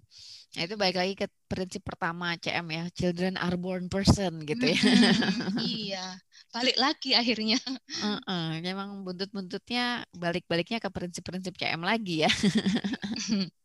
Nah, 0.53 0.69
itu 0.69 0.75
baik 0.77 0.97
lagi 1.01 1.15
ke 1.17 1.27
prinsip 1.49 1.81
pertama 1.81 2.37
CM 2.37 2.69
ya, 2.69 2.85
children 2.93 3.41
are 3.41 3.57
born 3.57 3.89
person 3.89 4.45
gitu 4.45 4.69
ya. 4.69 4.77
Hmm, 4.77 5.57
iya, 5.65 6.05
balik 6.53 6.77
lagi 6.77 7.17
akhirnya. 7.17 7.57
Uh 8.05 8.21
-uh, 8.21 8.49
memang 8.61 9.01
buntut-buntutnya 9.01 10.05
balik-baliknya 10.13 10.77
ke 10.77 10.93
prinsip-prinsip 10.93 11.57
CM 11.57 11.81
lagi 11.81 12.29
ya. 12.29 12.33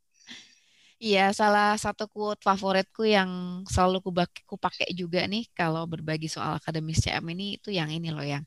Iya, 0.98 1.22
salah 1.40 1.78
satu 1.78 2.04
quote 2.10 2.42
favoritku 2.42 3.06
yang 3.06 3.30
selalu 3.70 3.98
ku 4.50 4.56
pakai 4.58 4.90
juga 4.98 5.20
nih 5.30 5.46
kalau 5.54 5.86
berbagi 5.86 6.26
soal 6.26 6.58
akademis 6.58 6.98
CM 7.06 7.26
ini 7.34 7.44
itu 7.62 7.70
yang 7.70 7.90
ini 7.94 8.10
loh 8.10 8.26
yang 8.26 8.42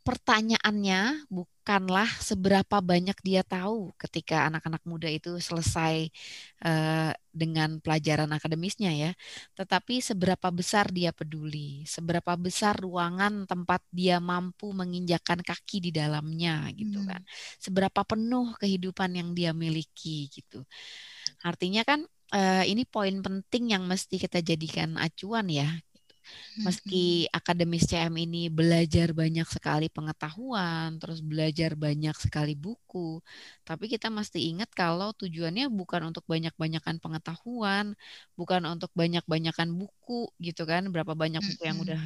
pertanyaannya 0.00 1.28
bukanlah 1.28 2.08
seberapa 2.24 2.80
banyak 2.80 3.18
dia 3.20 3.44
tahu 3.44 3.92
ketika 4.00 4.48
anak-anak 4.48 4.80
muda 4.88 5.08
itu 5.12 5.36
selesai 5.38 6.08
uh, 6.64 7.12
dengan 7.30 7.78
pelajaran 7.84 8.32
akademisnya 8.32 8.90
ya, 8.96 9.12
tetapi 9.54 10.00
seberapa 10.00 10.48
besar 10.50 10.88
dia 10.90 11.12
peduli, 11.12 11.84
seberapa 11.84 12.32
besar 12.40 12.80
ruangan 12.80 13.44
tempat 13.44 13.84
dia 13.92 14.18
mampu 14.18 14.72
menginjakan 14.72 15.44
kaki 15.44 15.84
di 15.84 15.90
dalamnya 15.92 16.66
gitu 16.74 17.04
hmm. 17.04 17.08
kan, 17.12 17.22
seberapa 17.60 18.00
penuh 18.08 18.56
kehidupan 18.56 19.10
yang 19.20 19.30
dia 19.36 19.52
miliki 19.52 20.32
gitu. 20.32 20.64
Artinya 21.42 21.82
kan 21.86 22.04
uh, 22.34 22.64
ini 22.66 22.82
poin 22.86 23.22
penting 23.22 23.74
yang 23.74 23.84
mesti 23.86 24.18
kita 24.18 24.42
jadikan 24.42 24.96
acuan 24.98 25.46
ya. 25.50 25.68
Meski 26.62 27.26
akademis 27.32 27.90
CM 27.90 28.14
ini 28.14 28.46
belajar 28.46 29.10
banyak 29.10 29.48
sekali 29.50 29.90
pengetahuan, 29.90 30.94
terus 31.02 31.24
belajar 31.24 31.74
banyak 31.74 32.14
sekali 32.14 32.54
buku, 32.54 33.18
tapi 33.66 33.90
kita 33.90 34.12
mesti 34.12 34.38
ingat 34.52 34.70
kalau 34.70 35.10
tujuannya 35.16 35.66
bukan 35.72 36.12
untuk 36.12 36.22
banyak-banyakan 36.30 37.02
pengetahuan, 37.02 37.98
bukan 38.38 38.62
untuk 38.68 38.94
banyak-banyakan 38.94 39.74
buku 39.74 40.30
gitu 40.38 40.62
kan, 40.68 40.86
berapa 40.94 41.18
banyak 41.18 41.42
buku 41.42 41.62
yang 41.66 41.78
udah 41.82 41.98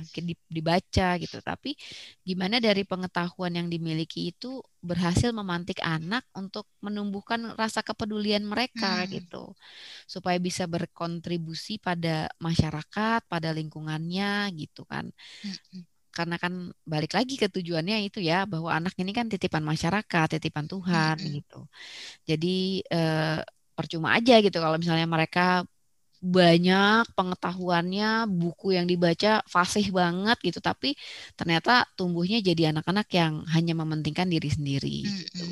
dibaca 0.48 1.08
gitu, 1.20 1.38
tapi 1.44 1.76
gimana 2.24 2.64
dari 2.64 2.86
pengetahuan 2.86 3.52
yang 3.60 3.68
dimiliki 3.68 4.32
itu 4.32 4.62
berhasil 4.84 5.32
memantik 5.32 5.80
anak 5.80 6.28
untuk 6.36 6.68
menumbuhkan 6.84 7.56
rasa 7.56 7.80
kepedulian 7.80 8.44
mereka 8.44 9.02
hmm. 9.02 9.10
gitu 9.16 9.56
supaya 10.04 10.36
bisa 10.36 10.68
berkontribusi 10.68 11.80
pada 11.80 12.28
masyarakat 12.36 13.24
pada 13.24 13.50
lingkungannya 13.56 14.52
gitu 14.52 14.84
kan 14.84 15.08
hmm. 15.42 15.88
karena 16.12 16.36
kan 16.36 16.68
balik 16.84 17.16
lagi 17.16 17.40
ke 17.40 17.48
tujuannya 17.48 18.04
itu 18.04 18.20
ya 18.20 18.44
bahwa 18.44 18.70
anak 18.70 18.92
ini 19.00 19.16
kan 19.16 19.26
titipan 19.32 19.64
masyarakat 19.64 20.36
titipan 20.36 20.68
Tuhan 20.68 21.16
hmm. 21.16 21.32
gitu 21.40 21.60
jadi 22.28 22.56
eh, 22.84 23.40
percuma 23.74 24.14
aja 24.14 24.38
gitu 24.38 24.60
kalau 24.60 24.78
misalnya 24.78 25.08
mereka 25.08 25.66
banyak 26.24 27.04
pengetahuannya, 27.12 28.24
buku 28.32 28.72
yang 28.80 28.88
dibaca 28.88 29.44
fasih 29.44 29.92
banget 29.92 30.40
gitu, 30.40 30.64
tapi 30.64 30.96
ternyata 31.36 31.84
tumbuhnya 32.00 32.40
jadi 32.40 32.72
anak-anak 32.72 33.12
yang 33.12 33.44
hanya 33.52 33.76
mementingkan 33.76 34.32
diri 34.32 34.48
sendiri. 34.48 35.04
Mm 35.04 35.20
gitu. 35.20 35.44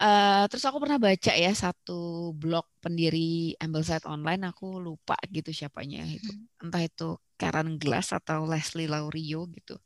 Uh, 0.00 0.48
terus 0.48 0.64
aku 0.64 0.80
pernah 0.80 0.96
baca 0.96 1.32
ya 1.36 1.52
satu 1.52 2.32
blog 2.32 2.64
pendiri 2.80 3.52
Ambleside 3.60 4.08
Online, 4.08 4.48
aku 4.48 4.80
lupa 4.80 5.18
gitu 5.28 5.52
siapanya 5.52 6.00
itu, 6.08 6.32
entah 6.56 6.80
itu 6.80 7.20
Karen 7.40 7.80
Glass 7.80 8.12
atau 8.12 8.44
Leslie 8.44 8.84
Laurio 8.84 9.48
gitu. 9.48 9.80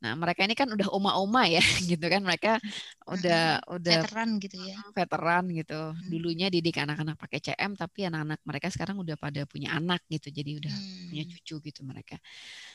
Nah, 0.00 0.16
mereka 0.16 0.48
ini 0.48 0.56
kan 0.56 0.72
udah 0.72 0.88
oma-oma 0.88 1.44
ya 1.44 1.60
gitu 1.92 2.00
kan. 2.08 2.24
Mereka 2.24 2.56
udah 3.04 3.60
hmm, 3.60 3.76
udah 3.76 4.00
veteran 4.00 4.30
gitu 4.40 4.56
ya. 4.64 4.76
Veteran 4.96 5.44
gitu. 5.52 5.80
Hmm. 5.92 6.08
Dulunya 6.08 6.48
didik 6.48 6.80
anak-anak 6.80 7.20
pakai 7.20 7.44
CM 7.44 7.76
tapi 7.76 8.08
anak-anak 8.08 8.40
mereka 8.48 8.72
sekarang 8.72 8.96
udah 8.96 9.20
pada 9.20 9.44
punya 9.44 9.76
anak 9.76 10.00
gitu. 10.08 10.32
Jadi 10.32 10.56
udah 10.56 10.72
hmm. 10.72 11.08
punya 11.12 11.24
cucu 11.28 11.54
gitu 11.68 11.80
mereka. 11.84 12.16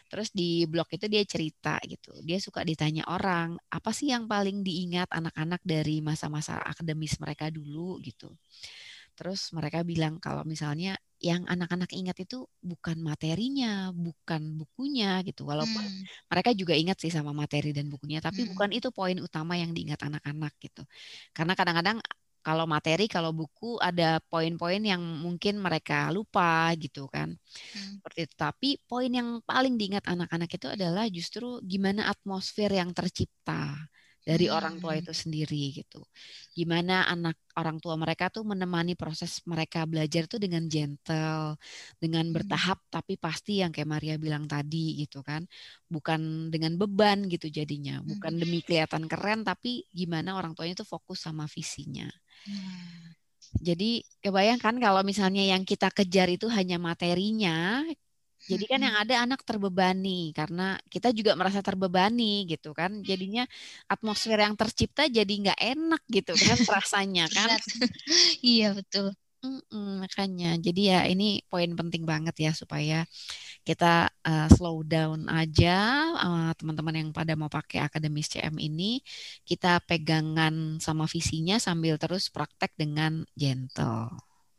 Terus 0.05 0.29
di 0.29 0.69
blog 0.69 0.85
itu 0.93 1.09
dia 1.09 1.25
cerita 1.25 1.81
gitu. 1.89 2.13
Dia 2.21 2.37
suka 2.37 2.61
ditanya 2.61 3.09
orang, 3.09 3.57
apa 3.73 3.89
sih 3.89 4.13
yang 4.13 4.29
paling 4.29 4.61
diingat 4.61 5.09
anak-anak 5.09 5.65
dari 5.65 5.97
masa-masa 6.05 6.61
akademis 6.61 7.17
mereka 7.17 7.49
dulu 7.49 7.97
gitu. 8.05 8.29
Terus 9.17 9.49
mereka 9.53 9.81
bilang 9.81 10.21
kalau 10.21 10.45
misalnya 10.45 10.95
yang 11.21 11.45
anak-anak 11.45 11.93
ingat 11.93 12.17
itu 12.25 12.49
bukan 12.65 12.97
materinya, 12.97 13.93
bukan 13.93 14.57
bukunya 14.57 15.21
gitu. 15.21 15.45
Walaupun 15.45 15.85
hmm. 15.85 16.27
mereka 16.27 16.49
juga 16.57 16.73
ingat 16.73 16.97
sih 16.97 17.13
sama 17.13 17.29
materi 17.31 17.69
dan 17.71 17.87
bukunya, 17.93 18.17
tapi 18.17 18.43
hmm. 18.43 18.57
bukan 18.57 18.69
itu 18.73 18.89
poin 18.89 19.15
utama 19.21 19.53
yang 19.53 19.69
diingat 19.69 20.01
anak-anak 20.01 20.57
gitu. 20.57 20.81
Karena 21.29 21.53
kadang-kadang 21.53 22.01
kalau 22.41 22.65
materi, 22.65 23.05
kalau 23.05 23.29
buku 23.29 23.77
ada 23.77 24.17
poin-poin 24.25 24.81
yang 24.81 24.97
mungkin 24.97 25.61
mereka 25.61 26.09
lupa 26.09 26.73
gitu 26.73 27.05
kan. 27.05 27.37
Hmm. 27.37 28.01
Seperti 28.01 28.19
itu. 28.25 28.35
Tapi 28.35 28.69
poin 28.89 29.13
yang 29.13 29.45
paling 29.45 29.77
diingat 29.77 30.09
anak-anak 30.09 30.49
itu 30.49 30.67
adalah 30.73 31.05
justru 31.05 31.61
gimana 31.61 32.09
atmosfer 32.09 32.73
yang 32.73 32.89
tercipta 32.97 33.77
dari 34.21 34.45
hmm. 34.47 34.55
orang 34.55 34.75
tua 34.77 34.93
itu 34.97 35.09
sendiri 35.11 35.73
gitu. 35.73 36.05
Gimana 36.53 37.09
anak 37.09 37.41
orang 37.57 37.81
tua 37.81 37.97
mereka 37.97 38.29
tuh 38.29 38.45
menemani 38.45 38.93
proses 38.93 39.41
mereka 39.49 39.89
belajar 39.89 40.29
tuh 40.29 40.37
dengan 40.37 40.69
gentle, 40.69 41.57
dengan 41.97 42.29
hmm. 42.29 42.35
bertahap 42.37 42.79
tapi 42.93 43.17
pasti 43.17 43.65
yang 43.65 43.73
kayak 43.73 43.89
Maria 43.89 44.15
bilang 44.21 44.45
tadi 44.45 45.01
gitu 45.01 45.25
kan. 45.25 45.41
Bukan 45.89 46.53
dengan 46.53 46.77
beban 46.77 47.25
gitu 47.27 47.49
jadinya, 47.49 47.99
bukan 48.05 48.37
hmm. 48.37 48.41
demi 48.41 48.59
kelihatan 48.61 49.09
keren 49.09 49.41
tapi 49.41 49.89
gimana 49.89 50.37
orang 50.37 50.53
tuanya 50.53 50.85
tuh 50.85 50.87
fokus 50.87 51.25
sama 51.25 51.49
visinya. 51.49 52.07
Hmm. 52.45 53.17
Jadi 53.59 54.05
kebayangkan 54.23 54.79
kalau 54.79 55.03
misalnya 55.03 55.43
yang 55.43 55.67
kita 55.67 55.91
kejar 55.91 56.31
itu 56.31 56.47
hanya 56.47 56.79
materinya, 56.79 57.83
jadi 58.51 58.63
kan 58.71 58.79
yang 58.85 58.95
ada 59.01 59.15
anak 59.23 59.41
terbebani 59.47 60.35
karena 60.37 60.63
kita 60.93 61.07
juga 61.17 61.31
merasa 61.39 61.59
terbebani 61.67 62.23
gitu 62.51 62.69
kan. 62.79 62.91
Jadinya 63.09 63.43
atmosfer 63.91 64.37
yang 64.45 64.55
tercipta 64.59 65.03
jadi 65.07 65.31
nggak 65.41 65.59
enak 65.73 66.01
gitu 66.11 66.33
kan 66.35 66.57
rasanya 66.75 67.25
kan. 67.37 67.49
iya 68.51 68.65
betul. 68.77 69.07
Mm-mm, 69.41 70.05
makanya 70.05 70.53
jadi 70.61 70.81
ya 70.93 70.99
ini 71.09 71.41
poin 71.49 71.73
penting 71.73 72.05
banget 72.05 72.35
ya 72.45 72.51
supaya 72.53 73.09
kita 73.67 74.09
uh, 74.29 74.47
slow 74.53 74.85
down 74.85 75.25
aja 75.29 75.69
uh, 76.25 76.51
teman-teman 76.57 76.95
yang 77.01 77.09
pada 77.17 77.33
mau 77.39 77.49
pakai 77.49 77.79
akademis 77.85 78.29
CM 78.33 78.57
ini 78.61 79.01
kita 79.49 79.81
pegangan 79.89 80.77
sama 80.85 81.05
visinya 81.09 81.57
sambil 81.57 81.97
terus 82.01 82.29
praktek 82.29 82.71
dengan 82.77 83.25
gentle 83.37 84.13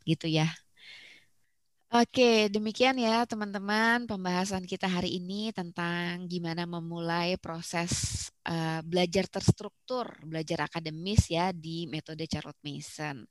gitu 0.07 0.27
ya. 0.27 0.51
Oke, 1.93 2.49
demikian 2.49 2.97
ya 2.97 3.21
teman-teman 3.29 4.09
pembahasan 4.09 4.65
kita 4.65 4.89
hari 4.89 5.21
ini 5.21 5.53
tentang 5.53 6.25
gimana 6.25 6.65
memulai 6.65 7.37
proses 7.37 7.93
uh, 8.49 8.81
belajar 8.81 9.29
terstruktur, 9.29 10.09
belajar 10.25 10.65
akademis 10.65 11.29
ya 11.29 11.53
di 11.53 11.85
metode 11.85 12.25
Charlotte 12.25 12.57
Mason. 12.65 13.21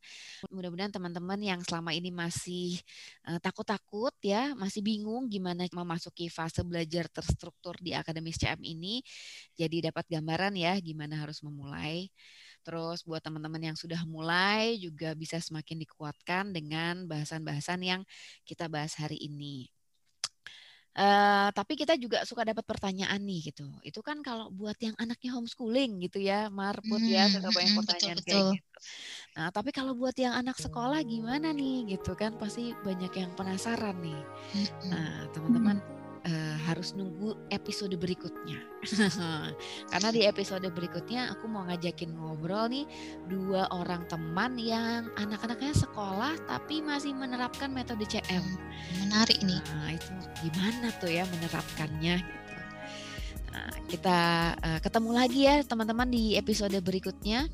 Mudah-mudahan 0.55 0.95
teman-teman 0.95 1.43
yang 1.43 1.59
selama 1.67 1.91
ini 1.91 2.15
masih 2.15 2.79
uh, 3.27 3.43
takut-takut 3.43 4.15
ya, 4.23 4.55
masih 4.55 4.79
bingung 4.79 5.27
gimana 5.27 5.67
memasuki 5.75 6.31
fase 6.31 6.63
belajar 6.63 7.11
terstruktur 7.11 7.75
di 7.83 7.99
akademis 7.99 8.39
CM 8.39 8.63
ini, 8.63 9.03
jadi 9.59 9.91
dapat 9.91 10.07
gambaran 10.07 10.55
ya 10.55 10.79
gimana 10.79 11.19
harus 11.19 11.43
memulai. 11.43 12.07
Terus 12.63 13.03
buat 13.03 13.23
teman-teman 13.23 13.73
yang 13.73 13.77
sudah 13.77 14.03
mulai 14.07 14.79
juga 14.79 15.13
bisa 15.19 15.43
semakin 15.43 15.83
dikuatkan 15.83 16.55
dengan 16.55 17.05
bahasan-bahasan 17.11 17.81
yang 17.83 18.01
kita 18.47 18.71
bahas 18.71 18.95
hari 18.97 19.19
ini. 19.19 19.67
Uh, 20.93 21.49
tapi 21.57 21.73
kita 21.73 21.97
juga 21.97 22.21
suka 22.29 22.45
dapat 22.45 22.69
pertanyaan 22.69 23.17
nih 23.25 23.49
gitu. 23.49 23.65
Itu 23.81 24.05
kan 24.05 24.21
kalau 24.21 24.53
buat 24.53 24.77
yang 24.77 24.93
anaknya 25.01 25.33
homeschooling 25.33 26.05
gitu 26.05 26.21
ya, 26.21 26.53
Marput 26.53 27.01
hmm, 27.01 27.09
ya 27.09 27.33
suka 27.33 27.49
banyak 27.49 27.73
pertanyaan 27.81 28.19
betul, 28.21 28.29
kayak 28.29 28.45
gitu. 28.61 28.71
Nah, 29.33 29.49
tapi 29.49 29.71
kalau 29.73 29.97
buat 29.97 30.13
yang 30.21 30.37
anak 30.37 30.61
sekolah 30.61 31.01
gimana 31.01 31.49
nih 31.57 31.97
gitu 31.97 32.13
kan 32.13 32.37
pasti 32.37 32.77
banyak 32.85 33.09
yang 33.17 33.33
penasaran 33.33 33.97
nih. 34.05 34.23
Nah, 34.93 35.33
teman-teman 35.33 35.81
uh, 36.27 36.57
harus 36.67 36.95
nunggu 36.95 37.35
episode 37.51 37.95
berikutnya. 37.99 38.59
Karena 39.93 40.09
di 40.11 40.23
episode 40.27 40.67
berikutnya 40.71 41.35
aku 41.35 41.47
mau 41.51 41.67
ngajakin 41.67 42.15
ngobrol 42.15 42.71
nih 42.71 42.87
dua 43.31 43.71
orang 43.71 44.07
teman 44.07 44.59
yang 44.59 45.11
anak-anaknya 45.19 45.75
sekolah 45.75 46.35
tapi 46.47 46.83
masih 46.83 47.15
menerapkan 47.15 47.71
metode 47.71 48.07
CM. 48.07 48.43
Menarik 49.03 49.39
nih. 49.43 49.61
Nah, 49.75 49.91
itu 49.95 50.11
gimana 50.43 50.89
tuh 50.99 51.11
ya 51.11 51.25
menerapkannya 51.27 52.15
gitu. 52.23 52.53
Nah, 53.53 53.73
kita 53.91 54.21
uh, 54.59 54.81
ketemu 54.81 55.11
lagi 55.13 55.41
ya 55.45 55.57
teman-teman 55.67 56.09
di 56.09 56.39
episode 56.39 56.77
berikutnya. 56.81 57.47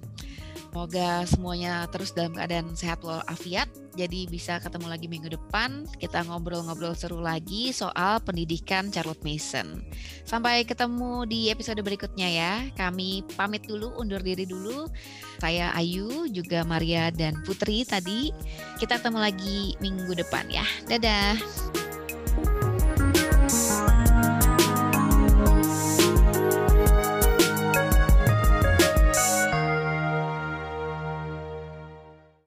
Semoga 0.79 1.27
semuanya 1.27 1.91
terus 1.91 2.15
dalam 2.15 2.39
keadaan 2.39 2.71
sehat 2.79 3.03
walafiat. 3.03 3.67
Jadi 3.99 4.31
bisa 4.31 4.63
ketemu 4.63 4.87
lagi 4.87 5.11
minggu 5.11 5.27
depan. 5.27 5.83
Kita 5.99 6.23
ngobrol-ngobrol 6.23 6.95
seru 6.95 7.19
lagi 7.19 7.75
soal 7.75 8.23
pendidikan 8.23 8.87
Charlotte 8.95 9.19
Mason. 9.27 9.83
Sampai 10.23 10.63
ketemu 10.63 11.27
di 11.27 11.51
episode 11.51 11.83
berikutnya 11.83 12.31
ya. 12.31 12.53
Kami 12.79 13.27
pamit 13.35 13.67
dulu, 13.67 13.91
undur 13.99 14.23
diri 14.23 14.47
dulu. 14.47 14.87
Saya 15.43 15.75
Ayu, 15.75 16.31
juga 16.31 16.63
Maria 16.63 17.11
dan 17.11 17.43
Putri 17.43 17.83
tadi. 17.83 18.31
Kita 18.79 19.03
ketemu 19.03 19.19
lagi 19.19 19.75
minggu 19.83 20.15
depan 20.15 20.47
ya. 20.47 20.63
Dadah. 20.87 21.98